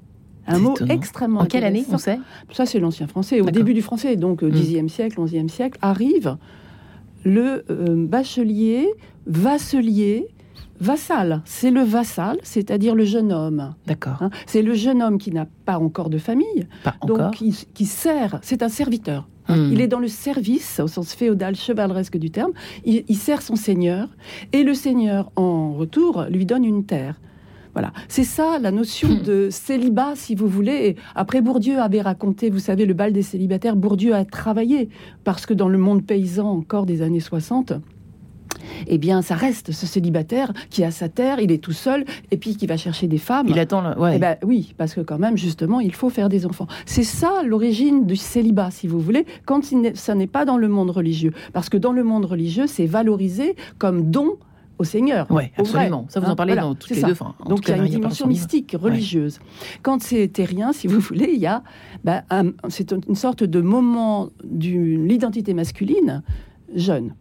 Un 0.47 0.59
mot 0.59 0.75
étonnant. 0.75 0.95
extrêmement 0.95 1.41
En 1.41 1.47
quelle 1.47 1.65
année 1.65 1.85
on 1.93 1.99
sait 1.99 2.19
Ça, 2.53 2.67
c'est 2.67 2.81
l'ancien 2.81 3.07
français. 3.07 3.41
Au 3.41 3.51
début 3.51 3.75
du 3.75 3.83
français, 3.83 4.17
donc 4.17 4.43
au 4.43 4.49
Mm. 4.49 4.53
Xe 4.87 4.93
siècle, 4.93 5.21
XIe 5.23 5.49
siècle, 5.49 5.79
arrive 5.83 6.37
le 7.25 7.65
euh, 7.71 8.07
bachelier, 8.07 8.89
vasselier, 9.27 10.27
vassal. 10.81 11.43
C'est 11.45 11.71
le 11.71 11.83
vassal, 11.83 12.39
c'est-à-dire 12.43 12.95
le 12.95 13.05
jeune 13.05 13.33
homme. 13.33 13.75
D'accord. 13.87 14.17
hein. 14.23 14.31
C'est 14.47 14.63
le 14.63 14.75
jeune 14.75 15.03
homme 15.03 15.19
qui 15.19 15.31
n'a 15.31 15.47
pas 15.67 15.79
encore 15.79 16.09
de 16.11 16.19
famille, 16.19 16.67
Pas 16.83 16.95
encore. 17.03 17.19
donc 17.19 17.35
qui, 17.35 17.67
qui 17.75 17.85
sert. 17.87 18.39
C'est 18.43 18.63
un 18.63 18.69
serviteur. 18.71 19.29
hein. 19.49 19.57
Hmm. 19.57 19.73
Il 19.73 19.81
est 19.81 19.89
dans 19.89 19.99
le 19.99 20.09
service, 20.09 20.81
au 20.83 20.89
sens 20.89 21.13
féodal, 21.15 21.55
chevaleresque 21.55 22.17
du 22.17 22.31
terme. 22.31 22.53
Il, 22.87 23.05
il 23.09 23.17
sert 23.17 23.43
son 23.43 23.57
seigneur, 23.57 24.09
et 24.53 24.63
le 24.63 24.75
seigneur, 24.75 25.31
en 25.37 25.75
retour, 25.75 26.25
lui 26.31 26.47
donne 26.47 26.65
une 26.65 26.85
terre. 26.85 27.21
Voilà, 27.73 27.93
c'est 28.09 28.25
ça 28.25 28.59
la 28.61 28.71
notion 28.71 29.09
Hmm. 29.11 29.23
de 29.23 29.49
célibat, 29.51 30.13
si 30.17 30.35
vous 30.35 30.49
voulez. 30.49 30.97
Après, 31.15 31.41
Bourdieu 31.41 31.79
avait 31.79 32.01
raconté, 32.01 32.51
vous 32.51 32.59
savez, 32.59 32.85
le 32.87 32.95
bal 32.95 33.13
des 33.13 33.23
célibataires. 33.23 33.77
Bourdieu 33.77 34.15
a 34.15 34.25
travaillé 34.25 34.89
parce 35.25 35.47
que 35.47 35.55
dans 35.55 35.69
le 35.69 35.79
monde 35.79 36.05
paysan 36.05 36.49
encore 36.51 36.85
des 36.87 37.03
années 37.03 37.21
60, 37.21 37.73
eh 38.89 38.99
bien, 38.99 39.23
ça 39.23 39.35
reste 39.37 39.73
ce 39.73 39.87
célibataire 39.87 40.53
qui 40.71 40.83
a 40.85 40.91
sa 40.91 41.09
terre, 41.09 41.39
il 41.41 41.53
est 41.53 41.59
tout 41.63 41.73
seul, 41.73 42.05
et 42.31 42.37
puis 42.37 42.57
qui 42.57 42.67
va 42.67 42.77
chercher 42.77 43.07
des 43.07 43.19
femmes. 43.19 43.47
Il 43.49 43.59
attend. 43.59 43.81
le- 43.83 43.99
Ouais. 43.99 44.17
Eh 44.17 44.19
ben 44.19 44.37
oui, 44.45 44.75
parce 44.77 44.95
que 44.95 45.01
quand 45.01 45.19
même, 45.19 45.37
justement, 45.37 45.81
il 45.81 45.95
faut 45.95 46.11
faire 46.11 46.29
des 46.29 46.47
enfants. 46.47 46.67
C'est 46.87 47.03
ça 47.05 47.43
l'origine 47.45 48.07
du 48.07 48.17
célibat, 48.17 48.71
si 48.71 48.87
vous 48.89 48.99
voulez, 49.01 49.25
quand 49.47 49.63
ça 49.95 50.15
n'est 50.15 50.27
pas 50.27 50.45
dans 50.45 50.57
le 50.59 50.69
monde 50.69 50.91
religieux. 50.91 51.33
Parce 51.53 51.69
que 51.69 51.77
dans 51.77 51.93
le 51.93 52.03
monde 52.05 52.25
religieux, 52.25 52.67
c'est 52.67 52.87
valorisé 52.87 53.55
comme 53.79 54.11
don 54.11 54.37
au 54.81 54.85
Seigneur. 54.85 55.27
Vrai. 55.29 55.53
absolument. 55.57 56.07
Ça, 56.09 56.21
vous 56.21 56.27
en 56.27 56.31
Hein, 56.31 56.37
parlez 56.37 56.55
voilà, 56.55 56.67
dans 56.69 56.75
toutes 56.75 56.91
les 56.91 57.01
ça. 57.01 57.07
deux. 57.07 57.13
Enfin, 57.13 57.35
en 57.41 57.49
Donc 57.51 57.61
il 57.69 57.71
y 57.71 57.75
a 57.75 57.77
une 57.77 57.87
dimension 57.87 58.27
mystique, 58.27 58.75
religieuse. 58.81 59.39
Quand 59.83 60.03
c'est 60.03 60.27
terrien, 60.29 60.73
si 60.73 60.87
vous 60.87 60.99
voulez, 61.01 61.31
il 61.35 61.39
y 61.41 61.47
a 61.47 61.63
ben, 62.03 62.23
un- 62.31 62.53
c'est 62.69 62.93
une 62.93 63.15
sorte 63.15 63.45
de 63.45 63.61
moment 63.61 64.31
de 64.43 64.69
l'identité 65.07 65.53
masculine 65.55 66.23
jeune. 66.75 67.15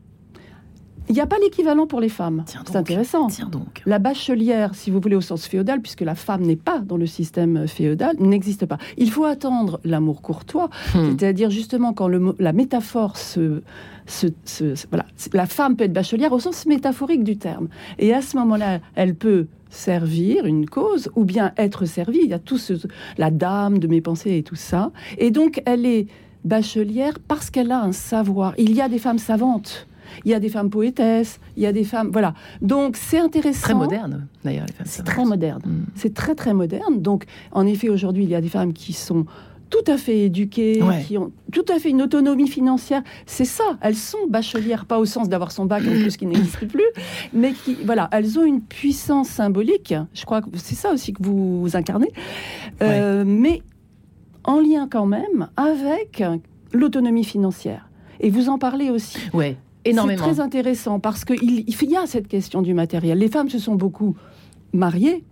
Il 1.10 1.16
n'y 1.16 1.22
a 1.22 1.26
pas 1.26 1.38
l'équivalent 1.42 1.88
pour 1.88 2.00
les 2.02 2.10
femmes. 2.10 2.44
C'est 2.46 2.76
intéressant. 2.76 3.28
Tiens 3.28 3.50
donc. 3.50 3.82
La 3.88 3.98
bachelière, 3.98 4.76
si 4.76 4.92
vous 4.92 5.00
voulez, 5.00 5.16
au 5.16 5.22
sens 5.22 5.48
féodal, 5.48 5.82
puisque 5.82 6.02
la 6.02 6.14
femme 6.16 6.42
n'est 6.44 6.56
pas 6.56 6.80
dans 6.80 6.98
le 6.98 7.08
système 7.08 7.68
féodal, 7.68 8.16
n'existe 8.20 8.66
pas. 8.68 8.78
Il 8.98 9.10
faut 9.10 9.26
attendre 9.26 9.80
l'amour 9.84 10.22
courtois, 10.22 10.70
Hmm. 10.94 11.18
c'est-à-dire 11.18 11.50
justement 11.50 11.94
quand 11.94 12.08
le 12.08 12.36
la 12.38 12.54
métaphore 12.54 13.18
se, 13.18 13.62
se- 14.06 14.28
se- 14.46 14.76
se- 14.76 14.88
voilà, 14.92 15.06
la 15.34 15.46
femme 15.48 15.76
peut 15.76 15.86
être 15.86 15.94
bachelière 15.94 16.32
au 16.32 16.40
sens 16.40 16.66
métaphorique 16.68 17.24
du 17.24 17.38
terme. 17.38 17.70
Et 17.98 18.14
à 18.14 18.22
ce 18.22 18.38
moment-là, 18.38 18.80
elle 18.96 19.16
peut 19.16 19.48
servir 19.72 20.46
une 20.46 20.68
cause 20.70 21.10
ou 21.16 21.26
bien 21.26 21.54
être 21.58 21.86
servie. 21.86 22.20
Il 22.24 22.30
y 22.30 22.34
a 22.34 22.40
tout 22.40 22.58
ce, 22.60 22.74
la 23.18 23.32
dame 23.32 23.80
de 23.80 23.88
mes 23.88 24.02
pensées 24.02 24.38
et 24.38 24.44
tout 24.44 24.56
ça. 24.56 24.92
Et 25.18 25.32
donc, 25.32 25.62
elle 25.66 25.86
est 25.88 26.06
bachelière 26.46 27.18
parce 27.28 27.50
qu'elle 27.50 27.72
a 27.72 27.82
un 27.82 27.92
savoir. 27.94 28.54
Il 28.58 28.76
y 28.76 28.82
a 28.82 28.90
des 28.90 29.00
femmes 29.00 29.20
savantes. 29.20 29.88
Il 30.26 30.32
y 30.32 30.34
a 30.34 30.40
des 30.40 30.50
femmes 30.50 30.70
poétesses, 30.70 31.40
il 31.58 31.64
y 31.64 31.66
a 31.66 31.72
des 31.72 31.84
femmes. 31.84 32.10
Voilà. 32.12 32.34
Donc, 32.62 32.98
c'est 32.98 33.20
intéressant. 33.20 33.62
Très 33.62 33.74
moderne, 33.74 34.28
d'ailleurs, 34.44 34.66
les 34.68 34.74
femmes. 34.74 34.88
C'est 34.88 35.04
très 35.04 35.26
moderne. 35.26 35.62
Hmm. 35.66 35.86
C'est 35.96 36.14
très 36.14 36.36
très 36.36 36.54
moderne. 36.54 37.02
Donc, 37.02 37.26
en 37.52 37.66
effet, 37.66 37.90
aujourd'hui, 37.90 38.24
il 38.24 38.30
y 38.30 38.36
a 38.36 38.42
des 38.42 38.50
femmes 38.50 38.74
qui 38.74 38.94
sont 38.94 39.26
tout 39.70 39.92
à 39.92 39.98
fait 39.98 40.26
éduquées, 40.26 40.82
qui 41.06 41.18
ont 41.18 41.32
tout 41.52 41.66
à 41.70 41.80
fait 41.80 41.90
une 41.90 42.02
autonomie 42.02 42.48
financière. 42.48 43.04
C'est 43.26 43.46
ça, 43.46 43.78
elles 43.82 43.96
sont 43.96 44.28
bachelières, 44.28 44.86
pas 44.86 45.00
au 45.00 45.06
sens 45.06 45.30
d'avoir 45.30 45.52
son 45.52 45.66
bac 45.66 45.84
en 45.84 45.92
plus 45.92 46.18
qui 46.18 46.26
n'existe 46.26 46.68
plus, 46.68 46.88
mais 47.34 47.54
qui, 47.54 47.78
voilà, 47.86 48.10
elles 48.12 48.40
ont 48.40 48.44
une 48.44 48.62
puissance 48.62 49.30
symbolique. 49.30 49.94
Je 50.14 50.26
crois 50.26 50.42
que 50.42 50.48
c'est 50.56 50.76
ça 50.76 50.92
aussi 50.92 51.14
que 51.14 51.24
vous 51.24 51.70
incarnez, 51.74 52.12
euh, 52.82 53.24
mais 53.26 53.62
en 54.44 54.60
lien 54.60 54.88
quand 54.90 55.06
même 55.06 55.50
avec 55.56 56.24
l'autonomie 56.74 57.24
financière. 57.24 57.90
Et 58.20 58.30
vous 58.30 58.50
en 58.50 58.58
parlez 58.58 58.90
aussi. 58.90 59.18
Ouais. 59.34 59.56
Énormément. 59.86 60.24
C'est 60.24 60.32
très 60.34 60.40
intéressant 60.42 61.00
parce 61.00 61.26
qu'il 61.26 61.64
il 61.68 61.90
y 61.90 61.98
a 61.98 62.06
cette 62.06 62.28
question 62.28 62.62
du 62.62 62.74
matériel. 62.74 63.18
Les 63.18 63.30
femmes 63.30 63.50
se 63.50 63.60
sont 63.60 63.76
beaucoup 63.76 64.16
mariées 64.74 65.24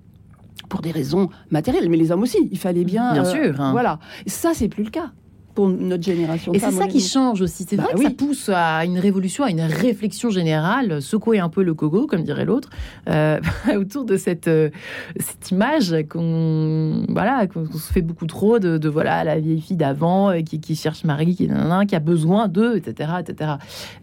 pour 0.70 0.82
des 0.82 0.92
raisons 0.92 1.30
matérielles, 1.52 1.90
mais 1.90 1.98
les 1.98 2.12
hommes 2.12 2.24
aussi. 2.24 2.48
Il 2.52 2.58
fallait 2.58 2.86
bien. 2.86 3.14
Bien 3.14 3.26
euh, 3.26 3.32
sûr. 3.32 3.62
Hein. 3.62 3.72
Voilà. 3.72 4.00
Ça, 4.26 4.52
c'est 4.54 4.68
plus 4.68 4.84
le 4.84 4.90
cas 4.90 5.12
pour 5.58 5.70
notre 5.70 6.04
génération. 6.04 6.54
Et 6.54 6.60
c'est 6.60 6.70
ça 6.70 6.86
qui 6.86 7.00
change 7.00 7.42
aussi. 7.42 7.66
C'est 7.68 7.78
bah 7.78 7.86
vrai 7.86 7.94
que 7.96 8.04
ça 8.04 8.12
pousse 8.12 8.52
à 8.54 8.86
une 8.86 9.00
révolution, 9.00 9.44
à 9.44 9.50
une 9.50 9.62
réflexion 9.62 10.30
générale, 10.30 11.02
secouer 11.02 11.40
un 11.40 11.50
peu 11.50 11.64
le 11.64 11.74
cogo, 11.74 12.06
comme 12.06 12.22
dirait 12.22 12.46
l'autre, 12.46 12.70
euh, 13.10 13.40
autour 13.76 14.06
de 14.06 14.18
cette, 14.18 14.48
euh, 14.48 14.70
cette 15.20 15.50
image 15.50 15.96
qu'on 16.10 17.06
voilà, 17.10 17.48
qu'on 17.48 17.66
se 17.66 17.92
fait 17.92 18.04
beaucoup 18.04 18.28
trop 18.28 18.60
de, 18.60 18.88
voilà 18.88 19.24
la 19.24 19.40
vieille 19.40 19.60
fille 19.60 19.78
d'avant 19.78 20.30
euh, 20.30 20.42
qui, 20.42 20.76
cherche 20.76 21.04
Marie, 21.06 21.34
qui, 21.36 21.50
qui 21.88 21.96
a 21.96 22.00
besoin 22.00 22.48
d'eux, 22.48 22.78
etc. 22.78 23.14
etc. 23.20 23.54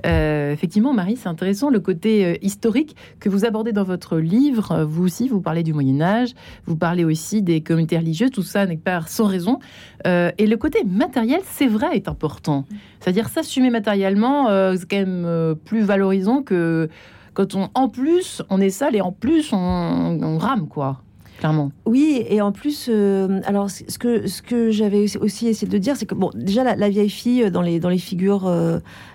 effectivement, 0.03 0.93
Marie, 0.93 1.17
c'est 1.17 1.29
intéressant 1.29 1.71
le 1.71 1.79
côté 1.79 2.37
historique 2.45 2.97
que 3.21 3.29
vous 3.29 3.45
abordez 3.45 3.71
dans 3.71 3.85
votre 3.85 4.19
livre. 4.19 4.83
Vous 4.83 5.05
aussi, 5.05 5.29
vous 5.29 5.41
parlez 5.41 5.63
du 5.63 5.73
Moyen 5.73 6.01
Âge, 6.01 6.31
vous 6.67 6.75
parlez 6.75 7.05
aussi 7.05 7.43
des 7.43 7.61
communautés 7.61 7.99
religieuses, 7.99 8.33
tout 8.33 8.43
ça 8.43 8.67
n'est 8.67 8.77
pas 8.77 9.03
sans 9.07 9.27
raison. 9.27 9.61
et 10.05 10.47
le 10.49 10.57
côté 10.57 10.83
matériel, 10.83 11.43
c'est 11.51 11.67
vrai, 11.67 11.97
est 11.97 12.09
important. 12.09 12.65
C'est-à-dire 13.01 13.29
s'assumer 13.29 13.71
matériellement, 13.71 14.49
euh, 14.49 14.75
c'est 14.79 14.89
quand 14.89 14.97
même 14.97 15.25
euh, 15.27 15.55
plus 15.55 15.83
valorisant 15.83 16.43
que 16.43 16.89
quand 17.33 17.55
on, 17.55 17.69
en 17.75 17.89
plus, 17.89 18.43
on 18.51 18.61
est 18.61 18.71
sale 18.71 18.97
et 18.97 19.01
en 19.01 19.13
plus, 19.13 19.53
on, 19.53 20.39
rame, 20.39 20.69
quoi. 20.69 21.01
Clairement. 21.39 21.73
Oui, 21.85 22.25
et 22.29 22.41
en 22.41 22.53
plus, 22.53 22.89
euh, 22.89 23.41
alors 23.45 23.69
ce 23.69 23.99
que, 23.99 24.29
ce 24.29 24.41
que 24.41 24.71
j'avais 24.71 25.05
aussi 25.19 25.49
essayé 25.49 25.71
de 25.71 25.79
dire, 25.79 25.97
c'est 25.97 26.07
que 26.07 26.15
bon, 26.15 26.31
déjà 26.35 26.63
la, 26.77 26.89
vieille 26.89 27.11
fille 27.11 27.51
dans 27.51 27.61
les, 27.61 27.81
dans 27.81 27.89
les 27.89 27.99
figures 27.99 28.49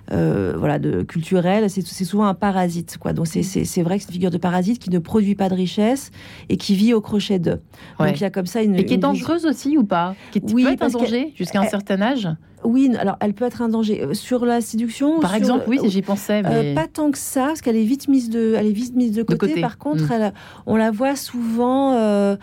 voilà, 0.09 0.79
de, 0.79 1.03
culturelles, 1.03 1.69
c'est 1.69 2.05
souvent 2.05 2.25
un 2.25 2.33
parasite. 2.33 2.97
Quoi. 2.97 3.13
Donc 3.13 3.27
c'est 3.27 3.81
vrai 3.81 3.97
que 3.97 4.03
c'est 4.03 4.09
une 4.09 4.13
figure 4.13 4.31
de 4.31 4.37
parasite 4.37 4.79
qui 4.79 4.89
ne 4.89 4.99
produit 4.99 5.35
pas 5.35 5.49
de 5.49 5.55
richesse 5.55 6.11
et 6.49 6.57
qui 6.57 6.75
vit 6.75 6.93
au 6.93 7.01
crochet 7.01 7.39
d'eux. 7.39 7.61
Donc 7.99 8.19
il 8.19 8.21
y 8.21 8.25
a 8.25 8.29
comme 8.29 8.45
ça 8.45 8.61
une. 8.61 8.75
Et 8.75 8.85
qui 8.85 8.95
est 8.95 8.97
dangereuse 8.97 9.45
aussi 9.45 9.77
ou 9.77 9.83
pas? 9.83 10.15
Qui 10.31 10.41
oui, 10.53 10.63
peut 10.63 10.71
être 10.71 10.83
un 10.83 10.89
danger 10.89 11.33
jusqu'à 11.35 11.61
un 11.61 11.67
certain 11.67 12.01
âge? 12.01 12.29
Oui, 12.63 12.91
alors 12.99 13.15
elle 13.21 13.33
peut 13.33 13.45
être 13.45 13.61
un 13.61 13.69
danger 13.69 14.03
euh, 14.03 14.13
sur 14.13 14.45
la 14.45 14.61
séduction. 14.61 15.19
Par 15.19 15.35
exemple, 15.35 15.65
oui, 15.67 15.79
j'y 15.85 16.01
pensais, 16.01 16.41
euh, 16.45 16.75
pas 16.75 16.87
tant 16.87 17.11
que 17.11 17.17
ça, 17.17 17.47
parce 17.47 17.61
qu'elle 17.61 17.77
est 17.77 17.83
vite 17.83 18.07
mise 18.07 18.29
de, 18.29 18.55
elle 18.57 18.67
est 18.67 18.71
vite 18.71 18.95
mise 18.95 19.13
de 19.13 19.23
côté. 19.23 19.61
Par 19.61 19.77
contre, 19.77 20.03
mm. 20.03 20.31
on 20.65 20.75
la 20.75 20.91
voit 20.91 21.15
souvent 21.15 21.93
euh, 21.93 22.35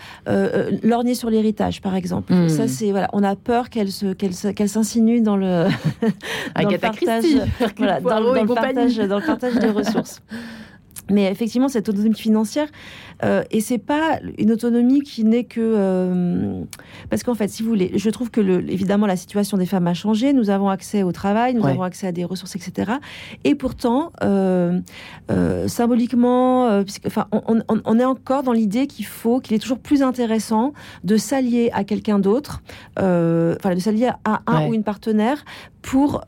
lorgner 0.83 1.15
sur 1.15 1.29
l'héritage, 1.29 1.83
par 1.83 1.95
exemple. 1.95 2.33
Mm. 2.33 2.49
Ça, 2.49 2.69
c'est 2.69 2.91
voilà, 2.91 3.09
on 3.13 3.23
a 3.23 3.37
peur 3.37 3.69
qu'elle 3.69 3.93
se, 3.93 4.13
qu'elle, 4.15 4.69
s'insinue 4.69 5.21
dans 5.21 5.37
le, 5.37 5.67
dans 6.61 6.69
le 6.71 6.79
partage, 6.79 7.25
voilà, 7.77 8.01
dans, 8.01 8.21
dans 8.21 8.35
le 8.35 8.55
partage, 8.55 8.97
dans 8.97 9.19
le 9.19 9.27
partage 9.27 9.55
des 9.55 9.71
ressources. 9.71 10.21
Mais 11.09 11.31
effectivement, 11.31 11.69
cette 11.69 11.89
autonomie 11.89 12.17
financière, 12.17 12.67
euh, 13.23 13.45
et 13.53 13.61
c'est 13.61 13.79
pas 13.79 14.19
une 14.39 14.51
autonomie 14.51 15.03
qui 15.03 15.25
n'est 15.25 15.45
que 15.45 15.61
euh, 15.61 16.65
parce 17.11 17.23
qu'en 17.23 17.35
fait, 17.35 17.49
si 17.49 17.63
vous 17.63 17.69
voulez, 17.69 17.93
je 17.95 18.11
trouve 18.11 18.31
que 18.31 18.41
le, 18.41 18.69
évidemment 18.71 19.07
la 19.07 19.17
situation 19.17 19.57
des 19.57 19.67
femmes 19.67 19.87
a 19.87 19.95
changé. 19.95 20.33
Nous 20.33 20.51
avons 20.51 20.69
accès 20.69 21.05
au 21.05 21.13
travail, 21.13 21.55
nous 21.55 21.65
avons 21.65 21.83
accès 21.83 22.09
à 22.09 22.13
des 22.13 22.25
ressources, 22.25 22.57
etc. 22.57 22.93
Et 23.45 23.55
pourtant, 23.55 24.13
euh, 24.25 24.81
symboliquement, 25.69 26.83
enfin, 27.07 27.29
on, 27.31 27.63
on, 27.69 27.99
est 27.99 28.05
encore 28.05 28.43
dans 28.43 28.53
l'idée 28.53 28.89
qu'il 28.89 29.07
faut, 29.07 29.41
qu'il 29.41 29.55
est 29.55 29.61
toujours 29.61 29.79
plus 29.79 30.03
intéressant 30.03 30.73
de 31.05 31.17
s'allier 31.17 31.71
à 31.73 31.85
quelqu'un 31.85 32.19
d'autre, 32.19 32.63
enfin 32.97 33.75
de 33.75 33.81
s'allier 33.81 34.11
à 34.25 34.43
un 34.47 34.69
ou 34.69 34.75
une 34.75 34.85
partenaire 34.85 35.45
pour 35.87 36.23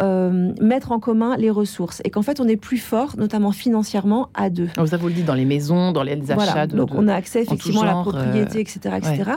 mettre 0.60 0.92
en 0.92 1.00
commun 1.00 1.36
les 1.36 1.50
ressources 1.50 2.00
et 2.04 2.10
qu'en 2.10 2.22
fait 2.22 2.40
on 2.40 2.48
est 2.48 2.56
plus 2.56 2.78
fort, 2.78 3.16
notamment 3.18 3.52
financièrement, 3.52 4.30
à 4.34 4.50
deux. 4.50 4.68
Ça 4.86 4.96
vous 4.96 5.08
le 5.08 5.14
dit 5.14 5.24
dans 5.24 5.34
les 5.34 5.44
maisons, 5.44 5.92
dans 5.92 6.02
les 6.02 6.30
achats 6.30 6.66
de 6.66 6.76
donc 6.76 6.90
on 6.94 7.08
a 7.08 7.14
accès 7.14 7.42
effectivement 7.42 7.82
à 7.82 7.86
la 7.86 7.92
propriété, 7.94 8.60
etc., 8.60 8.80
euh, 8.86 8.96
etc. 8.96 9.30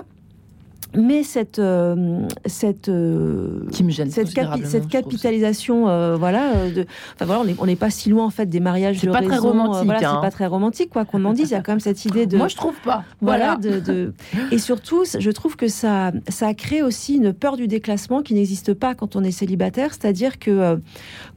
Mais 0.96 1.24
cette 1.24 1.60
euh, 1.60 2.28
cette 2.46 2.90
euh, 2.90 3.66
cette, 3.72 4.88
capitalisation, 4.88 5.84
voilà, 6.18 6.70
de, 6.70 6.86
enfin 7.16 7.26
voilà, 7.26 7.44
on 7.60 7.66
n'est 7.66 7.76
pas 7.76 7.90
si 7.90 8.10
loin 8.10 8.26
en 8.26 8.30
fait 8.30 8.48
des 8.48 8.60
mariages 8.60 9.02
de 9.02 9.12
pas 9.12 9.22
Très 9.22 9.38
romantique, 9.38 9.86
voilà, 9.86 10.00
c'est 10.00 10.06
hein. 10.06 10.20
pas 10.22 10.32
très 10.32 10.48
romantique 10.48 10.90
quoi 10.90 11.06
qu'on 11.06 11.24
en 11.26 11.34
dise. 11.34 11.50
Il 11.50 11.54
y 11.54 11.56
a 11.56 11.62
quand 11.62 11.74
même 11.74 11.80
cette 11.80 12.06
idée 12.06 12.26
de. 12.26 12.38
Moi 12.38 12.48
je 12.48 12.56
trouve 12.56 12.76
pas. 12.84 13.04
Voilà. 13.22 13.56
De, 13.56 13.80
de, 13.80 14.14
et 14.52 14.58
surtout, 14.58 15.04
je 15.18 15.32
trouve 15.32 15.56
que 15.56 15.68
ça 15.68 16.12
ça 16.28 16.54
crée 16.54 16.82
aussi 16.82 17.16
une 17.16 17.34
peur 17.34 17.56
du 17.56 17.68
déclassement 17.68 18.22
qui 18.22 18.34
n'existe 18.34 18.74
pas 18.74 18.96
quand 18.96 19.16
on 19.16 19.24
est 19.24 19.32
célibataire. 19.32 19.92
C'est-à-dire 19.92 20.40
que 20.40 20.80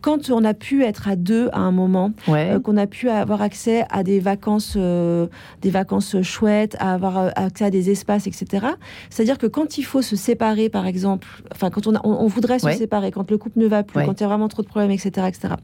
quand 0.00 0.30
on 0.30 0.44
a 0.44 0.54
pu 0.54 0.82
être 0.82 1.08
à 1.08 1.16
deux 1.16 1.48
à 1.52 1.60
un 1.60 1.72
moment, 1.72 2.12
euh, 2.28 2.60
qu'on 2.60 2.76
a 2.76 2.86
pu 2.86 3.08
avoir 3.08 3.42
accès 3.42 3.84
à 3.90 4.02
des 4.02 4.20
vacances, 4.20 4.74
euh, 4.76 5.26
des 5.62 5.70
vacances 5.70 6.20
chouettes, 6.22 6.76
à 6.78 6.92
avoir 6.94 7.18
euh, 7.18 7.30
accès 7.36 7.64
à 7.64 7.70
des 7.70 7.90
espaces, 7.90 8.26
etc. 8.26 8.66
C'est-à-dire 9.10 9.38
que 9.38 9.43
quand 9.46 9.78
il 9.78 9.82
faut 9.84 10.02
se 10.02 10.16
séparer, 10.16 10.68
par 10.68 10.86
exemple, 10.86 11.28
enfin 11.52 11.70
quand 11.70 11.86
on, 11.86 11.94
on, 12.04 12.26
voudrait 12.26 12.58
se 12.58 12.70
séparer, 12.72 13.10
quand 13.10 13.30
le 13.30 13.38
couple 13.38 13.58
ne 13.58 13.66
va 13.66 13.82
plus, 13.82 14.04
quand 14.04 14.20
il 14.20 14.22
y 14.22 14.24
a 14.24 14.28
vraiment 14.28 14.48
trop 14.48 14.62
de 14.62 14.68
problèmes, 14.68 14.90
etc., 14.90 15.26
etc 15.28 15.54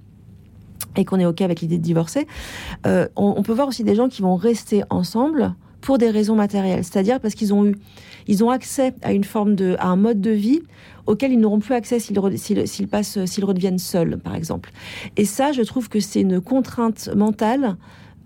et 0.97 1.05
qu'on 1.05 1.21
est 1.21 1.27
OK 1.27 1.41
avec 1.41 1.61
l'idée 1.61 1.79
de 1.79 1.83
divorcer, 1.83 2.27
on, 3.17 3.43
peut 3.43 3.53
voir 3.53 3.69
aussi 3.69 3.85
des 3.85 3.95
gens 3.95 4.09
qui 4.09 4.23
vont 4.23 4.37
rester 4.37 4.83
ensemble 4.91 5.55
pour 5.81 5.99
des 5.99 6.11
raisons 6.11 6.35
matérielles, 6.35 6.85
c'est-à-dire 6.85 7.21
parce 7.21 7.35
qu'ils 7.35 7.55
ont 7.55 7.65
eu, 7.65 7.77
ils 8.27 8.45
ont 8.45 8.51
accès 8.51 8.93
à 9.03 9.13
une 9.13 9.25
forme 9.25 9.55
de, 9.55 9.77
à 9.79 9.87
un 9.87 9.97
mode 9.97 10.21
de 10.21 10.31
vie 10.31 10.61
auquel 11.07 11.33
ils 11.33 11.41
n'auront 11.41 11.59
plus 11.59 11.75
accès 11.75 11.99
s'ils 11.99 12.89
passent, 12.89 13.25
s'ils 13.25 13.45
redeviennent 13.45 13.79
seuls, 13.79 14.19
par 14.19 14.35
exemple. 14.35 14.71
Et 15.17 15.25
ça, 15.25 15.53
je 15.53 15.63
trouve 15.63 15.89
que 15.89 16.01
c'est 16.01 16.21
une 16.21 16.41
contrainte 16.41 17.09
mentale. 17.17 17.77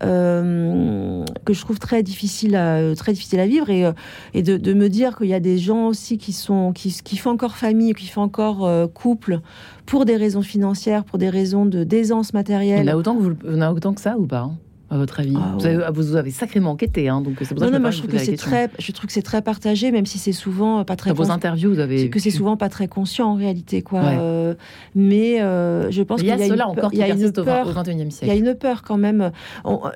Euh, 0.03 1.23
que 1.45 1.53
je 1.53 1.61
trouve 1.61 1.79
très 1.79 2.03
difficile 2.03 2.57
à, 2.57 2.93
très 2.95 3.13
difficile 3.13 3.39
à 3.39 3.47
vivre 3.47 3.69
et, 3.69 3.85
euh, 3.85 3.93
et 4.33 4.43
de, 4.43 4.73
me 4.73 4.89
dire 4.89 5.15
qu'il 5.17 5.27
y 5.27 5.33
a 5.33 5.39
des 5.39 5.57
gens 5.57 5.87
aussi 5.87 6.17
qui 6.17 6.33
sont 6.33 6.73
qui, 6.73 6.93
qui 7.01 7.15
font 7.15 7.29
encore 7.29 7.55
famille 7.55 7.93
qui 7.93 8.07
font 8.07 8.23
encore 8.23 8.65
euh, 8.65 8.87
couple 8.87 9.39
pour 9.85 10.03
des 10.03 10.17
raisons 10.17 10.41
financières 10.41 11.05
pour 11.05 11.17
des 11.17 11.29
raisons 11.29 11.65
de 11.65 11.85
d'aisance 11.85 12.33
matérielle. 12.33 12.83
Il 12.83 12.89
y 12.89 12.91
en 12.91 12.93
a 12.93 12.97
autant 12.97 13.15
que 13.15 13.21
vous, 13.21 13.61
en 13.61 13.73
autant 13.73 13.93
que 13.93 14.01
ça 14.01 14.17
ou 14.17 14.25
pas 14.25 14.39
hein? 14.39 14.57
À 14.89 14.97
votre 14.97 15.19
avis 15.19 15.33
ah 15.35 15.55
vous, 15.57 15.65
avez, 15.65 15.83
vous, 15.91 16.15
avez, 16.15 16.31
sacrément 16.31 16.71
enquêté, 16.71 17.09
hein, 17.09 17.21
donc 17.21 17.37
c'est 17.39 17.55
pour 17.55 17.63
ça 17.63 17.71
que 17.71 17.91
je, 17.91 17.97
trouve 17.97 18.11
que 18.11 18.17
c'est 18.19 18.37
très, 18.37 18.69
je 18.77 18.91
trouve 18.91 19.07
que 19.07 19.13
c'est 19.13 19.23
très 19.23 19.41
partagé, 19.41 19.91
même 19.91 20.05
si 20.05 20.19
c'est 20.19 20.31
souvent 20.31 20.83
pas 20.85 20.95
très. 20.95 21.09
Dans 21.09 21.15
vos 21.15 21.31
interviews, 21.31 21.73
vous 21.73 21.79
avez 21.79 22.09
que 22.09 22.19
c'est 22.19 22.29
souvent 22.29 22.55
pas 22.55 22.69
très 22.69 22.87
conscient 22.87 23.31
en 23.31 23.35
réalité, 23.35 23.81
quoi. 23.81 24.03
Euh, 24.03 24.53
mais 24.93 25.41
euh, 25.41 25.89
je 25.89 26.03
pense 26.03 26.19
qu'il 26.19 26.29
y 26.29 26.31
a, 26.31 26.37
cela 26.37 26.67
encore 26.67 26.91
qui 26.91 26.99
persiste 26.99 27.39
au 27.39 27.43
XXIe 27.43 28.11
siècle. 28.11 28.25
Il 28.25 28.27
y 28.27 28.31
a 28.31 28.35
une 28.35 28.55
peur 28.55 28.83
quand 28.83 28.97
même. 28.97 29.31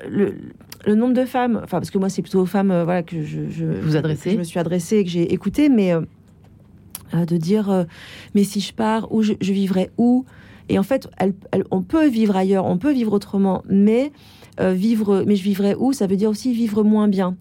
le, 0.08 0.34
le 0.86 0.94
nombre 0.94 1.14
de 1.14 1.24
femmes, 1.24 1.60
enfin 1.62 1.78
parce 1.78 1.90
que 1.90 1.98
moi 1.98 2.08
c'est 2.08 2.22
plutôt 2.22 2.40
aux 2.40 2.46
femmes, 2.46 2.70
euh, 2.70 2.84
voilà 2.84 3.02
que 3.02 3.22
je, 3.22 3.48
je, 3.50 3.66
vous 3.66 3.96
adressez. 3.96 4.30
je 4.30 4.38
me 4.38 4.44
suis 4.44 4.58
adressée 4.58 4.96
et 4.96 5.04
que 5.04 5.10
j'ai 5.10 5.32
écouté, 5.32 5.68
mais 5.68 5.92
de 7.12 7.36
dire, 7.36 7.86
mais 8.34 8.44
si 8.44 8.60
je 8.60 8.72
pars, 8.72 9.12
où 9.12 9.22
je, 9.22 9.34
vivrai 9.40 9.90
où? 9.98 10.24
Et 10.68 10.78
en 10.78 10.84
fait, 10.84 11.08
on 11.70 11.82
peut 11.82 12.08
vivre 12.08 12.36
ailleurs, 12.36 12.64
on 12.64 12.78
peut 12.78 12.92
vivre 12.92 13.12
autrement, 13.12 13.62
mais 13.68 14.12
euh, 14.58 14.72
vivre, 14.72 15.24
mais 15.26 15.36
je 15.36 15.42
vivrai 15.42 15.74
où 15.74 15.92
Ça 15.92 16.06
veut 16.06 16.16
dire 16.16 16.30
aussi 16.30 16.52
vivre 16.52 16.82
moins 16.82 17.08
bien. 17.08 17.36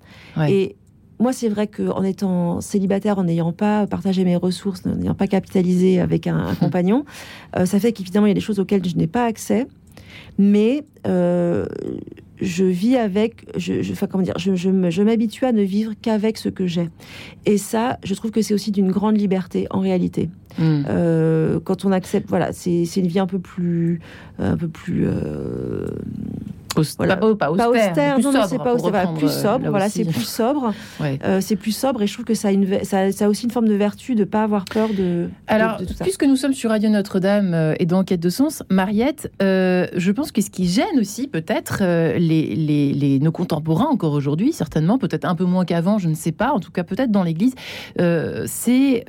Et 0.47 0.75
moi, 1.19 1.33
c'est 1.33 1.49
vrai 1.49 1.67
qu'en 1.67 2.03
étant 2.03 2.61
célibataire, 2.61 3.19
en 3.19 3.25
n'ayant 3.25 3.51
pas 3.51 3.87
partagé 3.87 4.23
mes 4.23 4.37
ressources, 4.37 4.85
en 4.85 4.95
n'ayant 4.95 5.15
pas 5.15 5.27
capitalisé 5.27 5.99
avec 5.99 6.27
un, 6.27 6.55
compagnon, 6.59 7.05
euh, 7.57 7.65
ça 7.65 7.79
fait 7.79 7.91
qu'évidemment, 7.91 8.25
il 8.25 8.29
y 8.29 8.31
a 8.31 8.35
des 8.35 8.41
choses 8.41 8.59
auxquelles 8.59 8.87
je 8.87 8.95
n'ai 8.95 9.07
pas 9.07 9.25
accès. 9.25 9.67
Mais 10.37 10.85
euh, 11.07 11.65
je 12.39 12.63
vis 12.63 12.95
avec, 12.95 13.45
je, 13.57 13.81
je, 13.81 13.91
enfin, 13.91 14.07
comment 14.07 14.23
dire, 14.23 14.37
je, 14.37 14.55
je 14.55 15.03
m'habitue 15.03 15.43
à 15.43 15.51
ne 15.51 15.61
vivre 15.61 15.93
qu'avec 16.01 16.37
ce 16.37 16.47
que 16.47 16.65
j'ai. 16.67 16.89
Et 17.45 17.57
ça, 17.57 17.99
je 18.05 18.13
trouve 18.15 18.31
que 18.31 18.41
c'est 18.41 18.53
aussi 18.53 18.71
d'une 18.71 18.91
grande 18.91 19.17
liberté 19.17 19.67
en 19.71 19.81
réalité. 19.81 20.29
Hmm. 20.57 20.83
quand 21.63 21.85
on 21.85 21.91
accepte, 21.91 22.27
voilà, 22.27 22.51
c'est 22.51 22.83
une 22.97 23.07
vie 23.07 23.19
un 23.19 23.27
peu 23.27 23.39
plus, 23.39 24.01
un 24.39 24.57
peu 24.57 24.67
plus 24.67 25.07
voilà. 26.97 27.17
Pas, 27.17 27.35
pas, 27.35 27.51
austère, 27.51 28.15
plus 28.15 28.23
non, 28.23 28.31
sobre, 28.31 28.45
c'est 28.47 28.57
pas 28.57 28.73
austère, 28.73 29.13
plus 29.13 29.31
sobre. 29.31 29.69
Voilà, 29.69 29.89
c'est 29.89 30.05
plus 30.05 30.27
sobre. 30.27 30.73
Euh, 31.25 31.41
c'est 31.41 31.55
plus 31.55 31.75
sobre 31.75 32.01
et 32.01 32.07
je 32.07 32.13
trouve 32.13 32.25
que 32.25 32.33
ça 32.33 32.49
a, 32.49 32.51
une, 32.51 32.83
ça, 32.83 33.11
ça 33.11 33.25
a 33.25 33.29
aussi 33.29 33.45
une 33.45 33.51
forme 33.51 33.67
de 33.67 33.73
vertu 33.73 34.15
de 34.15 34.23
pas 34.23 34.43
avoir 34.43 34.65
peur 34.65 34.89
de. 34.89 35.29
Alors, 35.47 35.77
de, 35.77 35.85
tout 35.85 35.93
ça. 35.93 36.03
puisque 36.03 36.23
nous 36.23 36.35
sommes 36.35 36.53
sur 36.53 36.69
Radio 36.69 36.89
Notre-Dame 36.89 37.53
euh, 37.53 37.73
et 37.79 37.85
dans 37.85 38.03
Quête 38.03 38.19
de 38.19 38.29
sens, 38.29 38.63
Mariette, 38.69 39.31
euh, 39.41 39.87
je 39.95 40.11
pense 40.11 40.31
que 40.31 40.41
ce 40.41 40.49
qui 40.49 40.67
gêne 40.67 40.99
aussi 40.99 41.27
peut-être 41.27 41.81
les, 41.81 42.55
les, 42.55 42.93
les, 42.93 43.19
nos 43.19 43.31
contemporains 43.31 43.87
encore 43.87 44.13
aujourd'hui, 44.13 44.53
certainement, 44.53 44.97
peut-être 44.97 45.25
un 45.25 45.35
peu 45.35 45.45
moins 45.45 45.65
qu'avant, 45.65 45.97
je 45.97 46.07
ne 46.07 46.15
sais 46.15 46.31
pas, 46.31 46.51
en 46.51 46.59
tout 46.59 46.71
cas 46.71 46.83
peut-être 46.83 47.11
dans 47.11 47.23
l'Église, 47.23 47.55
c'est 48.45 49.05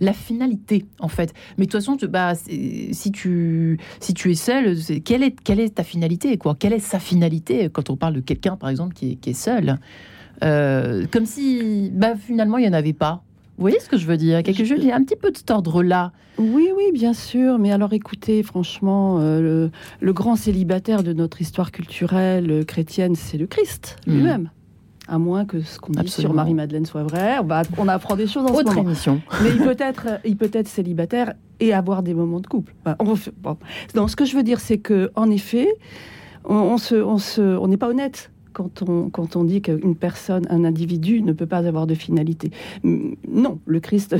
la 0.00 0.12
finalité, 0.12 0.86
en 1.00 1.08
fait. 1.08 1.32
Mais 1.58 1.66
de 1.66 1.70
toute 1.70 1.80
façon, 1.80 1.96
bah, 2.08 2.34
si, 2.34 3.12
tu, 3.12 3.78
si 4.00 4.14
tu 4.14 4.30
es 4.30 4.34
seul, 4.34 4.76
quelle 5.04 5.22
est, 5.22 5.36
quelle 5.42 5.60
est 5.60 5.74
ta 5.74 5.84
finalité 5.84 6.36
quoi? 6.38 6.54
Quelle 6.58 6.72
est 6.72 6.78
sa 6.78 6.98
finalité 6.98 7.68
quand 7.72 7.90
on 7.90 7.96
parle 7.96 8.14
de 8.14 8.20
quelqu'un, 8.20 8.56
par 8.56 8.70
exemple, 8.70 8.94
qui 8.94 9.18
est, 9.24 9.32
seul? 9.32 9.78
Euh, 10.42 11.06
Comme 11.10 11.26
si, 11.26 11.90
bah, 11.92 12.14
finalement, 12.16 12.58
il 12.58 12.62
n'y 12.62 12.68
en 12.68 12.72
avait 12.72 12.92
pas. 12.92 13.22
Vous 13.56 13.62
voyez 13.62 13.78
ce 13.78 13.88
que 13.88 13.96
je 13.96 14.06
veux 14.06 14.16
dire? 14.16 14.42
Quelque 14.42 14.64
chose, 14.64 14.78
il 14.80 14.88
y 14.88 14.90
a 14.90 14.96
un 14.96 15.04
petit 15.04 15.16
peu 15.16 15.30
de 15.30 15.36
cet 15.36 15.50
ordre-là. 15.50 16.12
Oui, 16.38 16.68
oui, 16.76 16.90
bien 16.92 17.12
sûr. 17.12 17.58
Mais 17.58 17.70
alors, 17.70 17.92
écoutez, 17.92 18.42
franchement, 18.42 19.18
euh, 19.20 19.68
le, 20.00 20.12
grand 20.12 20.34
célibataire 20.34 21.04
de 21.04 21.12
notre 21.12 21.40
histoire 21.40 21.70
culturelle 21.70 22.50
euh, 22.50 22.64
chrétienne, 22.64 23.14
c'est 23.14 23.38
le 23.38 23.46
Christ 23.46 23.96
hmm. 24.06 24.12
lui-même 24.12 24.50
à 25.08 25.18
moins 25.18 25.44
que 25.44 25.60
ce 25.60 25.78
qu'on 25.78 25.92
dit 25.92 26.08
sur 26.08 26.32
Marie-Madeleine 26.32 26.86
soit 26.86 27.02
vrai. 27.02 27.38
On, 27.38 27.48
on 27.78 27.88
apprend 27.88 28.16
des 28.16 28.26
choses 28.26 28.44
en 28.44 28.54
Autre 28.54 28.70
ce 28.70 28.76
moment. 28.76 28.88
émission. 28.88 29.20
Mais 29.42 29.50
il 29.50 29.58
peut 29.58 29.76
être, 29.78 30.20
il 30.24 30.36
peut 30.36 30.50
être 30.52 30.68
célibataire 30.68 31.34
et 31.60 31.72
avoir 31.72 32.02
des 32.02 32.14
moments 32.14 32.40
de 32.40 32.46
couple. 32.46 32.74
on, 32.98 33.14
bon. 33.42 34.08
ce 34.08 34.16
que 34.16 34.24
je 34.24 34.36
veux 34.36 34.42
dire, 34.42 34.60
c'est 34.60 34.78
que 34.78 35.10
en 35.14 35.30
effet, 35.30 35.68
on, 36.44 36.54
on 36.54 36.78
se, 36.78 36.94
on 36.94 37.18
se, 37.18 37.40
on 37.40 37.68
n'est 37.68 37.76
pas 37.76 37.88
honnête 37.88 38.30
quand 38.54 38.82
on, 38.88 39.10
quand 39.10 39.36
on 39.36 39.44
dit 39.44 39.60
qu'une 39.60 39.96
personne, 39.96 40.46
un 40.48 40.64
individu 40.64 41.20
ne 41.20 41.32
peut 41.32 41.46
pas 41.46 41.66
avoir 41.66 41.86
de 41.86 41.94
finalité. 41.94 42.50
Non, 42.82 43.58
le 43.66 43.80
Christ, 43.80 44.16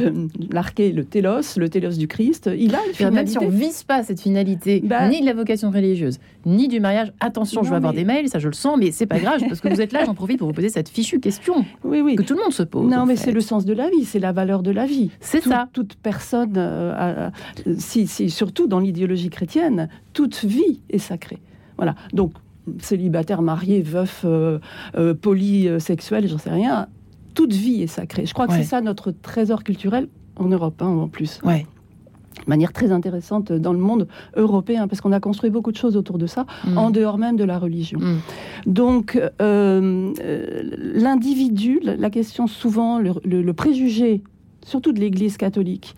l'arché, 0.51 0.93
le 0.93 1.05
télos, 1.05 1.57
le 1.57 1.68
télos 1.68 1.97
du 1.97 2.09
Christ, 2.09 2.51
il 2.55 2.74
a 2.74 2.87
une 2.87 2.93
finalité. 2.93 3.14
Même 3.14 3.26
si 3.26 3.39
on 3.39 3.51
ne 3.51 3.57
vise 3.57 3.85
pas 3.85 4.03
cette 4.03 4.20
finalité, 4.20 4.82
bah 4.85 5.09
ni 5.09 5.20
de 5.20 5.26
la 5.26 5.35
vocation 5.35 5.70
religieuse, 5.70 6.18
ni 6.45 6.68
du 6.68 6.80
mariage, 6.80 7.12
attention, 7.20 7.62
je 7.62 7.70
vais 7.70 7.76
avoir 7.76 7.95
des 7.95 8.05
mails, 8.05 8.28
ça 8.28 8.39
je 8.39 8.49
le 8.49 8.55
sens, 8.55 8.76
mais 8.78 8.91
c'est 8.91 9.07
pas 9.07 9.20
grave, 9.20 9.41
parce 9.49 9.61
que 9.61 9.68
vous 9.68 9.80
êtes 9.80 9.93
là, 9.93 10.05
j'en 10.05 10.14
profite 10.14 10.39
pour 10.39 10.49
vous 10.49 10.55
poser 10.55 10.68
cette 10.68 10.89
fichue 10.89 11.20
question 11.20 11.64
oui, 11.85 12.01
oui. 12.01 12.16
que 12.16 12.22
tout 12.22 12.35
le 12.35 12.43
monde 12.43 12.53
se 12.53 12.64
pose. 12.64 12.91
Non, 12.91 13.07
mais 13.07 13.16
c'est 13.16 13.32
le 13.32 13.41
sens 13.41 13.64
de 13.64 13.72
la 13.72 13.89
vie, 13.89 14.05
c'est 14.05 14.18
la 14.18 14.32
valeur 14.32 14.62
de 14.62 14.72
la 14.72 14.85
vie. 14.85 15.11
C'est 15.20 15.43
ça. 15.43 15.68
Toute 15.72 15.95
personne, 15.95 16.55
euh, 16.57 17.30
si, 17.78 18.07
si, 18.07 18.30
surtout 18.30 18.66
dans 18.66 18.80
l'idéologie 18.80 19.30
chrétienne, 19.30 19.89
toute 20.12 20.45
vie 20.45 20.80
est 20.91 20.99
sacrée. 20.99 21.39
Voilà. 21.76 21.95
Donc, 22.12 22.32
célibataire, 22.80 23.42
marié, 23.42 23.82
veuf, 23.82 24.22
euh, 24.24 24.58
euh, 24.96 25.14
polysexuel, 25.14 26.28
j'en 26.28 26.38
sais 26.38 26.50
rien. 26.50 26.88
Toute 27.34 27.52
vie 27.52 27.82
est 27.82 27.88
sacrée. 27.88 28.26
Je 28.26 28.34
crois 28.34 28.46
que 28.46 28.54
c'est 28.54 28.62
ça 28.62 28.80
notre 28.80 29.10
trésor 29.10 29.64
culturel 29.64 30.08
en 30.36 30.46
Europe, 30.46 30.80
hein, 30.82 30.86
en 30.86 31.08
plus. 31.08 31.40
Ouais. 31.44 31.66
De 32.44 32.50
manière 32.50 32.72
très 32.72 32.92
intéressante 32.92 33.52
dans 33.52 33.72
le 33.72 33.78
monde 33.78 34.08
européen, 34.36 34.88
parce 34.88 35.00
qu'on 35.00 35.12
a 35.12 35.20
construit 35.20 35.50
beaucoup 35.50 35.72
de 35.72 35.76
choses 35.76 35.96
autour 35.96 36.18
de 36.18 36.26
ça, 36.26 36.46
mm. 36.64 36.78
en 36.78 36.90
dehors 36.90 37.18
même 37.18 37.36
de 37.36 37.44
la 37.44 37.58
religion. 37.58 37.98
Mm. 38.00 38.18
Donc, 38.66 39.20
euh, 39.40 40.12
l'individu, 40.78 41.80
la 41.82 42.10
question 42.10 42.46
souvent, 42.46 42.98
le, 42.98 43.52
préjugé, 43.52 44.22
surtout 44.64 44.92
de 44.92 45.00
l'Église 45.00 45.36
catholique, 45.36 45.96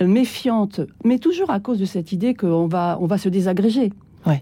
méfiante, 0.00 0.80
mais 1.04 1.18
toujours 1.18 1.50
à 1.50 1.60
cause 1.60 1.78
de 1.78 1.84
cette 1.84 2.12
idée 2.12 2.34
qu'on 2.34 2.66
va, 2.66 2.98
on 3.00 3.06
va 3.06 3.18
se 3.18 3.28
désagréger. 3.28 3.92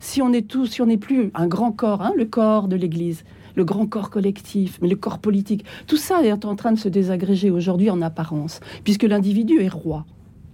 Si 0.01 0.23
on 0.23 0.33
est 0.33 0.47
tous, 0.47 0.67
si 0.67 0.83
on 0.83 0.87
n'est 0.87 0.97
plus 0.97 1.31
un 1.35 1.47
grand 1.47 1.73
corps, 1.73 2.03
hein, 2.03 2.13
le 2.17 2.25
corps 2.25 2.69
de 2.69 2.77
l'Église, 2.77 3.25
le 3.55 3.65
grand 3.65 3.87
corps 3.87 4.11
collectif, 4.11 4.79
mais 4.83 4.89
le 4.89 4.97
corps 4.97 5.19
politique, 5.19 5.65
tout 5.87 5.97
ça 5.97 6.23
est 6.23 6.45
en 6.45 6.57
train 6.57 6.73
de 6.73 6.79
se 6.79 6.89
désagréger 6.89 7.51
aujourd'hui 7.51 7.91
en 7.91 8.03
apparence, 8.03 8.61
puisque 8.85 9.05
l'individu 9.05 9.61
est 9.63 9.69
roi. 9.69 10.05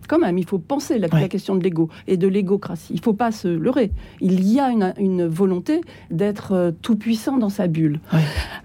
Quand 0.08 0.18
même, 0.18 0.36
il 0.36 0.44
faut 0.44 0.58
penser 0.58 0.98
la, 0.98 1.08
la 1.08 1.28
question 1.28 1.54
de 1.54 1.62
l'ego 1.62 1.88
et 2.06 2.16
de 2.16 2.26
l'égocratie. 2.26 2.92
Il 2.92 2.96
ne 2.96 3.02
faut 3.02 3.14
pas 3.14 3.32
se 3.32 3.48
leurrer. 3.48 3.92
Il 4.20 4.46
y 4.46 4.60
a 4.60 4.70
une, 4.98 5.26
volonté 5.26 5.80
d'être 6.10 6.52
euh, 6.52 6.70
tout 6.82 6.96
puissant 6.96 7.38
dans 7.38 7.48
sa 7.48 7.66
bulle. 7.66 8.00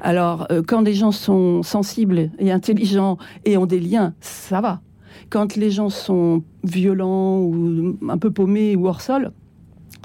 Alors, 0.01 0.47
euh, 0.51 0.61
quand 0.65 0.81
les 0.81 0.93
gens 0.93 1.11
sont 1.11 1.63
sensibles 1.63 2.31
et 2.39 2.51
intelligents 2.51 3.17
et 3.45 3.55
ont 3.55 3.65
des 3.65 3.79
liens, 3.79 4.13
ça 4.19 4.61
va. 4.61 4.81
Quand 5.29 5.55
les 5.55 5.71
gens 5.71 5.89
sont 5.89 6.43
violents 6.63 7.39
ou 7.39 7.97
un 8.09 8.17
peu 8.17 8.31
paumés 8.31 8.75
ou 8.75 8.87
hors 8.87 9.01
sol, 9.01 9.31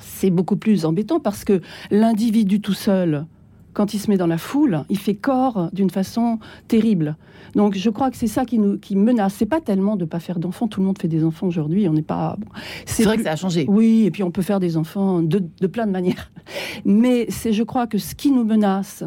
c'est 0.03 0.31
beaucoup 0.31 0.57
plus 0.57 0.85
embêtant 0.85 1.21
parce 1.21 1.45
que 1.45 1.61
l'individu 1.91 2.61
tout 2.61 2.75
seul, 2.75 3.27
quand 3.73 3.95
il 3.95 3.99
se 3.99 4.11
met 4.11 4.17
dans 4.17 4.27
la 4.27 4.39
foule, 4.39 4.85
il 4.91 4.99
fait 4.99 5.15
corps 5.15 5.71
d'une 5.73 5.91
façon 5.91 6.39
terrible. 6.69 7.17
Donc 7.55 7.77
je 7.77 7.91
crois 7.91 8.11
que 8.11 8.17
c'est 8.17 8.27
ça 8.27 8.45
qui 8.45 8.59
nous 8.59 8.79
qui 8.79 8.97
menace. 8.97 9.35
C'est 9.35 9.47
pas 9.47 9.61
tellement 9.61 9.97
de 9.97 10.05
pas 10.05 10.21
faire 10.21 10.39
d'enfants. 10.39 10.69
Tout 10.69 10.81
le 10.81 10.87
monde 10.87 10.99
fait 10.99 11.09
des 11.09 11.25
enfants 11.25 11.47
aujourd'hui. 11.47 11.89
On 11.89 11.93
n'est 11.93 12.03
pas. 12.03 12.37
c'est 12.87 13.05
vrai 13.05 13.17
que 13.17 13.23
ça 13.25 13.33
a 13.33 13.37
changé. 13.37 13.65
Oui, 13.69 14.05
et 14.05 14.11
puis 14.11 14.23
on 14.23 14.31
peut 14.31 14.43
faire 14.43 14.61
des 14.61 14.77
enfants 14.77 15.23
de, 15.23 15.67
plein 15.67 15.87
de 15.87 15.93
manières. 15.93 16.33
Mais 16.85 17.27
c'est, 17.29 17.53
je 17.53 17.63
crois 17.63 17.87
que 17.87 17.99
ce 17.99 18.15
qui 18.15 18.31
nous 18.31 18.45
menace, 18.45 19.05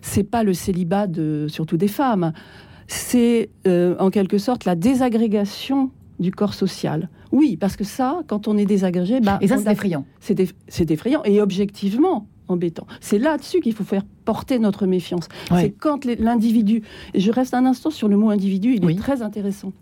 c'est 0.00 0.24
pas 0.24 0.42
le 0.42 0.54
célibat 0.54 1.06
de 1.06 1.46
surtout 1.48 1.76
des 1.76 1.88
femmes. 1.88 2.32
C'est 2.86 3.50
euh, 3.66 3.96
en 3.98 4.10
quelque 4.10 4.38
sorte 4.38 4.64
la 4.64 4.74
désagrégation 4.74 5.90
du 6.20 6.30
corps 6.30 6.54
social. 6.54 7.08
Oui, 7.34 7.56
parce 7.56 7.76
que 7.76 7.82
ça, 7.82 8.20
quand 8.28 8.46
on 8.46 8.56
est 8.56 8.64
désagrégé, 8.64 9.20
bah, 9.20 9.38
et 9.40 9.48
ça 9.48 9.58
c'est 9.58 9.72
effrayant. 9.72 10.06
C'est 10.20 10.90
effrayant 10.90 11.22
et 11.24 11.40
objectivement 11.40 12.28
embêtant. 12.46 12.86
C'est 13.00 13.18
là-dessus 13.18 13.60
qu'il 13.60 13.72
faut 13.72 13.82
faire 13.82 14.04
porter 14.24 14.60
notre 14.60 14.86
méfiance. 14.86 15.28
C'est 15.50 15.70
quand 15.70 16.04
l'individu. 16.04 16.82
Je 17.14 17.30
reste 17.32 17.52
un 17.54 17.66
instant 17.66 17.90
sur 17.90 18.06
le 18.06 18.16
mot 18.16 18.30
individu. 18.30 18.76
Il 18.76 18.88
est 18.88 18.94
très 18.94 19.20
intéressant. 19.22 19.72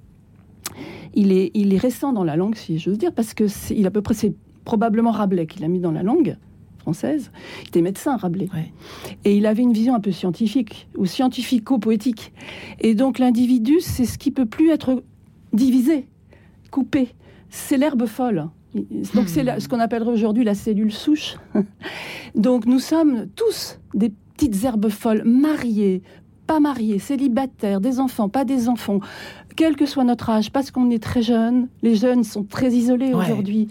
Il 1.15 1.31
est, 1.31 1.51
il 1.53 1.75
est 1.75 1.79
récent 1.79 2.15
dans 2.15 2.25
la 2.25 2.37
langue, 2.37 2.55
si 2.55 2.79
j'ose 2.79 2.97
dire, 2.97 3.13
parce 3.13 3.35
que 3.35 3.45
il 3.71 3.87
à 3.87 3.91
peu 3.91 4.01
près 4.01 4.15
c'est 4.15 4.33
probablement 4.65 5.11
Rabelais 5.11 5.47
qui 5.47 5.61
l'a 5.61 5.69
mis 5.69 5.81
dans 5.81 5.93
la 5.93 6.03
langue 6.03 6.39
française. 6.79 7.31
Il 7.65 7.69
était 7.69 7.83
médecin, 7.83 8.17
Rabelais. 8.17 8.49
Et 9.27 9.37
il 9.37 9.45
avait 9.45 9.63
une 9.63 9.75
vision 9.75 9.95
un 9.95 10.01
peu 10.01 10.11
scientifique, 10.11 10.89
ou 10.97 11.05
scientifico-poétique. 11.05 12.33
Et 12.81 12.95
donc 12.95 13.19
l'individu, 13.19 13.81
c'est 13.81 14.07
ce 14.07 14.17
qui 14.17 14.31
peut 14.31 14.47
plus 14.47 14.71
être 14.71 15.03
divisé 15.53 16.07
coupé. 16.71 17.11
C'est 17.55 17.77
l'herbe 17.77 18.07
folle. 18.07 18.49
Donc 19.15 19.29
c'est 19.29 19.61
ce 19.61 19.69
qu'on 19.69 19.79
appellerait 19.79 20.11
aujourd'hui 20.11 20.43
la 20.43 20.55
cellule 20.55 20.91
souche. 20.91 21.37
Donc 22.35 22.65
nous 22.65 22.79
sommes 22.79 23.27
tous 23.37 23.79
des 23.93 24.11
petites 24.35 24.65
herbes 24.65 24.89
folles, 24.89 25.23
mariées, 25.27 26.03
pas 26.47 26.61
mariées, 26.61 26.99
célibataires, 26.99 27.83
des 27.83 28.01
enfants, 28.01 28.31
pas 28.31 28.47
des 28.47 28.71
enfants, 28.71 29.01
quel 29.55 29.77
que 29.77 29.85
soit 29.85 30.05
notre 30.05 30.31
âge, 30.31 30.51
parce 30.51 30.71
qu'on 30.71 30.91
est 30.91 31.03
très 31.03 31.21
jeune, 31.21 31.69
les 31.83 31.95
jeunes 31.95 32.25
sont 32.25 32.43
très 32.43 32.71
isolés 32.71 33.13
aujourd'hui, 33.13 33.69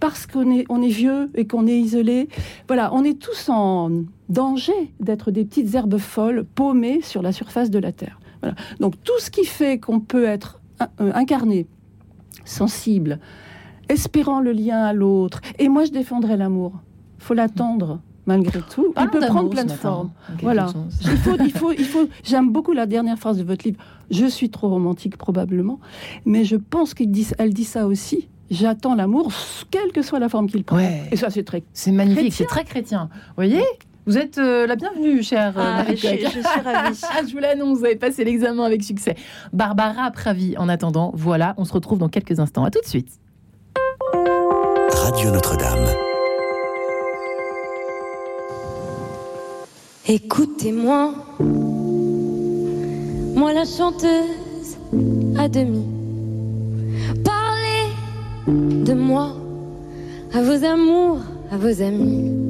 parce 0.00 0.26
qu'on 0.26 0.50
est, 0.50 0.64
on 0.68 0.82
est 0.82 0.88
vieux 0.88 1.30
et 1.36 1.46
qu'on 1.46 1.68
est 1.68 1.78
isolé. 1.78 2.28
Voilà, 2.66 2.92
on 2.92 3.04
est 3.04 3.16
tous 3.16 3.48
en 3.48 3.90
danger 4.28 4.92
d'être 4.98 5.30
des 5.30 5.44
petites 5.44 5.72
herbes 5.72 5.98
folles 5.98 6.44
paumées 6.44 7.00
sur 7.00 7.22
la 7.22 7.30
surface 7.30 7.70
de 7.70 7.78
la 7.78 7.92
Terre. 7.92 8.18
Donc 8.80 8.94
tout 9.04 9.20
ce 9.20 9.30
qui 9.30 9.44
fait 9.44 9.78
qu'on 9.78 10.00
peut 10.00 10.24
être 10.24 10.60
euh, 11.00 11.12
incarné 11.14 11.68
sensible, 12.44 13.18
espérant 13.88 14.40
le 14.40 14.52
lien 14.52 14.82
à 14.82 14.92
l'autre. 14.92 15.40
Et 15.58 15.68
moi, 15.68 15.84
je 15.84 15.90
défendrai 15.90 16.36
l'amour. 16.36 16.72
faut 17.18 17.34
l'attendre 17.34 18.00
malgré 18.26 18.60
tout. 18.60 18.94
il 19.00 19.08
peut 19.08 19.20
prendre 19.20 19.50
plein 19.50 19.64
de 19.64 19.72
formes. 19.72 20.10
Voilà. 20.42 20.68
Il 21.02 21.16
faut, 21.18 21.36
il 21.40 21.52
faut, 21.52 21.72
il 21.72 21.84
faut. 21.84 22.08
J'aime 22.22 22.50
beaucoup 22.50 22.72
la 22.72 22.86
dernière 22.86 23.18
phrase 23.18 23.38
de 23.38 23.44
votre 23.44 23.66
livre. 23.66 23.80
Je 24.10 24.26
suis 24.26 24.50
trop 24.50 24.68
romantique 24.68 25.16
probablement, 25.16 25.80
mais 26.24 26.44
je 26.44 26.56
pense 26.56 26.94
qu'elle 26.94 27.10
dit, 27.10 27.28
elle 27.38 27.52
dit 27.52 27.64
ça 27.64 27.86
aussi. 27.86 28.28
J'attends 28.50 28.96
l'amour, 28.96 29.30
quelle 29.70 29.92
que 29.92 30.02
soit 30.02 30.18
la 30.18 30.28
forme 30.28 30.48
qu'il 30.48 30.64
prend. 30.64 30.78
Et 30.78 31.16
ça, 31.16 31.30
c'est 31.30 31.44
très. 31.44 31.62
C'est 31.72 31.92
magnifique, 31.92 32.32
c'est 32.32 32.46
très 32.46 32.64
chrétien. 32.64 33.08
Vous 33.12 33.34
voyez? 33.36 33.62
Vous 34.06 34.16
êtes 34.16 34.38
euh, 34.38 34.66
la 34.66 34.76
bienvenue, 34.76 35.22
chère 35.22 35.58
euh, 35.58 35.62
ah, 35.62 35.84
je, 35.90 35.94
suis 35.96 36.08
ravie. 36.64 36.98
je 37.28 37.32
vous 37.32 37.38
l'annonce, 37.38 37.78
vous 37.78 37.84
avez 37.84 37.96
passé 37.96 38.24
l'examen 38.24 38.64
avec 38.64 38.82
succès. 38.82 39.14
Barbara 39.52 40.10
Pravi, 40.10 40.56
en 40.56 40.68
attendant, 40.68 41.12
voilà, 41.14 41.54
on 41.58 41.64
se 41.64 41.72
retrouve 41.72 41.98
dans 41.98 42.08
quelques 42.08 42.40
instants. 42.40 42.64
À 42.64 42.70
tout 42.70 42.80
de 42.80 42.86
suite. 42.86 43.20
Radio 44.92 45.30
Notre-Dame. 45.30 45.86
Écoutez-moi, 50.08 51.14
moi 53.36 53.52
la 53.52 53.64
chanteuse 53.64 54.78
à 55.38 55.48
demi. 55.48 55.84
Parlez 57.22 57.92
de 58.48 58.94
moi 58.94 59.36
à 60.32 60.42
vos 60.42 60.64
amours, 60.64 61.20
à 61.52 61.58
vos 61.58 61.82
amis. 61.82 62.49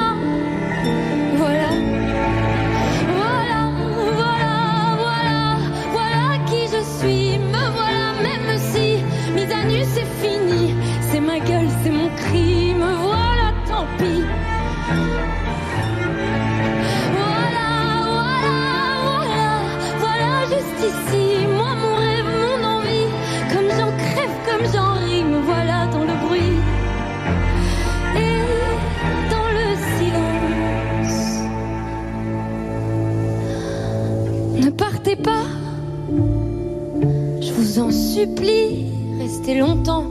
Supplie, 38.13 38.91
restez 39.19 39.55
longtemps. 39.55 40.05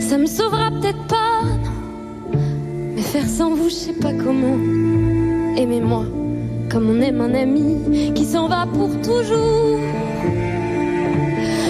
Ça 0.00 0.16
me 0.16 0.26
sauvera 0.26 0.70
peut-être 0.70 1.06
pas. 1.06 1.42
Mais 2.94 3.02
faire 3.02 3.26
sans 3.26 3.54
vous, 3.54 3.68
je 3.68 3.74
sais 3.74 3.92
pas 3.92 4.12
comment. 4.14 4.58
Aimez-moi 5.56 6.06
comme 6.70 6.88
on 6.88 7.00
aime 7.00 7.20
un 7.20 7.34
ami 7.34 8.12
qui 8.14 8.24
s'en 8.24 8.46
va 8.46 8.64
pour 8.72 8.90
toujours. 9.02 9.78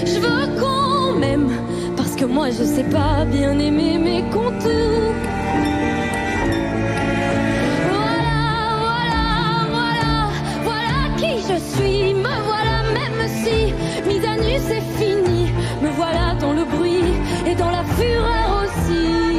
Je 0.05 0.19
veux 0.21 0.61
qu'on 0.61 1.19
m'aime 1.19 1.51
parce 1.97 2.15
que 2.15 2.27
moi 2.27 2.51
je 2.51 2.63
sais 2.63 2.85
pas 2.85 3.25
bien 3.25 3.59
aimer 3.59 3.97
mes 3.99 4.23
contours. 4.31 5.15
Même 13.41 13.73
si 14.05 14.09
mise 14.09 14.25
fini. 14.99 15.51
Me 15.83 15.91
voilà 15.91 16.35
dans 16.41 16.53
le 16.53 16.65
bruit 16.65 17.05
et 17.47 17.55
dans 17.55 17.71
la 17.71 17.85
fureur 17.85 18.65
aussi. 18.65 19.30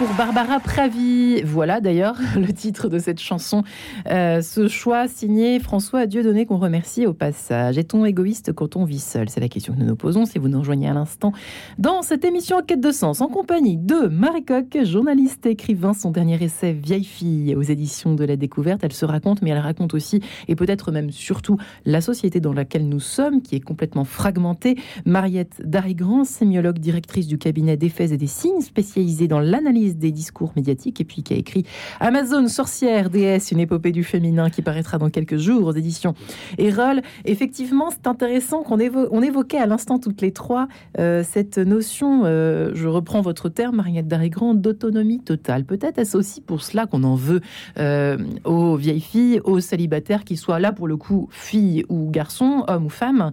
Pour 0.00 0.14
Barbara 0.14 0.60
Pravi. 0.60 1.42
Voilà 1.42 1.82
d'ailleurs 1.82 2.16
le 2.34 2.50
titre 2.54 2.88
de 2.88 2.98
cette 2.98 3.20
chanson. 3.20 3.64
Euh, 4.06 4.40
ce 4.40 4.66
choix 4.66 5.08
signé 5.08 5.60
François 5.60 6.06
Dieudonné 6.06 6.46
qu'on 6.46 6.56
remercie 6.56 7.06
au 7.06 7.12
passage. 7.12 7.76
Est-on 7.76 8.06
égoïste 8.06 8.54
quand 8.54 8.76
on 8.76 8.84
vit 8.84 8.98
seul? 8.98 9.28
C'est 9.28 9.40
la 9.40 9.50
question 9.50 9.74
que 9.74 9.78
nous 9.78 9.84
nous 9.84 9.96
posons 9.96 10.24
si 10.24 10.38
vous 10.38 10.48
nous 10.48 10.60
rejoignez 10.60 10.88
à 10.88 10.94
l'instant 10.94 11.34
dans 11.76 12.00
cette 12.00 12.24
émission 12.24 12.56
en 12.56 12.62
quête 12.62 12.80
de 12.80 12.92
sens 12.92 13.20
en 13.20 13.26
compagnie 13.26 13.76
de 13.76 14.06
Marie 14.06 14.42
Coq, 14.42 14.78
journaliste 14.84 15.44
et 15.44 15.50
écrivain. 15.50 15.92
Son 15.92 16.10
dernier 16.10 16.42
essai 16.42 16.72
Vieille 16.72 17.04
fille 17.04 17.54
aux 17.54 17.60
éditions 17.60 18.14
de 18.14 18.24
la 18.24 18.36
découverte. 18.36 18.80
Elle 18.82 18.94
se 18.94 19.04
raconte 19.04 19.42
mais 19.42 19.50
elle 19.50 19.58
raconte 19.58 19.92
aussi 19.92 20.22
et 20.48 20.56
peut-être 20.56 20.92
même 20.92 21.10
surtout 21.10 21.58
la 21.84 22.00
société 22.00 22.40
dans 22.40 22.54
laquelle 22.54 22.88
nous 22.88 23.00
sommes 23.00 23.42
qui 23.42 23.54
est 23.54 23.60
complètement 23.60 24.04
fragmentée. 24.04 24.76
Mariette 25.04 25.60
Darigrand, 25.62 26.24
sémiologue, 26.24 26.78
directrice 26.78 27.26
du 27.26 27.36
cabinet 27.36 27.76
d'effets 27.76 28.14
et 28.14 28.16
des 28.16 28.26
signes 28.26 28.62
spécialisée 28.62 29.28
dans 29.28 29.40
l'analyse 29.40 29.89
des 29.98 30.12
discours 30.12 30.52
médiatiques 30.56 31.00
et 31.00 31.04
puis 31.04 31.22
qui 31.22 31.34
a 31.34 31.36
écrit 31.36 31.64
Amazon, 32.00 32.46
sorcière, 32.48 33.10
déesse, 33.10 33.50
une 33.52 33.60
épopée 33.60 33.92
du 33.92 34.04
féminin 34.04 34.50
qui 34.50 34.62
paraîtra 34.62 34.98
dans 34.98 35.10
quelques 35.10 35.36
jours 35.36 35.66
aux 35.66 35.72
éditions 35.72 36.14
Erol. 36.58 37.02
Effectivement, 37.24 37.90
c'est 37.90 38.06
intéressant 38.06 38.62
qu'on 38.62 38.78
évo 38.78 39.08
on 39.10 39.22
évoquait 39.22 39.58
à 39.58 39.66
l'instant 39.66 39.98
toutes 39.98 40.20
les 40.20 40.32
trois 40.32 40.68
euh, 40.98 41.22
cette 41.24 41.58
notion, 41.58 42.22
euh, 42.24 42.72
je 42.74 42.88
reprends 42.88 43.20
votre 43.20 43.48
terme, 43.48 43.76
Mariette 43.76 44.08
Darigrand, 44.08 44.54
d'autonomie 44.54 45.20
totale. 45.20 45.64
Peut-être 45.64 45.98
est-ce 45.98 46.16
aussi 46.16 46.40
pour 46.40 46.62
cela 46.62 46.86
qu'on 46.86 47.04
en 47.04 47.14
veut 47.14 47.40
euh, 47.78 48.18
aux 48.44 48.76
vieilles 48.76 49.00
filles, 49.00 49.40
aux 49.44 49.60
célibataires, 49.60 50.24
qu'ils 50.24 50.38
soient 50.38 50.58
là 50.58 50.72
pour 50.72 50.88
le 50.88 50.96
coup 50.96 51.28
filles 51.30 51.84
ou 51.88 52.10
garçons, 52.10 52.64
hommes 52.68 52.86
ou 52.86 52.90
femmes. 52.90 53.32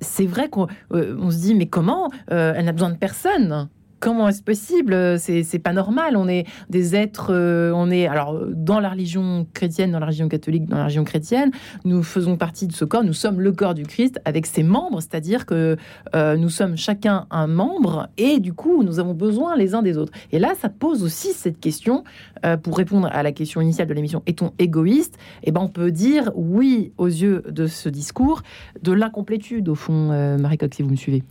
C'est 0.00 0.26
vrai 0.26 0.48
qu'on 0.48 0.66
on 0.90 1.30
se 1.30 1.38
dit, 1.38 1.54
mais 1.54 1.66
comment 1.66 2.10
Elle 2.28 2.64
n'a 2.64 2.72
besoin 2.72 2.90
de 2.90 2.96
personne? 2.96 3.68
Comment 4.00 4.28
est-ce 4.28 4.42
possible? 4.42 5.18
C'est 5.18 5.42
c'est 5.42 5.58
pas 5.58 5.72
normal. 5.72 6.16
On 6.16 6.28
est 6.28 6.46
des 6.70 6.94
êtres, 6.94 7.32
euh, 7.32 7.72
on 7.74 7.90
est 7.90 8.06
alors 8.06 8.38
dans 8.50 8.80
la 8.80 8.90
religion 8.90 9.46
chrétienne, 9.54 9.92
dans 9.92 9.98
la 9.98 10.06
religion 10.06 10.28
catholique, 10.28 10.66
dans 10.66 10.76
la 10.76 10.84
religion 10.84 11.04
chrétienne, 11.04 11.50
nous 11.84 12.02
faisons 12.02 12.36
partie 12.36 12.66
de 12.66 12.72
ce 12.72 12.84
corps. 12.84 13.04
Nous 13.04 13.12
sommes 13.12 13.40
le 13.40 13.52
corps 13.52 13.74
du 13.74 13.84
Christ 13.84 14.20
avec 14.24 14.46
ses 14.46 14.62
membres, 14.62 15.00
c'est-à-dire 15.00 15.46
que 15.46 15.76
euh, 16.14 16.36
nous 16.36 16.48
sommes 16.48 16.76
chacun 16.76 17.26
un 17.30 17.46
membre 17.46 18.08
et 18.16 18.40
du 18.40 18.52
coup 18.52 18.82
nous 18.82 18.98
avons 18.98 19.14
besoin 19.14 19.56
les 19.56 19.74
uns 19.74 19.82
des 19.82 19.98
autres. 19.98 20.12
Et 20.32 20.38
là, 20.38 20.54
ça 20.60 20.68
pose 20.68 21.02
aussi 21.02 21.32
cette 21.32 21.60
question 21.60 22.04
euh, 22.44 22.56
pour 22.56 22.76
répondre 22.76 23.08
à 23.12 23.22
la 23.22 23.32
question 23.32 23.60
initiale 23.60 23.88
de 23.88 23.94
l'émission 23.94 24.22
est-on 24.26 24.52
égoïste? 24.58 25.16
Eh 25.42 25.50
ben, 25.50 25.60
on 25.60 25.68
peut 25.68 25.90
dire 25.90 26.30
oui 26.34 26.92
aux 26.98 27.06
yeux 27.06 27.42
de 27.48 27.66
ce 27.66 27.88
discours 27.88 28.42
de 28.82 28.92
l'incomplétude 28.92 29.68
au 29.68 29.74
fond, 29.74 30.36
Marie 30.38 30.58
Coq, 30.58 30.74
si 30.74 30.82
vous 30.82 30.90
me 30.90 30.96
suivez? 30.96 31.22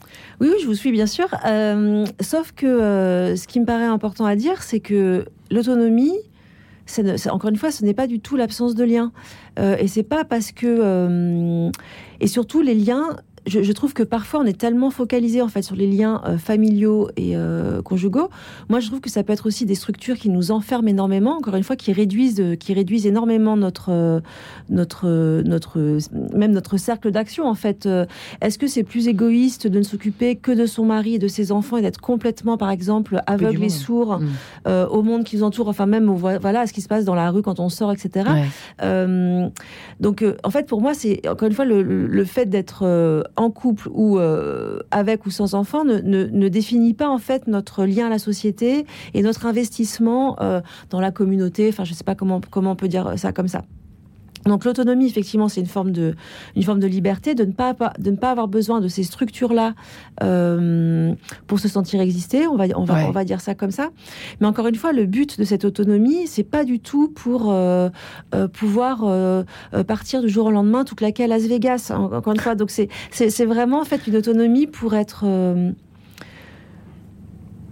Oui, 0.41 0.49
oui, 0.51 0.57
je 0.61 0.68
vous 0.68 0.74
suis 0.74 0.91
bien 0.91 1.05
sûr. 1.05 1.28
Sauf 2.22 2.51
que 2.58 2.66
euh, 2.66 3.36
ce 3.38 3.47
qui 3.47 3.62
me 3.62 3.66
paraît 3.66 3.86
important 3.86 4.26
à 4.26 4.36
dire, 4.36 4.62
c'est 4.64 4.82
que 4.82 5.26
l'autonomie, 5.49 6.18
encore 7.30 7.49
une 7.49 7.55
fois, 7.55 7.72
ce 7.72 7.86
n'est 7.86 7.93
pas 7.93 8.08
du 8.08 8.20
tout 8.20 8.36
l'absence 8.36 8.76
de 8.76 8.84
lien. 8.84 9.12
Euh, 9.60 9.78
et 9.80 9.88
c'est 9.88 10.03
pas 10.03 10.26
parce 10.26 10.51
que. 10.51 10.66
euh, 10.68 11.72
et 12.20 12.28
surtout, 12.28 12.62
les 12.62 12.76
liens. 12.76 13.18
Je, 13.48 13.64
je 13.64 13.72
trouve 13.72 13.93
que 13.93 14.04
parfois 14.04 14.41
on 14.41 14.45
est 14.45 14.58
tellement 14.58 14.91
focalisé 14.91 15.41
en 15.41 15.48
fait 15.48 15.62
sur 15.62 15.76
les 15.76 15.88
liens 15.88 16.22
euh, 16.26 16.38
familiaux 16.38 17.10
et 17.18 17.36
euh, 17.36 17.82
conjugaux. 17.82 18.30
Moi, 18.70 18.80
je 18.80 18.88
trouve 18.88 19.02
que 19.02 19.10
ça 19.10 19.24
peut 19.24 19.34
être 19.34 19.48
aussi 19.48 19.66
des 19.66 19.76
structures 19.76 20.18
qui 20.18 20.30
nous 20.30 20.52
enferment 20.52 20.88
énormément. 20.88 21.38
Encore 21.38 21.56
une 21.56 21.64
fois, 21.64 21.76
qui 21.76 21.91
réduisent, 21.93 22.39
euh, 22.39 22.56
qui 22.56 22.74
réduisent 22.74 23.08
énormément 23.08 23.58
notre, 23.58 23.91
euh, 23.91 24.20
notre, 24.70 25.08
notre, 25.43 25.98
même 26.36 26.52
notre 26.52 26.78
cercle 26.78 27.12
d'action. 27.12 27.48
En 27.48 27.56
fait, 27.56 27.88
est-ce 28.41 28.58
que 28.58 28.68
c'est 28.68 28.84
plus 28.84 29.08
égoïste 29.08 29.68
de 29.68 29.80
ne 29.80 29.84
s'occuper 29.84 30.36
que 30.36 30.52
de 30.52 30.66
son 30.66 30.86
mari 30.86 31.16
et 31.16 31.20
de 31.20 31.28
ses 31.28 31.52
enfants 31.52 31.78
et 31.78 31.82
d'être 31.82 32.02
complètement, 32.02 32.58
par 32.58 32.70
exemple, 32.70 33.22
aveugle 33.28 33.64
et 33.64 33.70
sourd 33.70 34.20
Mm. 34.20 34.28
euh, 34.68 34.88
au 34.88 35.02
monde 35.02 35.24
qui 35.24 35.38
nous 35.38 35.43
entoure, 35.43 35.68
enfin 35.68 35.86
même 35.86 36.10
voilà, 36.10 36.62
à 36.62 36.68
ce 36.68 36.74
qui 36.74 36.82
se 36.82 36.88
passe 36.88 37.06
dans 37.06 37.16
la 37.16 37.30
rue 37.32 37.41
quand 37.41 37.60
on 37.60 37.70
sort, 37.70 37.91
etc. 37.91 38.30
Ouais. 38.82 39.50
Donc, 40.00 40.24
en 40.43 40.50
fait, 40.50 40.68
pour 40.68 40.82
moi, 40.82 40.93
c'est 40.93 41.28
encore 41.28 41.48
une 41.48 41.54
fois 41.54 41.66
le, 41.66 42.26
fait 42.26 42.45
d'être 42.45 42.84
en 43.38 43.49
couple 43.51 43.88
ou 43.93 44.19
euh, 44.19 44.79
avec 44.91 45.25
ou 45.25 45.29
sans 45.31 45.53
enfant 45.53 45.85
ne, 45.85 45.99
ne- 45.99 46.25
ne 46.25 46.47
définit 46.49 46.93
pas 46.93 47.07
en 47.09 47.19
fait 47.19 47.47
notre 47.47 47.85
lien 47.85 48.07
à 48.07 48.09
la 48.09 48.19
société 48.19 48.85
et 49.13 49.21
notre 49.21 49.45
investissement 49.45 50.35
euh, 50.41 50.61
dans 50.89 50.99
la 50.99 51.11
communauté. 51.11 51.69
Enfin, 51.69 51.83
je 51.85 51.93
sais 51.93 52.03
pas 52.03 52.15
comment 52.15 52.41
comment 52.51 52.71
on 52.71 52.75
peut 52.75 52.88
dire 52.88 53.13
ça 53.17 53.31
comme 53.31 53.47
ça. 53.47 53.63
Donc 54.48 54.66
l'autonomie, 54.66 55.06
effectivement, 55.08 55.48
c'est 55.50 55.62
une 55.62 55.68
forme 55.68 55.91
de 55.91 56.16
une 56.56 56.64
forme 56.64 56.80
de 56.80 56.88
liberté, 56.88 57.36
de 57.36 57.45
ne 57.45 57.52
pas 57.52 57.76
de 58.00 58.12
ne 58.12 58.16
pas 58.16 58.32
avoir 58.32 58.48
besoin 58.48 58.82
de 58.82 58.88
ces 58.88 59.04
structures-là 59.04 59.74
euh, 60.24 61.14
pour 61.48 61.60
se 61.60 61.68
sentir 61.68 62.02
exister. 62.02 62.48
On 62.48 62.56
va 62.56 62.66
on 62.76 62.84
va 62.84 62.95
Ouais. 62.95 63.06
on 63.08 63.12
va 63.12 63.24
dire 63.26 63.41
ça 63.41 63.54
comme 63.56 63.72
ça. 63.72 63.89
Mais 64.39 64.48
encore 64.48 64.68
une 64.68 64.76
fois, 64.76 64.91
le 64.91 65.06
but 65.06 65.38
de 65.39 65.43
cette 65.43 65.66
autonomie, 65.66 66.26
c'est 66.28 66.43
pas 66.43 66.64
du 66.64 66.80
tout 66.80 67.10
pour 67.10 67.52
euh, 67.52 67.89
euh, 68.34 68.48
pouvoir 68.48 69.06
partir 69.88 70.22
du 70.22 70.30
jour 70.30 70.48
au 70.48 70.52
lendemain 70.52 70.84
tout 70.84 70.95
claquer 70.95 71.26
à 71.26 71.28
Las 71.28 71.43
Vegas. 71.43 71.91
En- 71.95 72.12
Encore 72.12 72.34
une 72.34 72.39
fois, 72.39 72.56
donc 72.56 72.72
c'est 72.72 72.88
c'est 73.12 73.45
vraiment 73.45 73.82
en 73.82 73.86
fait 73.86 74.08
une 74.08 74.16
autonomie 74.16 74.68
pour 74.68 74.95
être 74.95 75.26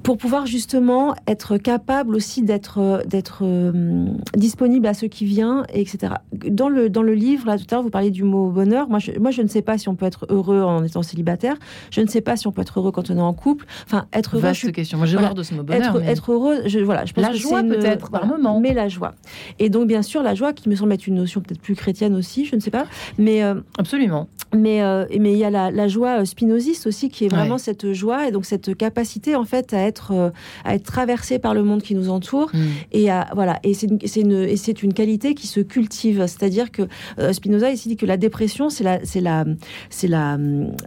pour 0.06 0.18
pouvoir 0.18 0.46
justement 0.46 1.16
être 1.28 1.58
capable 1.58 2.16
aussi 2.16 2.44
d'être 2.44 3.02
d'être 3.08 3.40
euh, 3.42 4.06
disponible 4.38 4.86
à 4.86 4.94
ceux 4.94 5.08
qui 5.08 5.26
viennent, 5.26 5.64
etc. 5.74 6.14
Dans 6.32 6.70
le 6.70 6.92
dans 6.92 7.02
le 7.02 7.16
livre 7.16 7.48
là 7.48 7.58
tout 7.58 7.66
à 7.72 7.76
l'heure 7.76 7.82
vous 7.84 7.90
parliez 7.90 8.12
du 8.12 8.24
mot 8.24 8.52
bonheur. 8.52 8.88
Moi 8.88 9.00
je, 9.00 9.12
moi 9.20 9.32
je 9.32 9.42
ne 9.42 9.48
sais 9.48 9.64
pas 9.64 9.80
si 9.80 9.90
on 9.90 9.96
peut 9.96 10.06
être 10.06 10.28
heureux 10.30 10.62
en 10.62 10.84
étant 10.84 11.02
célibataire. 11.02 11.56
Je 11.90 12.02
ne 12.02 12.08
sais 12.08 12.22
pas 12.22 12.38
si 12.38 12.46
on 12.46 12.52
peut 12.52 12.62
être 12.62 12.80
heureux 12.80 12.92
quand 12.92 13.10
on 13.10 13.18
est 13.18 13.22
en 13.22 13.34
couple. 13.34 13.66
Enfin 13.88 14.06
être 14.14 14.36
heureux. 14.36 14.44
Vaste 14.44 14.72
question. 14.72 15.00
Moi 15.00 15.08
j'ai 15.08 15.18
voilà. 15.18 15.34
de 15.34 15.42
ce 15.42 15.56
mot 15.56 15.64
bonheur. 15.64 15.82
Être, 15.96 16.00
mais- 16.00 16.12
être 16.12 16.32
heureux, 16.32 16.58
je, 16.68 16.78
voilà, 16.80 17.06
je 17.06 17.14
pense 17.14 17.24
La 17.24 17.32
que 17.32 17.38
joie 17.38 17.64
peut-être, 17.64 18.12
par 18.12 18.28
moment. 18.28 18.60
mais 18.60 18.74
la 18.76 18.88
joie. 18.88 19.16
Et 19.58 19.70
donc 19.70 19.88
bien 19.88 20.04
sûr 20.04 20.22
la 20.22 20.36
joie 20.36 20.54
qui 20.54 20.70
me 20.70 20.76
semble 20.76 20.94
être 20.94 21.08
une 21.08 21.16
notion 21.16 21.42
peut-être 21.42 21.62
plus 21.62 21.76
chrétienne 21.76 22.14
aussi, 22.14 22.46
je 22.46 22.56
ne 22.56 22.62
sais 22.62 22.72
pas, 22.72 22.86
mais 23.18 23.42
euh, 23.44 23.56
Absolument. 23.80 24.28
mais 24.56 24.84
euh, 24.84 25.06
mais 25.20 25.32
il 25.34 25.40
y 25.40 25.44
a 25.46 25.50
la, 25.50 25.72
la 25.72 25.88
joie 25.88 26.22
euh, 26.22 26.26
spinoziste 26.26 26.86
aussi 26.86 27.10
qui 27.10 27.26
est 27.26 27.30
vraiment 27.30 27.56
Ouais. 27.56 27.60
cette 27.60 27.94
joie 27.94 28.28
et 28.28 28.32
donc 28.32 28.46
cette 28.46 28.76
capacité 28.78 29.36
en 29.36 29.46
fait 29.46 29.74
à 29.74 29.80
être 29.80 29.95
euh, 30.12 30.30
à 30.64 30.76
être 30.76 30.84
traversé 30.84 31.40
par 31.40 31.54
le 31.54 31.64
monde 31.64 31.82
qui 31.82 31.96
nous 31.96 32.10
entoure. 32.10 32.50
Mm. 32.54 32.60
et 32.92 33.10
à, 33.10 33.28
voilà. 33.34 33.60
Et 33.64 33.74
c'est 33.74 34.84
une, 34.84 34.94
qualité 34.94 35.34
qui 35.34 35.48
se 35.48 35.60
cultive. 35.60 36.26
C'est-à-dire 36.28 36.72
que 36.72 36.84
euh, 37.20 37.34
Spinoza 37.34 37.72
ici 37.72 37.90
dit 37.90 37.98
que 37.98 38.06
la 38.06 38.18
dépression 38.18 38.70
c'est 38.70 38.84
la 38.84 39.00
c'est 39.04 39.22
la 39.22 39.46
c'est 39.90 40.08
la 40.08 40.38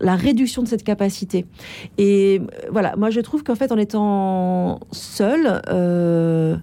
la 0.00 0.16
réduction 0.16 0.62
de 0.62 0.68
cette 0.68 0.84
capacité. 0.84 1.46
Et 1.98 2.40
euh, 2.40 2.68
voilà. 2.70 2.96
Moi 2.96 3.11
je 3.11 3.20
trouve 3.20 3.42
qu'en 3.42 3.54
fait 3.54 3.72
en 3.72 3.78
étant 3.78 4.80
seul 4.92 5.62
euh, 5.68 6.56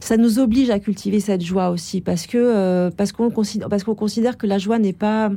ça 0.00 0.18
nous 0.18 0.38
oblige 0.38 0.68
à 0.68 0.78
cultiver 0.78 1.18
cette 1.20 1.42
joie 1.42 1.70
aussi. 1.70 2.00
Parce 2.00 2.26
que 2.26 2.38
euh, 2.38 2.90
parce 2.94 3.12
qu'on 3.12 3.30
considère 3.30 3.68
parce 3.68 3.84
qu'on 3.84 3.94
considère 3.94 4.36
que 4.36 4.46
la 4.46 4.58
joie 4.58 4.78
n'est 4.78 4.92
pas 4.92 5.30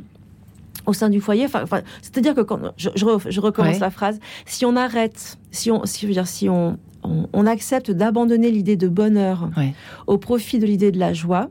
au 0.86 0.92
sein 0.92 1.08
du 1.10 1.20
foyer. 1.20 1.44
Enfin, 1.44 1.62
enfin, 1.62 1.80
c'est-à-dire 2.02 2.34
que 2.34 2.40
quand 2.42 2.58
je, 2.76 2.90
je, 2.94 3.04
re- 3.04 3.30
je 3.30 3.40
recommence 3.40 3.74
Ouais. 3.74 3.80
la 3.80 3.90
phrase, 3.90 4.18
si 4.46 4.64
on 4.64 4.76
arrête, 4.76 5.38
si 5.50 5.70
on, 5.70 5.84
si, 5.84 6.00
je 6.02 6.06
veux 6.06 6.12
dire, 6.12 6.26
si 6.26 6.48
on, 6.48 6.78
on, 7.02 7.26
on 7.32 7.46
accepte 7.46 7.90
d'abandonner 7.90 8.50
l'idée 8.50 8.76
de 8.76 8.88
bonheur 8.88 9.50
Ouais. 9.56 9.74
au 10.06 10.18
profit 10.18 10.58
de 10.58 10.66
l'idée 10.66 10.90
de 10.92 10.98
la 10.98 11.12
joie. 11.12 11.48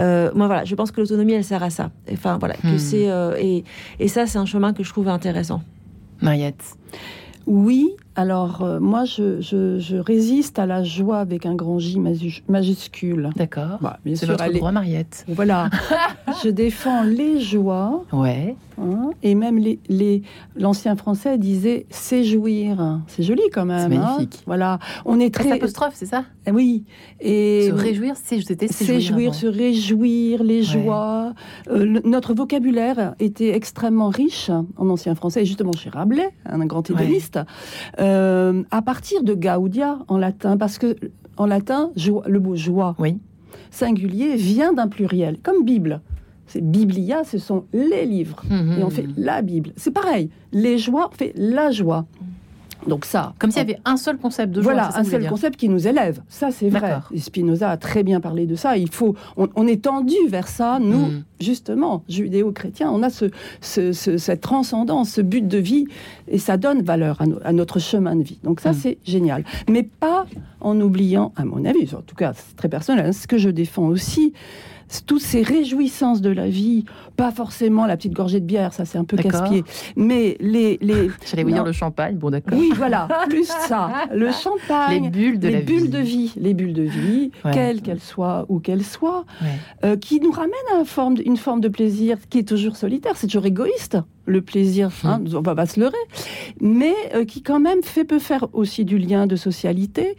Euh, 0.00 0.30
moi 0.34 0.46
voilà, 0.46 0.64
je 0.64 0.74
pense 0.76 0.92
que 0.92 1.00
l'autonomie 1.00 1.32
elle 1.32 1.42
sert 1.42 1.62
à 1.64 1.70
ça. 1.70 1.90
Enfin 2.12 2.38
voilà, 2.38 2.54
que 2.54 2.68
Hmm. 2.74 2.78
c'est 2.78 3.10
euh, 3.10 3.34
et, 3.36 3.64
et 3.98 4.06
ça 4.06 4.26
c'est 4.26 4.38
un 4.38 4.46
chemin 4.46 4.72
que 4.72 4.84
je 4.84 4.90
trouve 4.90 5.08
intéressant. 5.08 5.60
Mariette. 6.22 6.62
Oui, 7.46 7.88
alors 8.18 8.62
euh, 8.62 8.80
moi 8.80 9.04
je, 9.04 9.40
je- 9.40 9.78
je 9.78 9.96
résiste 9.96 10.58
à 10.58 10.66
la 10.66 10.82
joie 10.82 11.18
avec 11.18 11.46
un 11.46 11.54
grand 11.54 11.78
J 11.78 11.98
majuscule. 12.48 13.30
D'accord. 13.36 13.78
Bah, 13.80 13.98
C'est 14.14 14.26
votre 14.26 14.42
elle 14.44 14.54
droit, 14.54 14.72
Mariette. 14.72 15.24
Voilà, 15.28 15.70
je 16.42 16.48
défends 16.48 17.04
les 17.04 17.40
joies 17.40 18.04
Ouais. 18.12 18.56
hein, 18.80 19.10
et 19.22 19.34
même 19.36 19.58
les, 19.58 20.22
l'ancien 20.56 20.96
français 20.96 21.38
disait 21.38 21.86
séjouir. 21.90 23.00
C'est 23.06 23.22
joli 23.22 23.42
quand 23.52 23.64
même. 23.64 23.90
C'est 23.92 23.96
hein. 23.96 24.00
magnifique. 24.14 24.42
Voilà, 24.46 24.78
on 25.04 25.20
est 25.20 25.32
Très 25.32 25.52
apostrophe, 25.52 25.92
c'est 25.94 26.06
ça? 26.06 26.24
Eh 26.46 26.50
oui 26.50 26.84
et 27.20 27.68
Se 27.68 27.74
réjouir, 27.74 28.14
c'est 28.22 28.40
c'était 28.40 28.68
Séjouir, 28.68 29.34
se 29.34 29.46
réjouir, 29.46 30.42
les 30.42 30.58
Ouais. 30.58 30.62
joies. 30.82 31.34
Euh, 31.70 31.84
le- 31.84 32.00
notre 32.04 32.34
vocabulaire 32.34 33.14
était 33.20 33.54
extrêmement 33.54 34.08
riche 34.08 34.50
en 34.76 34.88
ancien 34.88 35.14
français, 35.14 35.42
et 35.42 35.46
justement 35.46 35.72
chez 35.72 35.90
Rabelais, 35.90 36.30
un 36.46 36.64
grand 36.66 36.88
Ouais. 36.90 36.96
hédoniste, 37.04 37.38
euh, 38.08 38.62
à 38.70 38.82
partir 38.82 39.22
de 39.22 39.34
Gaudia 39.34 39.98
en 40.08 40.18
latin, 40.18 40.56
parce 40.56 40.78
que 40.78 40.96
en 41.36 41.46
latin, 41.46 41.90
joie- 41.96 42.24
le 42.26 42.40
mot 42.40 42.56
joie 42.56 42.96
Oui. 42.98 43.18
singulier 43.70 44.36
vient 44.36 44.72
d'un 44.72 44.88
pluriel, 44.88 45.38
comme 45.42 45.64
Bible. 45.64 46.00
C'est 46.46 46.62
Biblia, 46.62 47.24
ce 47.24 47.36
sont 47.38 47.64
les 47.74 48.06
livres. 48.06 48.42
Et 48.50 48.82
on 48.82 48.88
fait 48.88 49.06
la 49.18 49.42
Bible. 49.42 49.70
C'est 49.76 49.90
pareil. 49.90 50.30
Les 50.52 50.78
joies, 50.78 51.10
on 51.12 51.14
fait 51.14 51.32
la 51.36 51.70
joie. 51.70 52.06
Donc 52.86 53.04
ça. 53.04 53.34
Comme 53.38 53.50
s'il 53.50 53.58
y 53.58 53.64
avait 53.64 53.80
un 53.84 53.96
seul 53.96 54.16
concept 54.18 54.52
de 54.52 54.62
joie. 54.62 54.72
voilà, 54.72 54.90
ça 54.92 55.00
un 55.00 55.04
seul 55.04 55.26
concept 55.28 55.56
qui 55.58 55.68
nous 55.68 55.86
élève. 55.88 56.22
Ça, 56.28 56.50
c'est 56.50 56.68
vrai. 56.70 56.98
Et 57.12 57.18
Spinoza 57.18 57.70
a 57.70 57.76
très 57.76 58.02
bien 58.02 58.20
parlé 58.20 58.46
de 58.46 58.54
ça. 58.54 58.76
Il 58.76 58.88
faut, 58.90 59.14
on, 59.36 59.48
on 59.56 59.66
est 59.66 59.82
tendu 59.82 60.14
vers 60.28 60.48
ça. 60.48 60.78
Nous, 60.80 61.06
Mm. 61.08 61.24
justement, 61.40 62.02
judéo-chrétiens, 62.08 62.90
on 62.90 63.02
a 63.02 63.10
ce, 63.10 63.26
ce- 63.60 63.92
ce- 63.92 64.16
cette 64.16 64.40
transcendance, 64.40 65.10
ce 65.10 65.20
but 65.20 65.46
de 65.46 65.58
vie, 65.58 65.86
et 66.28 66.38
ça 66.38 66.56
donne 66.56 66.82
valeur 66.82 67.20
à, 67.20 67.26
no- 67.26 67.38
à 67.44 67.52
notre 67.52 67.78
chemin 67.78 68.14
de 68.16 68.22
vie. 68.22 68.38
Donc 68.44 68.60
ça, 68.60 68.70
Mm. 68.70 68.74
c'est 68.74 68.98
génial. 69.04 69.44
Mais 69.68 69.82
pas 69.82 70.26
en 70.60 70.80
oubliant, 70.80 71.32
à 71.36 71.44
mon 71.44 71.64
avis, 71.64 71.94
en 71.94 72.02
tout 72.02 72.14
cas, 72.16 72.32
c'est 72.34 72.56
très 72.56 72.68
personnel, 72.68 73.06
hein, 73.06 73.12
ce 73.12 73.26
que 73.26 73.38
je 73.38 73.50
défends 73.50 73.86
aussi. 73.88 74.32
Toutes 75.06 75.20
ces 75.20 75.42
réjouissances 75.42 76.22
de 76.22 76.30
la 76.30 76.48
vie, 76.48 76.86
pas 77.18 77.32
forcément 77.32 77.84
la 77.84 77.96
petite 77.96 78.12
gorgée 78.14 78.38
de 78.40 78.46
bière, 78.46 78.72
ça 78.72 78.84
c'est 78.84 78.96
un 78.96 79.04
peu 79.04 79.16
casse-pied, 79.16 79.64
mais 79.96 80.36
les, 80.40 80.78
les 80.80 81.10
J'allais 81.26 81.42
vous 81.42 81.50
dire 81.50 81.64
le 81.64 81.72
champagne. 81.72 82.16
Bon, 82.16 82.30
d'accord. 82.30 82.56
oui 82.56 82.70
voilà, 82.76 83.08
plus 83.28 83.44
ça, 83.46 83.90
le 84.14 84.30
champagne, 84.30 85.02
Les 85.04 85.10
bulles 85.10 85.38
de 85.40 85.48
les 85.48 85.54
la 85.54 85.60
bulles 85.62 85.82
vie. 85.82 85.88
de 85.88 85.98
vie, 85.98 86.32
les 86.36 86.54
bulles 86.54 86.72
de 86.74 86.82
vie, 86.84 87.30
Ouais. 87.44 87.50
quelles 87.52 87.82
qu'elles 87.82 88.00
soient 88.00 88.46
ou 88.48 88.60
qu'elles 88.60 88.84
soient, 88.84 89.24
Ouais. 89.42 89.48
euh, 89.84 89.96
qui 89.96 90.20
nous 90.20 90.30
ramènent 90.30 90.52
à 90.74 90.78
une 90.78 90.86
forme, 90.86 91.16
une 91.24 91.36
forme 91.36 91.60
de 91.60 91.68
plaisir 91.68 92.16
qui 92.30 92.38
est 92.38 92.48
toujours 92.48 92.76
solitaire, 92.76 93.16
c'est 93.16 93.26
toujours 93.26 93.46
égoïste, 93.46 93.98
le 94.26 94.40
plaisir, 94.40 94.90
hein, 95.04 95.20
Hum. 95.24 95.28
on 95.38 95.40
va 95.42 95.54
pas 95.56 95.66
se 95.66 95.80
leurrer, 95.80 95.96
mais 96.60 96.94
euh, 97.14 97.24
qui 97.24 97.42
quand 97.42 97.58
même 97.60 97.82
fait 97.82 98.04
peut 98.04 98.18
faire 98.20 98.46
aussi 98.52 98.84
du 98.84 98.96
lien 98.98 99.26
de 99.26 99.34
socialité, 99.36 100.16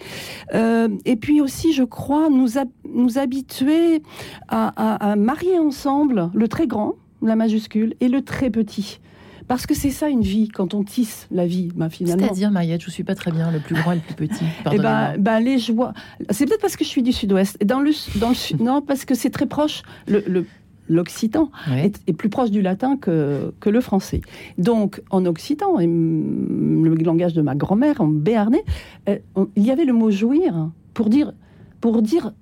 Euh, 0.55 0.87
et 1.05 1.15
puis 1.15 1.41
aussi, 1.41 1.73
je 1.73 1.83
crois, 1.83 2.27
nous, 2.29 2.57
hab- 2.57 2.69
nous 2.91 3.19
habituer 3.19 4.01
à, 4.47 4.73
à- 4.75 5.11
à 5.11 5.15
marier 5.15 5.59
ensemble 5.59 6.31
le 6.33 6.47
très 6.47 6.65
grand, 6.65 6.88
la 7.21 7.35
majuscule, 7.35 7.95
et 7.99 8.07
le 8.07 8.21
très 8.21 8.49
petit. 8.49 8.99
Parce 9.47 9.65
que 9.65 9.73
c'est 9.73 9.89
ça 9.89 10.09
une 10.09 10.21
vie, 10.21 10.47
quand 10.47 10.75
on 10.75 10.83
tisse 10.83 11.27
la 11.31 11.47
vie, 11.47 11.69
bah, 11.75 11.89
finalement. 11.89 12.23
C'est-à-dire, 12.23 12.51
Mariette, 12.51 12.83
je 12.83 12.91
suis 12.91 13.03
pas 13.03 13.15
très 13.15 13.31
bien, 13.31 13.49
le 13.51 13.59
plus 13.59 13.73
grand 13.73 13.93
et 13.93 13.95
le 13.95 14.01
plus 14.01 14.27
petit. 14.27 14.45
Eh 14.71 14.77
ben, 14.77 15.15
ben, 15.17 15.39
les 15.39 15.57
joies. 15.57 15.93
C'est 16.29 16.45
peut-être 16.45 16.61
parce 16.61 16.75
que 16.77 16.83
je 16.83 16.89
suis 16.89 17.01
du 17.01 17.11
Sud-Ouest. 17.11 17.57
Et 17.59 17.65
Dans 17.65 17.79
le, 17.79 17.89
dans 18.19 18.29
le 18.29 18.35
sud, 18.35 18.61
non, 18.61 18.81
parce 18.83 19.05
que 19.05 19.15
c'est 19.15 19.31
très 19.31 19.47
proche. 19.47 19.81
Le, 20.07 20.23
le- 20.27 20.45
L'occitan 20.91 21.51
est, 21.71 22.01
est 22.07 22.13
plus 22.13 22.29
proche 22.29 22.49
du 22.49 22.63
latin 22.63 22.97
que, 22.97 23.53
que 23.59 23.69
le 23.69 23.79
français. 23.79 24.21
Donc, 24.57 25.03
en 25.11 25.23
occitan, 25.27 25.77
et 25.79 25.85
le 25.85 26.95
langage 27.03 27.33
de 27.33 27.43
ma 27.43 27.53
grand-mère, 27.53 28.01
en 28.01 28.07
béarnais, 28.07 28.63
euh, 29.07 29.17
on- 29.35 29.49
il 29.55 29.63
y 29.63 29.69
avait 29.69 29.85
le 29.85 29.93
mot 29.93 30.09
jouir 30.09 30.69
pour 30.95 31.09
dire, 31.09 31.33
pour 31.79 32.01
dire 32.01 32.33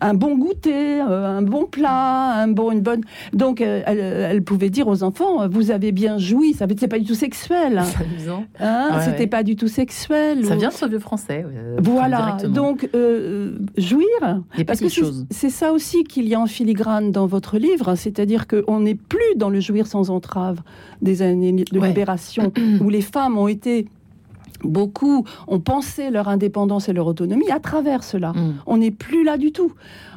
un 0.00 0.14
bon 0.14 0.36
goûter, 0.36 1.00
euh, 1.00 1.38
un 1.38 1.42
bon 1.42 1.64
plat, 1.66 2.34
un 2.42 2.48
bon, 2.48 2.70
une 2.72 2.80
bonne. 2.80 3.00
Donc, 3.32 3.60
euh, 3.60 3.82
elle, 3.86 3.98
elle 3.98 4.42
pouvait 4.42 4.70
dire 4.70 4.88
aux 4.88 5.02
enfants, 5.02 5.48
vous 5.48 5.70
avez 5.70 5.92
bien 5.92 6.18
joui. 6.18 6.54
Ça 6.54 6.66
c'est 6.78 6.88
pas 6.88 6.98
du 6.98 7.04
tout 7.04 7.14
sexuel. 7.14 7.82
C'est 7.84 8.04
amusant. 8.04 8.44
Hein, 8.60 8.88
Ouais, 8.92 9.04
C'était 9.04 9.18
ouais. 9.20 9.26
pas 9.26 9.42
du 9.42 9.56
tout 9.56 9.68
sexuel. 9.68 10.44
Ça 10.44 10.54
ou- 10.54 10.58
vient 10.58 10.68
de 10.68 10.74
ce 10.74 10.86
vieux 10.86 10.98
français. 10.98 11.44
euh, 11.46 11.76
voilà, 11.82 12.36
donc 12.48 12.88
euh, 12.94 13.58
jouir, 13.76 14.06
Des 14.56 14.64
parce 14.64 14.80
que 14.80 14.88
c'est- 15.30 15.50
ça 15.50 15.72
aussi 15.72 16.04
qu'il 16.04 16.26
y 16.28 16.34
a 16.34 16.40
en 16.40 16.46
filigrane 16.46 17.10
dans 17.12 17.26
votre 17.26 17.58
livre, 17.58 17.94
c'est-à-dire 17.94 18.46
qu'on 18.46 18.80
n'est 18.80 18.94
plus 18.94 19.20
dans 19.36 19.50
le 19.50 19.60
jouir 19.60 19.86
sans 19.86 20.10
entrave 20.10 20.60
des 21.00 21.22
années 21.22 21.52
de 21.52 21.78
Ouais. 21.78 21.88
libération, 21.88 22.52
où 22.80 22.88
les 22.88 23.00
femmes 23.02 23.38
ont 23.38 23.48
été, 23.48 23.86
beaucoup 24.64 25.24
ont 25.46 25.60
pensé 25.60 26.10
leur 26.10 26.28
indépendance 26.28 26.88
et 26.88 26.92
leur 26.92 27.06
autonomie 27.06 27.50
à 27.50 27.60
travers 27.60 28.04
cela. 28.04 28.32
Mm. 28.32 28.54
On 28.66 28.76
n'est 28.78 28.90
plus 28.90 29.24
là 29.24 29.36
du 29.36 29.52
tout. 29.52 29.72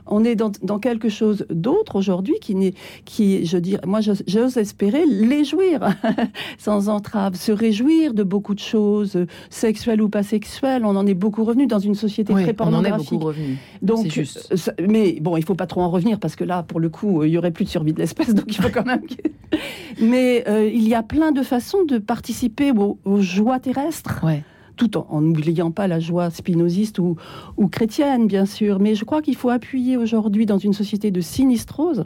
On 0.08 0.24
est 0.24 0.36
dans, 0.36 0.52
dans 0.64 0.80
quelque 0.80 1.10
chose 1.10 1.46
d'autre 1.50 1.96
aujourd'hui 1.96 2.36
qui 2.42 2.56
n'est, 2.56 2.74
qui, 3.06 3.46
je 3.46 3.58
dirais, 3.58 3.82
moi, 3.86 4.00
j'ose- 4.02 4.58
espérer 4.58 5.04
les 5.08 5.44
jouir 5.44 5.80
sans 6.58 6.90
entrave, 6.90 7.36
se 7.36 7.52
réjouir 7.52 8.14
de 8.14 8.24
beaucoup 8.24 8.54
de 8.54 8.60
choses, 8.60 9.16
euh, 9.16 9.26
sexuelles 9.50 10.02
ou 10.02 10.10
pas 10.10 10.24
sexuelles. 10.24 10.84
On 10.86 10.96
en 10.96 11.08
est 11.08 11.14
beaucoup 11.14 11.44
revenu 11.44 11.68
dans 11.68 11.80
une 11.80 11.96
société 11.96 12.34
Oui, 12.34 12.44
très 12.44 12.52
on 12.60 12.64
en 12.74 12.84
est 12.84 12.90
pornographique. 12.90 13.10
beaucoup 13.14 13.26
revenu. 13.26 13.58
Donc, 13.82 14.06
juste. 14.08 14.54
euh, 14.70 14.86
mais 14.88 15.18
bon, 15.22 15.38
il 15.38 15.44
faut 15.46 15.56
pas 15.56 15.68
trop 15.68 15.82
en 15.82 15.90
revenir 15.90 16.20
parce 16.20 16.36
que 16.36 16.44
là, 16.44 16.64
pour 16.64 16.80
le 16.80 16.90
coup, 16.90 17.22
euh, 17.22 17.28
il 17.28 17.34
y 17.34 17.38
aurait 17.38 17.52
plus 17.52 17.66
de 17.66 17.70
survie 17.70 17.94
de 17.94 18.00
l'espèce, 18.00 18.34
donc 18.34 18.46
il 18.48 18.62
faut 18.62 18.70
quand 18.70 18.86
même. 18.86 19.02
mais 20.02 20.44
euh, 20.48 20.68
il 20.68 20.88
y 20.88 20.94
a 20.96 21.04
plein 21.04 21.32
de 21.32 21.42
façons 21.42 21.84
de 21.86 21.98
participer 21.98 22.72
aux, 22.72 22.98
aux 23.06 23.22
joies 23.22 23.60
terrestres 23.60 24.22
Ouais. 24.24 24.44
Tout 24.76 24.98
en 24.98 25.22
n'oubliant 25.22 25.72
pas 25.72 25.88
la 25.88 26.00
joie 26.00 26.30
spinoziste 26.30 27.00
ou, 27.00 27.16
ou 27.58 27.68
chrétienne, 27.68 28.28
bien 28.28 28.46
sûr. 28.46 28.80
Mais 28.80 28.96
je 28.96 29.06
crois 29.06 29.22
qu'il 29.22 29.36
faut 29.36 29.50
appuyer 29.50 29.98
aujourd'hui 29.98 30.46
dans 30.46 30.58
une 30.58 30.74
société 30.74 31.12
de 31.12 31.22
sinistrose 31.22 32.04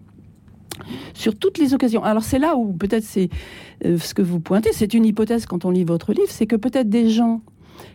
sur 1.13 1.36
toutes 1.38 1.57
les 1.57 1.74
occasions. 1.74 2.03
Alors 2.03 2.24
c'est 2.24 2.39
là 2.39 2.55
où 2.55 2.72
peut-être 2.74 3.03
c'est 3.03 3.30
euh, 3.86 3.97
ce 3.97 4.13
que 4.13 4.22
vous 4.22 4.39
pointez, 4.39 4.70
c'est 4.74 4.93
une 4.93 5.05
hypothèse 5.05 5.45
quand 5.45 5.65
on 5.65 5.72
lit 5.72 5.84
votre 5.84 6.13
livre, 6.13 6.30
c'est 6.30 6.45
que 6.47 6.55
peut-être 6.55 6.89
des 6.89 7.09
gens 7.09 7.41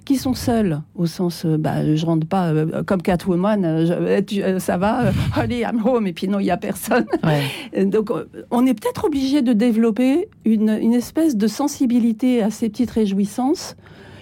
qui 0.06 0.16
sont 0.16 0.32
seuls, 0.34 0.80
au 0.94 1.04
sens, 1.06 1.44
euh, 1.44 1.56
bah, 1.58 1.94
je 1.94 2.06
rentre 2.06 2.26
pas 2.26 2.48
euh, 2.48 2.82
comme 2.84 3.00
Catwoman, 3.02 3.64
euh, 3.64 3.86
je- 3.86 4.20
tu- 4.22 4.42
ça 4.60 4.76
va, 4.78 5.12
allez, 5.34 5.60
I'm 5.60 5.80
home, 5.84 6.06
et 6.06 6.12
puis 6.14 6.26
non, 6.28 6.38
il 6.40 6.46
y 6.46 6.50
a 6.50 6.56
personne. 6.56 7.04
Ouais. 7.22 7.84
Donc, 7.86 8.10
on 8.50 8.66
est 8.66 8.74
peut-être 8.74 9.04
obligé 9.04 9.40
de 9.42 9.52
développer 9.52 10.28
une, 10.46 10.70
une 10.80 10.94
espèce 10.94 11.36
de 11.36 11.46
sensibilité 11.46 12.42
à 12.42 12.50
ces 12.50 12.68
petites 12.70 12.90
réjouissances 12.90 13.76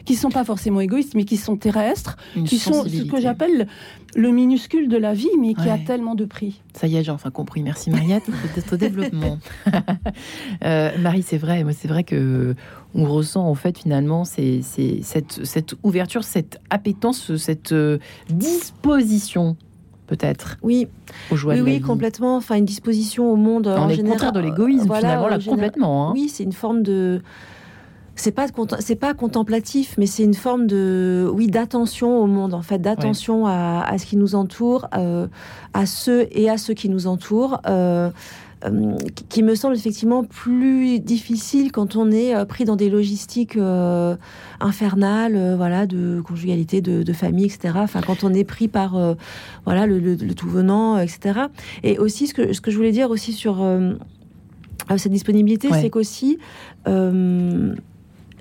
qui 0.04 0.14
sont 0.14 0.30
pas 0.30 0.44
forcément 0.44 0.80
égoïstes, 0.80 1.14
mais 1.14 1.24
qui 1.24 1.36
sont 1.36 1.56
terrestres, 1.56 2.16
Une 2.36 2.44
qui 2.44 2.58
sont 2.58 2.84
ce 2.84 3.02
que 3.04 3.20
j'appelle 3.20 3.66
le 4.14 4.30
minuscule 4.30 4.88
de 4.88 4.96
la 4.96 5.14
vie, 5.14 5.30
mais 5.40 5.54
qui 5.54 5.68
a 5.70 5.78
tellement 5.78 6.14
de 6.14 6.24
prix. 6.24 6.60
Ça 6.74 6.86
y 6.86 6.96
est, 6.96 7.04
j'ai 7.04 7.10
enfin 7.12 7.30
compris. 7.30 7.62
Merci 7.62 7.90
Mariette 7.90 8.28
de 8.56 8.60
ton 8.60 8.76
développement. 8.76 9.38
Euh, 10.64 10.90
Marie, 10.98 11.22
c'est 11.22 11.38
vrai. 11.38 11.64
Moi, 11.64 11.72
c'est 11.72 11.88
vrai 11.88 12.04
que 12.04 12.54
on 12.94 13.04
ressent 13.06 13.46
en 13.48 13.54
fait 13.54 13.78
finalement 13.78 14.24
c'est 14.24 14.60
cette, 14.62 15.44
cette 15.44 15.74
ouverture, 15.82 16.24
cette 16.24 16.60
appétence, 16.70 17.34
cette 17.36 17.72
euh, 17.72 17.98
disposition 18.28 19.56
peut-être 20.06 20.58
Oui, 20.62 20.88
aux 21.30 21.36
oui, 21.48 21.60
oui, 21.62 21.80
complètement. 21.80 22.36
Enfin, 22.36 22.56
une 22.56 22.64
disposition 22.66 23.32
au 23.32 23.36
monde. 23.36 23.66
On 23.66 23.80
en 23.82 23.88
est 23.88 23.94
général. 23.94 24.18
contraire 24.18 24.32
de 24.32 24.40
l'égoïsme 24.40 24.86
Voilà, 24.86 25.00
finalement 25.08 25.24
en 25.24 25.28
là 25.28 25.38
général. 25.38 25.56
complètement. 25.58 26.08
hein. 26.08 26.12
Oui, 26.14 26.28
c'est 26.28 26.42
une 26.44 26.52
forme 26.52 26.82
de. 26.82 27.22
C'est 28.22 28.30
pas 28.30 28.46
c'est 28.78 28.94
pas 28.94 29.14
contemplatif, 29.14 29.96
mais 29.98 30.06
c'est 30.06 30.22
une 30.22 30.34
forme 30.34 30.68
de 30.68 31.28
oui 31.34 31.48
d'attention 31.48 32.20
au 32.20 32.26
monde 32.28 32.54
en 32.54 32.62
fait, 32.62 32.78
d'attention 32.78 33.46
à, 33.48 33.82
à 33.84 33.98
ce 33.98 34.06
qui 34.06 34.16
nous 34.16 34.36
entoure, 34.36 34.86
euh, 34.96 35.26
à 35.74 35.86
ceux 35.86 36.28
et 36.30 36.48
à 36.48 36.56
ceux 36.56 36.74
qui 36.74 36.88
nous 36.88 37.08
entourent. 37.08 37.60
euh, 37.68 38.10
euh, 38.64 38.94
qui- 39.28 39.42
me 39.42 39.56
semble 39.56 39.74
effectivement 39.74 40.22
plus 40.22 41.00
difficile 41.00 41.72
quand 41.72 41.96
on 41.96 42.12
est 42.12 42.32
pris 42.46 42.64
dans 42.64 42.76
des 42.76 42.90
logistiques 42.90 43.56
euh, 43.56 44.14
infernales, 44.60 45.34
euh, 45.34 45.56
voilà, 45.56 45.84
de 45.88 46.20
conjugalité, 46.24 46.80
de, 46.80 47.02
de 47.02 47.12
famille, 47.12 47.46
etc. 47.46 47.74
Enfin, 47.78 48.02
quand 48.06 48.22
on 48.22 48.32
est 48.32 48.44
pris 48.44 48.68
par 48.68 48.96
euh, 48.96 49.14
voilà 49.64 49.84
le, 49.86 49.98
le- 49.98 50.14
le 50.14 50.34
tout 50.34 50.48
venant, 50.48 50.96
etc. 50.96 51.40
Et 51.82 51.98
aussi 51.98 52.28
ce 52.28 52.34
que 52.34 52.52
ce 52.52 52.60
que 52.60 52.70
je 52.70 52.76
voulais 52.76 52.92
dire 52.92 53.10
aussi 53.10 53.32
sur 53.32 53.54
cette 54.96 55.10
disponibilité, 55.12 55.68
Ouais. 55.68 55.80
c'est 55.80 55.90
qu'aussi, 55.90 56.38
euh, 56.86 57.74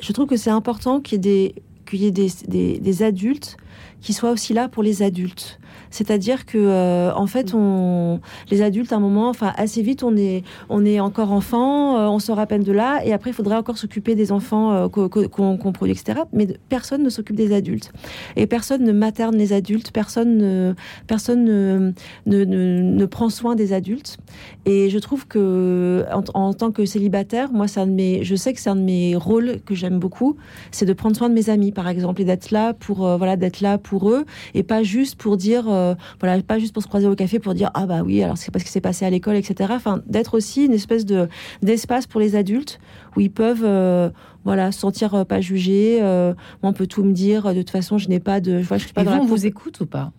je 0.02 0.12
trouve 0.12 0.28
que 0.28 0.36
c'est 0.36 0.50
important 0.50 1.00
qu'il 1.00 1.14
y 1.14 1.16
ait 1.16 1.20
des 1.20 1.56
qu'il 1.86 2.02
y 2.02 2.06
ait 2.06 2.12
des, 2.12 3.04
adultes 3.04 3.58
qui 4.00 4.14
soient 4.14 4.32
aussi 4.32 4.54
là 4.54 4.70
pour 4.70 4.82
les 4.82 5.02
adultes. 5.02 5.60
C'est-à-dire 5.92 6.46
que, 6.46 6.58
euh, 6.58 7.14
en 7.14 7.28
fait, 7.28 7.54
on, 7.54 8.20
les 8.50 8.62
adultes, 8.62 8.92
à 8.94 8.96
un 8.96 9.00
moment, 9.00 9.30
enfin, 9.30 9.54
assez 9.58 9.82
vite, 9.82 10.04
on 10.04 10.16
est, 10.18 10.44
on 10.70 10.86
est 10.86 11.00
encore 11.00 11.32
enfant, 11.32 11.98
euh, 11.98 12.08
on 12.08 12.20
sort 12.20 12.40
à 12.40 12.46
peine 12.48 12.64
de 12.64 12.72
là, 12.72 13.02
et 13.06 13.14
après, 13.14 13.30
il 13.30 13.34
faudrait 13.34 13.58
encore 13.58 13.78
s'occuper 13.78 14.16
des 14.16 14.32
enfants 14.32 14.72
euh, 14.74 14.88
qu'on 14.88 15.58
qu'on 15.58 15.72
produit, 15.72 15.94
etc. 15.94 16.22
Mais 16.34 16.48
personne 16.70 17.04
ne 17.04 17.10
s'occupe 17.10 17.36
des 17.36 17.54
adultes. 17.54 17.92
Et 18.36 18.48
personne 18.48 18.84
ne 18.84 18.92
materne 18.92 19.36
les 19.36 19.54
adultes, 19.54 19.92
personne 19.92 20.38
ne, 20.38 20.74
personne 21.08 21.44
ne, 21.44 21.92
ne, 22.26 22.44
ne- 22.46 22.82
ne 22.82 23.06
prend 23.06 23.30
soin 23.30 23.56
des 23.56 23.74
adultes. 23.74 24.18
Et 24.66 24.90
je 24.90 24.98
trouve 25.00 25.28
que, 25.28 26.06
en, 26.12 26.24
en 26.34 26.54
tant 26.54 26.72
que 26.72 26.86
célibataire, 26.86 27.52
moi, 27.52 27.66
un 27.76 27.88
de 27.88 27.92
mes, 27.92 28.24
je 28.24 28.36
sais 28.36 28.54
que 28.54 28.60
c'est 28.60 28.70
un 28.70 28.76
de 28.76 28.82
mes 28.82 29.16
rôles 29.16 29.60
que 29.66 29.76
j'aime 29.76 30.00
beaucoup, 30.00 30.38
c'est 30.72 30.86
de 30.86 30.94
prendre 30.94 31.16
soin 31.16 31.30
de 31.30 31.34
mes 31.34 31.50
amis, 31.50 31.72
par 31.72 31.88
exemple, 31.88 32.22
et 32.22 32.26
d'être 32.26 32.52
là 32.52 32.74
pour, 32.74 33.06
euh, 33.06 33.18
voilà, 33.18 33.36
d'être 33.36 33.62
là 33.62 33.78
pour 33.78 34.10
eux, 34.10 34.26
et 34.54 34.64
pas 34.64 34.84
juste 34.84 35.16
pour 35.16 35.38
dire, 35.38 35.66
euh, 35.82 35.96
voilà, 36.20 36.42
pas 36.42 36.60
juste 36.60 36.74
pour 36.74 36.84
se 36.84 36.88
croiser 36.88 37.08
au 37.08 37.16
café 37.16 37.40
pour 37.40 37.54
dire, 37.54 37.72
ah 37.74 37.86
bah 37.86 38.02
oui, 38.04 38.22
alors 38.24 38.38
c'est 38.38 38.52
parce 38.52 38.64
que 38.64 38.70
c'est 38.70 38.82
passé 38.82 39.06
à 39.06 39.10
l'école, 39.10 39.36
etc. 39.36 39.72
Enfin, 39.76 40.02
d'être 40.06 40.36
aussi 40.36 40.66
une 40.66 40.74
espèce 40.74 41.06
de 41.06 41.28
d'espace 41.62 42.08
pour 42.08 42.20
les 42.20 42.36
adultes 42.36 42.80
où 43.16 43.22
ils 43.22 43.32
peuvent, 43.32 43.64
euh, 43.64 44.10
voilà, 44.44 44.72
se 44.72 44.80
sentir 44.80 45.14
euh, 45.14 45.24
pas 45.24 45.42
jugés. 45.42 46.00
euh, 46.02 46.34
on 46.64 46.74
peut 46.74 46.88
tout 46.88 47.04
me 47.04 47.14
dire. 47.14 47.54
De 47.54 47.62
toute 47.62 47.70
façon, 47.70 47.98
je 47.98 48.10
n'ai 48.10 48.20
pas 48.20 48.40
de, 48.40 48.60
je 48.60 48.68
vois, 48.68 48.78
je 48.78 48.86
suis 48.86 48.94
pas 48.94 49.02
Et 49.02 49.06
vous, 49.06 49.12
on 49.12 49.26
vous 49.26 49.46
écoute 49.46 49.80
ou 49.82 49.86
pas? 49.86 50.12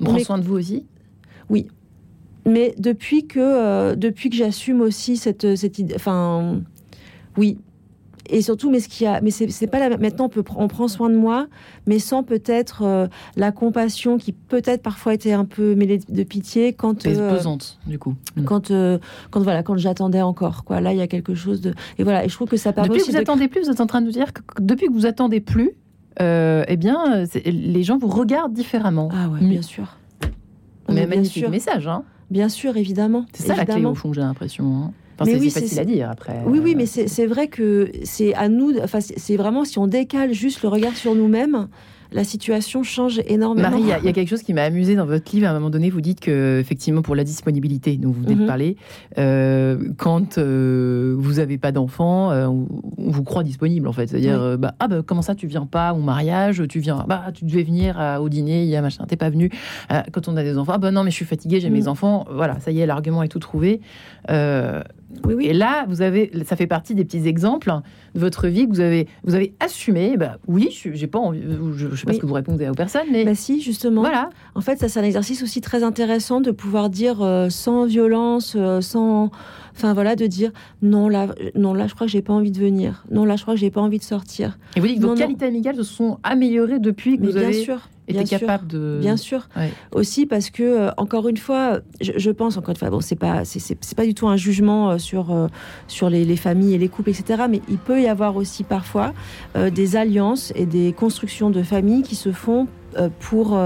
On 0.00 0.04
prend 0.04 0.18
soin 0.18 0.38
de 0.38 0.44
vous 0.44 0.56
aussi? 0.56 0.84
Mais 2.48 2.74
depuis 2.78 3.26
que, 3.26 3.94
depuis 3.94 4.30
que 4.30 4.36
j'assume 4.36 4.80
aussi 4.80 5.16
cette, 5.16 5.56
cette 5.56 5.78
idée, 5.78 5.94
enfin, 5.96 6.60
oui. 7.36 7.58
Et 8.30 8.42
surtout, 8.42 8.70
mais 8.70 8.80
ce 8.80 8.88
qui 8.88 9.06
a, 9.06 9.20
mais 9.20 9.30
c'est 9.30 9.66
pas 9.66 9.78
la. 9.78 9.96
Maintenant, 9.98 10.26
on 10.26 10.28
peut, 10.28 10.42
pr- 10.42 10.54
on 10.56 10.68
prend 10.68 10.88
soin 10.88 11.08
de 11.10 11.16
moi, 11.16 11.46
mais 11.86 11.98
sans 11.98 12.22
peut-être 12.22 12.82
euh, 12.82 13.06
la 13.36 13.52
compassion 13.52 14.18
qui 14.18 14.32
peut-être 14.32 14.82
parfois 14.82 15.14
était 15.14 15.32
un 15.32 15.44
peu 15.44 15.74
mêlée 15.74 16.00
de 16.08 16.22
pitié 16.22 16.72
quand, 16.72 17.06
euh, 17.06 17.30
pesante 17.36 17.78
du 17.86 17.98
coup. 17.98 18.14
Mm. 18.36 18.44
quand, 18.44 18.70
euh, 18.70 18.98
quand 19.30 19.40
voilà, 19.40 19.62
quand 19.62 19.76
j'attendais 19.76 20.22
encore. 20.22 20.64
Quoi, 20.64 20.80
là, 20.80 20.92
il 20.92 20.98
y 20.98 21.02
a 21.02 21.06
quelque 21.06 21.34
chose 21.34 21.60
de. 21.60 21.74
Et 21.98 22.04
voilà, 22.04 22.24
et 22.24 22.28
je 22.28 22.34
trouve 22.34 22.48
que 22.48 22.56
ça 22.56 22.72
permet 22.72 22.88
Depuis 22.88 23.02
que 23.02 23.06
vous 23.06 23.12
de- 23.12 23.18
attendez 23.18 23.48
plus, 23.48 23.62
vous 23.62 23.70
êtes 23.70 23.80
en 23.80 23.86
train 23.86 24.00
de 24.00 24.06
nous 24.06 24.12
dire 24.12 24.32
que 24.32 24.40
depuis 24.60 24.86
que 24.88 24.92
vous 24.92 25.06
attendez 25.06 25.40
plus, 25.40 25.72
euh, 26.20 26.64
eh 26.68 26.76
bien, 26.76 27.24
les 27.44 27.82
gens 27.82 27.98
vous 27.98 28.08
regardent 28.08 28.52
différemment. 28.54 29.08
Ah 29.12 29.28
ouais, 29.28 29.38
Mais- 29.42 29.48
bien 29.50 29.62
sûr. 29.62 29.96
Mais 30.88 30.94
Mais 30.94 31.06
magnifique 31.06 31.42
sûr. 31.42 31.50
message, 31.50 31.86
hein. 31.88 32.04
Bien 32.30 32.48
sûr, 32.48 32.76
évidemment. 32.76 33.26
C'est 33.32 33.42
ça 33.44 33.54
la 33.56 33.64
clé 33.64 33.74
évidemment. 33.74 33.92
au 33.92 33.94
fond, 33.94 34.12
j'ai 34.12 34.20
l'impression. 34.20 34.64
hein. 34.76 34.92
Enfin, 35.18 35.24
Mais 35.30 35.38
c'est 35.38 35.40
oui, 35.44 35.50
c'est 35.50 35.60
facile 35.62 35.80
à 35.80 35.84
dire 35.84 36.10
après. 36.10 36.42
Oui, 36.46 36.60
oui, 36.62 36.72
euh, 36.72 36.74
mais 36.76 36.86
c'est 36.86 37.26
vrai 37.26 37.48
que 37.48 37.90
c'est 38.04 38.34
à 38.34 38.48
nous. 38.48 38.72
Enfin, 38.82 38.98
c'est 39.00 39.36
vraiment 39.36 39.64
si 39.64 39.78
on 39.78 39.86
décale 39.86 40.32
juste 40.34 40.62
le 40.62 40.68
regard 40.68 40.94
sur 40.94 41.14
nous-mêmes, 41.14 41.68
la 42.12 42.22
situation 42.22 42.84
change 42.84 43.20
énormément. 43.26 43.68
Marie, 43.68 43.82
il 43.82 43.88
y 43.88 43.92
a- 43.92 43.98
il 43.98 44.04
y, 44.04 44.08
a 44.08 44.12
quelque 44.12 44.28
chose 44.28 44.42
qui 44.42 44.54
m'a 44.54 44.62
amusé 44.62 44.94
dans 44.94 45.06
votre 45.06 45.34
livre. 45.34 45.48
À 45.48 45.50
un 45.50 45.54
moment 45.54 45.70
donné, 45.70 45.90
vous 45.90 46.00
dites 46.00 46.20
que, 46.20 46.60
effectivement, 46.60 47.02
pour 47.02 47.16
la 47.16 47.24
disponibilité 47.24 47.96
dont 47.96 48.10
vous 48.12 48.22
venez 48.22 48.36
de 48.36 48.40
Mhm. 48.42 48.46
parler, 48.46 48.76
euh, 49.18 49.76
quand 49.96 50.38
euh, 50.38 51.16
vous 51.18 51.34
n'avez 51.34 51.58
pas 51.58 51.72
d'enfant, 51.72 52.30
euh, 52.30 52.46
on, 52.46 52.68
vous 53.10 53.24
croit 53.24 53.42
disponible, 53.42 53.88
en 53.88 53.92
fait. 53.92 54.06
C'est-à-dire, 54.06 54.40
Oui. 54.52 54.56
bah, 54.56 54.74
ah, 54.78 54.86
bah, 54.86 55.02
comment 55.04 55.20
ça, 55.22 55.34
tu 55.34 55.48
viens 55.48 55.66
pas 55.66 55.94
au 55.94 55.98
mariage 55.98 56.62
Tu 56.68 56.78
viens, 56.78 57.04
bah, 57.08 57.24
tu 57.34 57.44
devais 57.44 57.64
venir 57.64 57.98
au 58.20 58.28
dîner, 58.28 58.62
il 58.62 58.68
y 58.68 58.76
a 58.76 58.82
machin, 58.82 59.04
t'es 59.08 59.16
pas 59.16 59.30
venu. 59.30 59.50
Quand 60.12 60.28
on 60.28 60.36
a 60.36 60.44
des 60.44 60.58
enfants, 60.58 60.72
ah, 60.76 60.78
bah 60.78 60.92
non, 60.92 61.02
mais 61.02 61.10
je 61.10 61.16
suis 61.16 61.24
fatiguée, 61.24 61.58
j'ai 61.58 61.70
mes 61.70 61.82
Mhm. 61.82 61.88
enfants. 61.88 62.24
Voilà, 62.32 62.60
ça 62.60 62.70
y 62.70 62.80
est, 62.80 62.86
l'argument 62.86 63.22
est 63.24 63.28
tout 63.28 63.40
trouvé. 63.40 63.80
Oui, 65.24 65.34
oui. 65.34 65.46
Et 65.46 65.52
là, 65.52 65.84
vous 65.88 66.02
avez, 66.02 66.30
ça 66.44 66.56
fait 66.56 66.66
partie 66.66 66.94
des 66.94 67.04
petits 67.04 67.26
exemples 67.28 67.72
de 68.14 68.20
votre 68.20 68.48
vie 68.48 68.64
que 68.66 68.70
vous 68.70 68.80
avez, 68.80 69.06
vous 69.24 69.34
avez 69.34 69.54
assumé. 69.60 70.16
Bah, 70.16 70.38
oui, 70.48 70.68
je 70.72 70.92
j'ai 70.94 71.06
pas 71.06 71.18
envie, 71.20 71.40
je, 71.76 71.88
je 71.90 71.96
sais 71.96 72.04
pas 72.04 72.10
Oui. 72.10 72.16
ce 72.16 72.20
que 72.20 72.26
vous 72.26 72.34
répondez 72.34 72.68
aux 72.68 72.74
personnes, 72.74 73.06
mais 73.12 73.24
Bah 73.24 73.34
si, 73.34 73.60
justement. 73.60 74.00
voilà. 74.00 74.30
En 74.54 74.60
fait, 74.60 74.78
ça 74.78 74.88
c'est 74.88 74.98
un 75.00 75.04
exercice 75.04 75.42
aussi 75.42 75.60
très 75.60 75.82
intéressant 75.84 76.40
de 76.40 76.50
pouvoir 76.50 76.90
dire 76.90 77.22
euh, 77.22 77.48
sans 77.50 77.86
violence, 77.86 78.54
euh, 78.58 78.80
sans, 78.80 79.30
enfin 79.76 79.92
voilà, 79.94 80.16
de 80.16 80.26
dire 80.26 80.50
non 80.82 81.08
là, 81.08 81.28
non 81.54 81.74
là, 81.74 81.86
je 81.86 81.94
crois 81.94 82.06
que 82.06 82.12
j'ai 82.12 82.22
pas 82.22 82.32
envie 82.32 82.50
de 82.50 82.58
venir. 82.58 83.04
Non 83.10 83.24
là, 83.24 83.36
je 83.36 83.42
crois 83.42 83.54
que 83.54 83.60
j'ai 83.60 83.70
pas 83.70 83.80
envie 83.82 83.98
de 83.98 84.04
sortir. 84.04 84.58
Et 84.74 84.80
vous 84.80 84.86
dites 84.86 84.96
que 84.96 85.02
vos 85.02 85.08
Non, 85.08 85.14
qualités 85.14 85.44
amicales 85.46 85.76
se 85.76 85.82
sont 85.82 86.18
améliorées 86.22 86.78
depuis 86.78 87.16
que 87.16 87.22
Mais 87.22 87.26
vous 87.28 87.32
bien 87.34 87.42
avez 87.48 87.52
sûr, 87.62 87.88
été 88.08 88.18
bien 88.18 88.26
sûr. 88.26 88.38
capable 88.40 88.66
de. 88.66 88.98
Bien 89.00 89.16
sûr. 89.16 89.48
Ouais. 89.56 89.70
Aussi 89.92 90.26
parce 90.26 90.50
que 90.50 90.62
euh, 90.62 90.90
encore 90.96 91.28
une 91.28 91.36
fois, 91.36 91.80
je, 92.00 92.12
je 92.16 92.30
pense 92.30 92.56
encore 92.56 92.70
une 92.70 92.76
fois, 92.76 92.90
bon, 92.90 93.00
c'est 93.00 93.16
pas, 93.16 93.44
c'est- 93.44 93.94
pas 93.94 94.06
du 94.06 94.14
tout 94.14 94.28
un 94.28 94.36
jugement 94.36 94.90
euh, 94.90 94.98
sur 94.98 95.30
euh, 95.32 95.48
sur 95.88 96.08
les, 96.10 96.24
les 96.24 96.36
familles 96.36 96.74
et 96.74 96.78
les 96.78 96.88
couples, 96.88 97.10
etc. 97.10 97.44
Mais 97.50 97.60
il 97.68 97.78
peut 97.78 98.00
y 98.00 98.06
avoir 98.08 98.36
aussi 98.36 98.64
parfois 98.64 99.12
des 99.54 99.96
alliances 99.96 100.52
et 100.56 100.66
des 100.66 100.92
constructions 100.92 101.50
de 101.50 101.62
familles 101.62 102.02
qui 102.02 102.14
se 102.16 102.32
font 102.32 102.66
pour 103.20 103.58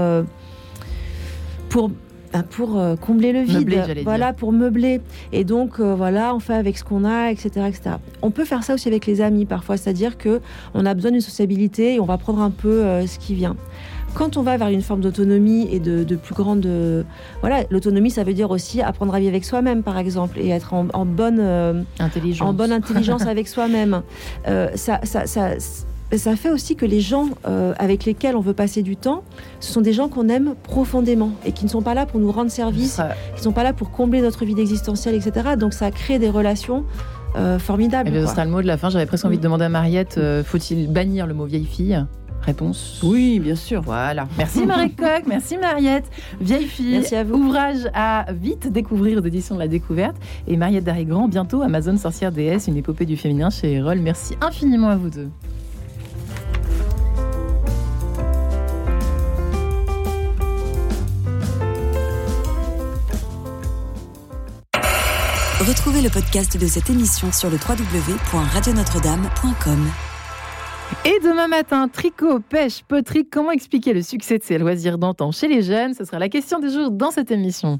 pour 1.69 1.91
ben, 2.33 2.43
pour 2.43 2.79
euh, 2.79 2.95
combler 2.95 3.33
le 3.33 3.41
vide, 3.41 3.69
Meubler, 3.69 4.03
voilà, 4.03 4.31
pour 4.33 4.51
meubler. 4.51 5.01
Et 5.33 5.43
donc, 5.43 5.79
euh, 5.79 5.95
voilà, 5.95 6.33
on 6.33 6.39
fait 6.39 6.53
avec 6.53 6.77
ce 6.77 6.83
qu'on 6.83 7.03
a, 7.03 7.29
etc., 7.31 7.49
etc. 7.67 7.81
On 8.21 8.31
peut 8.31 8.45
faire 8.45 8.63
ça 8.63 8.73
aussi 8.73 8.87
avec 8.87 9.05
les 9.05 9.21
amis 9.21 9.45
parfois, 9.45 9.75
c'est-à-dire 9.77 10.17
que 10.17 10.39
on 10.73 10.85
a 10.85 10.93
besoin 10.93 11.11
d'une 11.11 11.21
sociabilité 11.21 11.95
et 11.95 11.99
on 11.99 12.05
va 12.05 12.17
prendre 12.17 12.41
un 12.41 12.51
peu 12.51 12.83
euh, 12.83 13.05
ce 13.05 13.19
qui 13.19 13.35
vient. 13.35 13.55
Quand 14.13 14.35
on 14.35 14.41
va 14.43 14.57
vers 14.57 14.67
une 14.67 14.81
forme 14.81 14.99
d'autonomie 15.01 15.69
et 15.71 15.79
de, 15.79 16.03
de 16.03 16.15
plus 16.17 16.35
grande, 16.35 16.65
euh, 16.65 17.03
voilà, 17.39 17.63
l'autonomie, 17.69 18.11
ça 18.11 18.23
veut 18.25 18.33
dire 18.33 18.51
aussi 18.51 18.81
apprendre 18.81 19.13
à 19.15 19.19
vivre 19.19 19.29
avec 19.29 19.45
soi-même, 19.45 19.83
par 19.83 19.97
exemple, 19.97 20.37
et 20.39 20.49
être 20.49 20.73
en, 20.73 20.87
en 20.93 21.05
bonne, 21.05 21.85
Intelligence. 21.99 22.47
en 22.47 22.53
bonne 22.53 22.73
intelligence 22.73 23.21
avec 23.27 23.47
soi-même. 23.47 24.01
Ça, 24.75 24.99
ça, 25.03 25.27
ça, 25.27 25.51
ça 26.17 26.35
fait 26.35 26.49
aussi 26.49 26.75
que 26.75 26.85
les 26.85 26.99
gens 27.01 27.29
euh, 27.47 27.73
avec 27.77 28.05
lesquels 28.05 28.35
on 28.35 28.41
veut 28.41 28.53
passer 28.53 28.81
du 28.81 28.95
temps, 28.95 29.23
ce 29.59 29.71
sont 29.71 29.81
des 29.81 29.93
gens 29.93 30.07
qu'on 30.09 30.27
aime 30.29 30.55
profondément 30.63 31.31
et 31.45 31.51
qui 31.51 31.65
ne 31.65 31.69
sont 31.69 31.81
pas 31.81 31.93
là 31.93 32.05
pour 32.05 32.19
nous 32.19 32.31
rendre 32.31 32.51
service, 32.51 32.93
Ça- 32.93 33.15
qui 33.33 33.39
ne 33.39 33.43
sont 33.43 33.51
pas 33.53 33.63
là 33.63 33.73
pour 33.73 33.91
combler 33.91 34.21
notre 34.21 34.43
vie 34.45 34.59
existentielle, 34.59 35.15
etc. 35.15 35.55
Donc 35.57 35.73
ça 35.73 35.91
crée 35.91 36.19
des 36.19 36.29
relations 36.29 36.83
euh, 37.37 37.59
formidables. 37.59 38.09
Eh 38.09 38.11
bien, 38.11 38.25
ce 38.25 38.31
sera 38.31 38.43
le 38.45 38.51
mot 38.51 38.61
de 38.61 38.67
la 38.67 38.77
fin. 38.77 38.89
J'avais 38.89 39.05
presque 39.05 39.23
envie 39.25 39.37
de 39.37 39.41
demander 39.43 39.65
à 39.65 39.69
Mariette 39.69 40.17
euh, 40.17 40.43
faut-il 40.43 40.91
bannir 40.91 41.27
le 41.27 41.33
mot 41.33 41.45
vieille 41.45 41.65
fille? 41.65 42.03
Réponse 42.41 42.99
Oui, 43.03 43.39
bien 43.39 43.55
sûr. 43.55 43.81
Voilà. 43.83 44.27
Merci 44.37 44.65
Marie 44.65 44.91
Coq, 44.95 45.23
merci 45.27 45.57
Mariette. 45.57 46.05
Vieille 46.41 46.65
fille, 46.65 46.93
Merci 46.93 47.15
à 47.15 47.23
vous. 47.23 47.35
ouvrage 47.35 47.87
à 47.93 48.25
vite 48.33 48.67
découvrir 48.73 49.19
aux 49.21 49.25
éditions 49.25 49.53
de 49.53 49.59
la 49.59 49.67
découverte. 49.67 50.15
Et 50.47 50.57
Mariette 50.57 50.83
Darigrand, 50.83 51.27
bientôt 51.27 51.61
Amazon 51.61 51.95
Sorcière 51.97 52.31
déesse, 52.31 52.67
une 52.67 52.77
épopée 52.77 53.05
du 53.05 53.15
féminin 53.15 53.51
chez 53.51 53.73
Erol. 53.73 53.99
Merci 53.99 54.33
infiniment 54.41 54.89
à 54.89 54.95
vous 54.95 55.11
deux. 55.11 55.29
Retrouvez 65.61 66.01
le 66.01 66.09
podcast 66.09 66.57
de 66.57 66.65
cette 66.65 66.89
émission 66.89 67.31
sur 67.31 67.51
le 67.51 67.57
www.radionotre-dame.com. 67.57 69.91
Et 71.05 71.19
demain 71.23 71.47
matin, 71.47 71.87
tricot, 71.87 72.39
pêche, 72.39 72.81
poterie, 72.81 73.27
comment 73.29 73.51
expliquer 73.51 73.93
le 73.93 74.01
succès 74.01 74.39
de 74.39 74.43
ces 74.43 74.57
loisirs 74.57 74.97
d'antan 74.97 75.31
chez 75.31 75.47
les 75.47 75.61
jeunes? 75.61 75.93
Ce 75.93 76.03
sera 76.03 76.17
la 76.17 76.29
question 76.29 76.57
du 76.57 76.71
jour 76.71 76.89
dans 76.89 77.11
cette 77.11 77.29
émission. 77.29 77.77